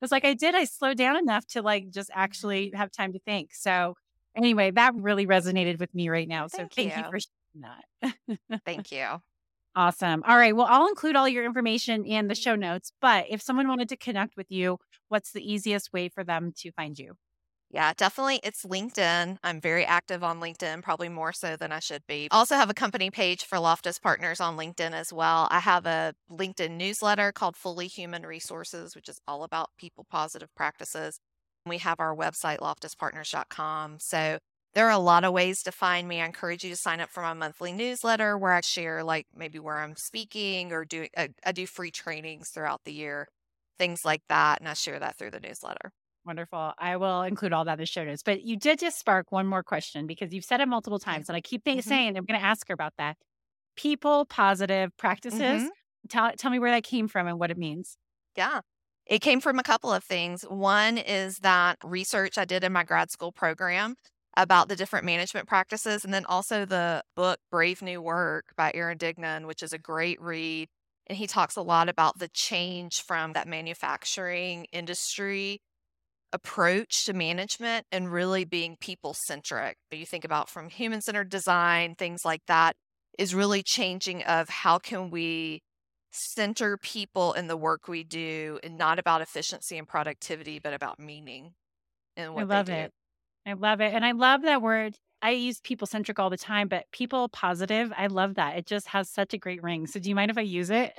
It's 0.03 0.13
like 0.13 0.25
I 0.25 0.35
did. 0.35 0.55
I 0.55 0.65
slowed 0.65 0.97
down 0.97 1.17
enough 1.17 1.47
to 1.49 1.63
like 1.63 1.91
just 1.91 2.11
actually 2.15 2.73
have 2.75 2.91
time 2.91 3.13
to 3.13 3.19
think. 3.21 3.55
So 3.55 3.95
anyway, 4.35 4.71
that 4.73 4.95
really 4.95 5.27
resonated 5.27 5.79
with 5.79 5.95
me 5.95 6.09
right 6.09 6.29
now. 6.29 6.47
So 6.47 6.59
Thank 6.59 6.75
thank 6.75 6.97
you, 6.97 7.03
you. 7.03 7.11
for 7.11 7.19
sharing 7.21 8.37
that. 8.49 8.61
Thank 8.65 8.93
you. 8.93 9.07
awesome. 9.77 10.23
All 10.27 10.37
right. 10.37 10.57
Well, 10.57 10.67
I'll 10.69 10.89
include 10.89 11.17
all 11.17 11.29
your 11.29 11.45
information 11.45 12.05
in 12.05 12.29
the 12.29 12.35
mm-hmm. 12.35 12.41
show 12.41 12.57
notes. 12.57 12.93
But 13.01 13.27
if 13.31 13.43
someone 13.43 13.69
wanted 13.69 13.89
to 13.91 13.97
connect 13.97 14.37
with 14.37 14.51
you, 14.51 14.79
what's 15.09 15.33
the 15.33 15.53
easiest 15.53 15.93
way 15.93 16.09
for 16.09 16.25
them 16.25 16.53
to 16.59 16.73
find 16.73 16.99
you? 16.99 17.15
Yeah, 17.71 17.93
definitely. 17.97 18.41
It's 18.45 18.65
LinkedIn. 18.65 19.39
I'm 19.43 19.61
very 19.61 19.85
active 19.85 20.23
on 20.23 20.41
LinkedIn, 20.41 20.83
probably 20.83 21.09
more 21.09 21.33
so 21.33 21.57
than 21.57 21.73
I 21.73 21.81
should 21.81 22.07
be. 22.07 22.29
Also 22.31 22.55
have 22.55 22.71
a 22.71 22.75
company 22.75 23.11
page 23.11 23.45
for 23.45 23.59
Loftis 23.59 24.01
Partners 24.01 24.41
on 24.41 24.57
LinkedIn 24.57 24.93
as 24.93 25.13
well. 25.13 25.49
I 25.51 25.59
have 25.61 25.85
a 25.85 26.15
LinkedIn 26.31 26.71
newsletter 26.73 27.33
called 27.33 27.57
Fully 27.57 27.89
Human 27.89 28.25
Resources, 28.25 28.95
which 28.95 29.09
is 29.09 29.21
all 29.27 29.43
about 29.43 29.71
people 29.77 30.07
positive 30.09 30.55
practices. 30.55 31.19
We 31.67 31.79
have 31.79 31.99
our 31.99 32.15
website, 32.15 32.59
loftispartners.com. 32.61 33.99
So 33.99 34.39
there 34.75 34.87
are 34.87 34.93
a 34.93 34.99
lot 34.99 35.25
of 35.25 35.33
ways 35.33 35.63
to 35.65 35.73
find 35.73 36.07
me. 36.07 36.21
I 36.21 36.27
encourage 36.27 36.63
you 36.63 36.71
to 36.71 36.77
sign 36.77 37.01
up 37.01 37.11
for 37.11 37.23
my 37.23 37.33
monthly 37.35 37.73
newsletter 37.73 38.39
where 38.39 38.53
I 38.53 38.61
share 38.61 39.03
like 39.03 39.27
maybe 39.35 39.59
where 39.59 39.79
I'm 39.79 39.97
speaking 39.97 40.73
or 40.73 40.85
doing 40.85 41.09
I, 41.17 41.31
I 41.45 41.51
do 41.51 41.67
free 41.67 41.91
trainings 41.91 42.51
throughout 42.51 42.83
the 42.85 42.93
year, 42.93 43.27
things 43.79 44.05
like 44.05 44.23
that, 44.29 44.61
and 44.61 44.69
I 44.69 44.75
share 44.75 45.01
that 45.01 45.17
through 45.19 45.33
the 45.33 45.41
newsletter. 45.41 45.91
Wonderful. 46.27 46.73
I 46.79 46.97
will 46.97 47.23
include 47.23 47.53
all 47.53 47.65
that 47.67 47.75
in 47.75 47.79
the 47.79 47.87
show 47.87 48.05
notes. 48.05 48.23
But 48.25 48.43
you 48.43 48.57
did 48.57 48.81
just 48.81 48.99
spark 48.99 49.31
one 49.31 49.47
more 49.47 49.63
question 49.63 50.07
because 50.09 50.35
you've 50.35 50.45
said 50.45 50.61
it 50.61 50.67
multiple 50.67 50.99
times, 50.99 51.29
and 51.29 51.37
I 51.37 51.41
keep 51.41 51.65
Mhm. 51.77 51.83
saying 51.85 52.17
I'm 52.17 52.25
going 52.25 52.39
to 52.41 52.45
ask 52.47 52.67
her 52.69 52.75
about 52.75 52.95
that. 52.99 53.17
People 53.77 54.27
positive 54.27 54.97
practices. 54.99 55.41
Mhm. 55.41 55.71
Tell 56.09 56.33
tell 56.33 56.51
me 56.51 56.59
where 56.59 56.71
that 56.73 56.85
came 56.85 57.09
from 57.09 57.29
and 57.29 57.39
what 57.39 57.51
it 57.51 57.59
means. 57.59 57.99
Yeah. 58.37 58.61
It 59.07 59.21
came 59.21 59.41
from 59.41 59.59
a 59.59 59.63
couple 59.63 59.93
of 59.93 60.03
things. 60.05 60.43
One 60.43 60.99
is 60.99 61.39
that 61.39 61.79
research 61.85 62.39
I 62.39 62.45
did 62.45 62.65
in 62.65 62.73
my 62.73 62.85
grad 62.85 63.11
school 63.11 63.33
program 63.33 63.97
about 64.37 64.69
the 64.69 64.77
different 64.77 65.05
management 65.07 65.49
practices, 65.49 66.05
and 66.05 66.13
then 66.13 66.25
also 66.27 66.65
the 66.65 67.03
book 67.15 67.39
Brave 67.51 67.83
New 67.83 68.03
Work 68.03 68.47
by 68.57 68.73
Aaron 68.75 68.99
Dignan, 68.99 69.47
which 69.47 69.63
is 69.63 69.73
a 69.73 69.79
great 69.79 70.21
read. 70.21 70.69
And 71.07 71.17
he 71.17 71.27
talks 71.29 71.57
a 71.57 71.63
lot 71.63 71.89
about 71.89 72.19
the 72.19 72.29
change 72.29 73.01
from 73.03 73.33
that 73.35 73.47
manufacturing 73.49 74.67
industry 74.73 75.61
approach 76.37 77.05
to 77.07 77.13
management 77.15 77.87
and 77.91 78.13
really 78.13 78.45
being 78.45 78.77
people 78.79 79.15
centric. 79.15 79.77
You 79.91 80.07
think 80.07 80.25
about 80.25 80.49
from 80.49 80.69
human 80.69 81.01
centered 81.01 81.31
design, 81.31 81.95
things 81.97 82.25
like 82.25 82.43
that 82.47 82.77
is 83.19 83.35
really 83.35 83.63
changing 83.63 84.23
of 84.25 84.49
how 84.49 84.79
can 84.79 85.11
we 85.11 85.63
center 86.13 86.77
people 86.77 87.33
in 87.33 87.47
the 87.47 87.57
work 87.57 87.89
we 87.89 88.05
do 88.05 88.59
and 88.63 88.77
not 88.77 88.99
about 88.99 89.23
efficiency 89.23 89.79
and 89.79 89.89
productivity, 89.89 90.59
but 90.59 90.75
about 90.75 91.01
meaning 91.01 91.55
and 92.17 92.35
what 92.35 92.43
I 92.43 92.45
love 92.45 92.67
they 92.67 92.73
do. 92.75 92.79
it. 92.81 92.93
I 93.47 93.53
love 93.53 93.81
it. 93.81 93.95
And 93.95 94.05
I 94.05 94.13
love 94.13 94.43
that 94.43 94.61
word. 94.61 94.97
I 95.23 95.31
use 95.31 95.61
people 95.61 95.87
centric 95.87 96.19
all 96.19 96.29
the 96.29 96.37
time, 96.37 96.69
but 96.69 96.85
people 96.93 97.29
positive, 97.31 97.93
I 97.97 98.09
love 98.09 98.35
that. 98.35 98.59
It 98.59 98.67
just 98.67 98.89
has 98.89 99.09
such 99.09 99.33
a 99.33 99.39
great 99.39 99.63
ring. 99.63 99.87
So 99.87 99.99
do 99.99 100.09
you 100.11 100.15
mind 100.15 100.31
if 100.31 100.37
I 100.37 100.43
use 100.43 100.71
it? 100.71 100.93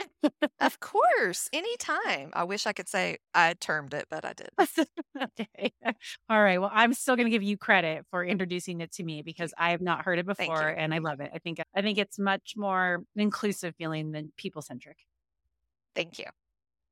Of 0.60 0.80
course, 0.80 1.50
anytime. 1.54 2.32
I 2.34 2.44
wish 2.44 2.66
I 2.66 2.74
could 2.74 2.90
say 2.90 3.20
I 3.34 3.54
termed 3.54 3.94
it, 3.94 4.06
but 4.10 4.26
I 4.26 4.34
did. 4.34 4.50
okay. 5.40 5.72
All 6.30 6.42
right. 6.42 6.60
Well, 6.60 6.72
I'm 6.74 6.94
still 6.94 7.16
going 7.16 7.28
to 7.28 7.32
give 7.32 7.44
you 7.44 7.58
credit 7.58 8.06
for 8.10 8.26
introducing 8.26 8.82
it 8.82 8.92
to 8.94 9.04
me 9.04 9.22
because 9.22 9.54
I 9.58 9.72
have 9.72 9.82
not 9.82 10.04
heard 10.04 10.18
it 10.18 10.26
before 10.26 10.68
and 10.68 10.94
I 10.94 10.98
love 10.98 11.20
it. 11.20 11.32
I 11.34 11.38
think 11.38 11.62
I 11.76 11.82
think 11.82 11.98
it's 12.00 12.18
much 12.18 12.56
more 12.58 13.04
inclusive 13.16 13.76
feeling 13.78 14.12
than 14.12 14.34
people 14.36 14.62
centric. 14.62 14.98
Thank 15.96 16.18
you. 16.18 16.26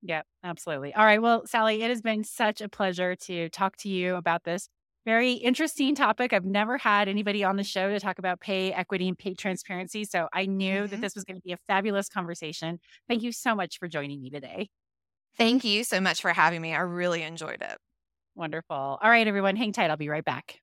Yeah, 0.01 0.21
absolutely. 0.43 0.93
All 0.93 1.05
right. 1.05 1.21
Well, 1.21 1.47
Sally, 1.47 1.81
it 1.81 1.89
has 1.89 2.01
been 2.01 2.23
such 2.23 2.61
a 2.61 2.69
pleasure 2.69 3.15
to 3.15 3.49
talk 3.49 3.77
to 3.77 3.89
you 3.89 4.15
about 4.15 4.43
this 4.43 4.69
very 5.05 5.33
interesting 5.33 5.95
topic. 5.95 6.33
I've 6.33 6.45
never 6.45 6.77
had 6.77 7.07
anybody 7.07 7.43
on 7.43 7.55
the 7.55 7.63
show 7.63 7.89
to 7.91 7.99
talk 7.99 8.19
about 8.19 8.39
pay 8.39 8.73
equity 8.73 9.07
and 9.07 9.17
pay 9.17 9.33
transparency. 9.35 10.03
So 10.03 10.27
I 10.33 10.45
knew 10.47 10.87
that 10.87 10.97
Mhm. 10.97 11.01
this 11.01 11.15
was 11.15 11.23
going 11.23 11.37
to 11.37 11.41
be 11.43 11.51
a 11.53 11.57
fabulous 11.67 12.09
conversation. 12.09 12.79
Thank 13.07 13.21
you 13.23 13.31
so 13.31 13.53
much 13.55 13.77
for 13.77 13.87
joining 13.87 14.21
me 14.21 14.29
today. 14.29 14.69
Thank 15.37 15.63
you 15.63 15.83
so 15.83 16.01
much 16.01 16.21
for 16.21 16.33
having 16.33 16.61
me. 16.61 16.73
I 16.73 16.79
really 16.79 17.21
enjoyed 17.23 17.61
it. 17.61 17.77
Wonderful. 18.35 18.75
All 18.75 19.09
right, 19.09 19.27
everyone, 19.27 19.55
hang 19.55 19.71
tight. 19.71 19.89
I'll 19.91 19.97
be 19.97 20.09
right 20.09 20.25
back. 20.25 20.59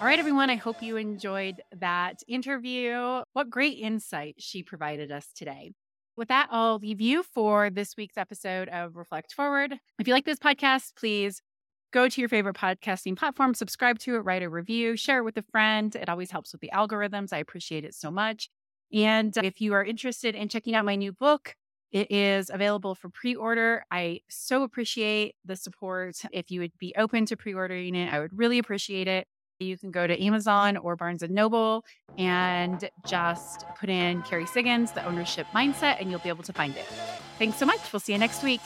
All 0.00 0.08
right, 0.08 0.18
everyone. 0.18 0.50
I 0.50 0.56
hope 0.56 0.82
you 0.82 0.96
enjoyed 0.96 1.62
that 1.78 2.24
interview. 2.26 3.22
What 3.34 3.50
great 3.50 3.78
insight 3.78 4.34
she 4.38 4.64
provided 4.64 5.12
us 5.12 5.28
today. 5.32 5.74
With 6.16 6.28
that, 6.28 6.48
I'll 6.50 6.78
leave 6.78 7.00
you 7.00 7.22
for 7.22 7.70
this 7.70 7.96
week's 7.96 8.18
episode 8.18 8.68
of 8.68 8.96
Reflect 8.96 9.32
Forward. 9.32 9.78
If 9.98 10.06
you 10.06 10.12
like 10.12 10.26
this 10.26 10.38
podcast, 10.38 10.94
please 10.94 11.40
go 11.90 12.06
to 12.06 12.20
your 12.20 12.28
favorite 12.28 12.54
podcasting 12.54 13.16
platform, 13.16 13.54
subscribe 13.54 13.98
to 14.00 14.16
it, 14.16 14.18
write 14.18 14.42
a 14.42 14.50
review, 14.50 14.94
share 14.94 15.20
it 15.20 15.24
with 15.24 15.38
a 15.38 15.42
friend. 15.42 15.96
It 15.96 16.10
always 16.10 16.30
helps 16.30 16.52
with 16.52 16.60
the 16.60 16.70
algorithms. 16.72 17.32
I 17.32 17.38
appreciate 17.38 17.84
it 17.84 17.94
so 17.94 18.10
much. 18.10 18.50
And 18.92 19.34
if 19.38 19.60
you 19.62 19.72
are 19.72 19.82
interested 19.82 20.34
in 20.34 20.48
checking 20.48 20.74
out 20.74 20.84
my 20.84 20.96
new 20.96 21.12
book, 21.12 21.54
it 21.92 22.10
is 22.10 22.50
available 22.52 22.94
for 22.94 23.08
pre 23.08 23.34
order. 23.34 23.84
I 23.90 24.20
so 24.28 24.64
appreciate 24.64 25.34
the 25.46 25.56
support. 25.56 26.16
If 26.30 26.50
you 26.50 26.60
would 26.60 26.72
be 26.78 26.94
open 26.98 27.24
to 27.26 27.38
pre 27.38 27.54
ordering 27.54 27.94
it, 27.94 28.12
I 28.12 28.20
would 28.20 28.36
really 28.36 28.58
appreciate 28.58 29.08
it. 29.08 29.26
You 29.62 29.78
can 29.78 29.90
go 29.90 30.06
to 30.06 30.22
Amazon 30.22 30.76
or 30.76 30.96
Barnes 30.96 31.22
and 31.22 31.34
Noble 31.34 31.84
and 32.18 32.88
just 33.06 33.64
put 33.78 33.88
in 33.88 34.22
Kerry 34.22 34.44
Siggins, 34.44 34.92
the 34.92 35.04
ownership 35.04 35.46
mindset, 35.54 36.00
and 36.00 36.10
you'll 36.10 36.20
be 36.20 36.28
able 36.28 36.44
to 36.44 36.52
find 36.52 36.76
it. 36.76 36.86
Thanks 37.38 37.56
so 37.56 37.66
much. 37.66 37.92
We'll 37.92 38.00
see 38.00 38.12
you 38.12 38.18
next 38.18 38.42
week. 38.42 38.60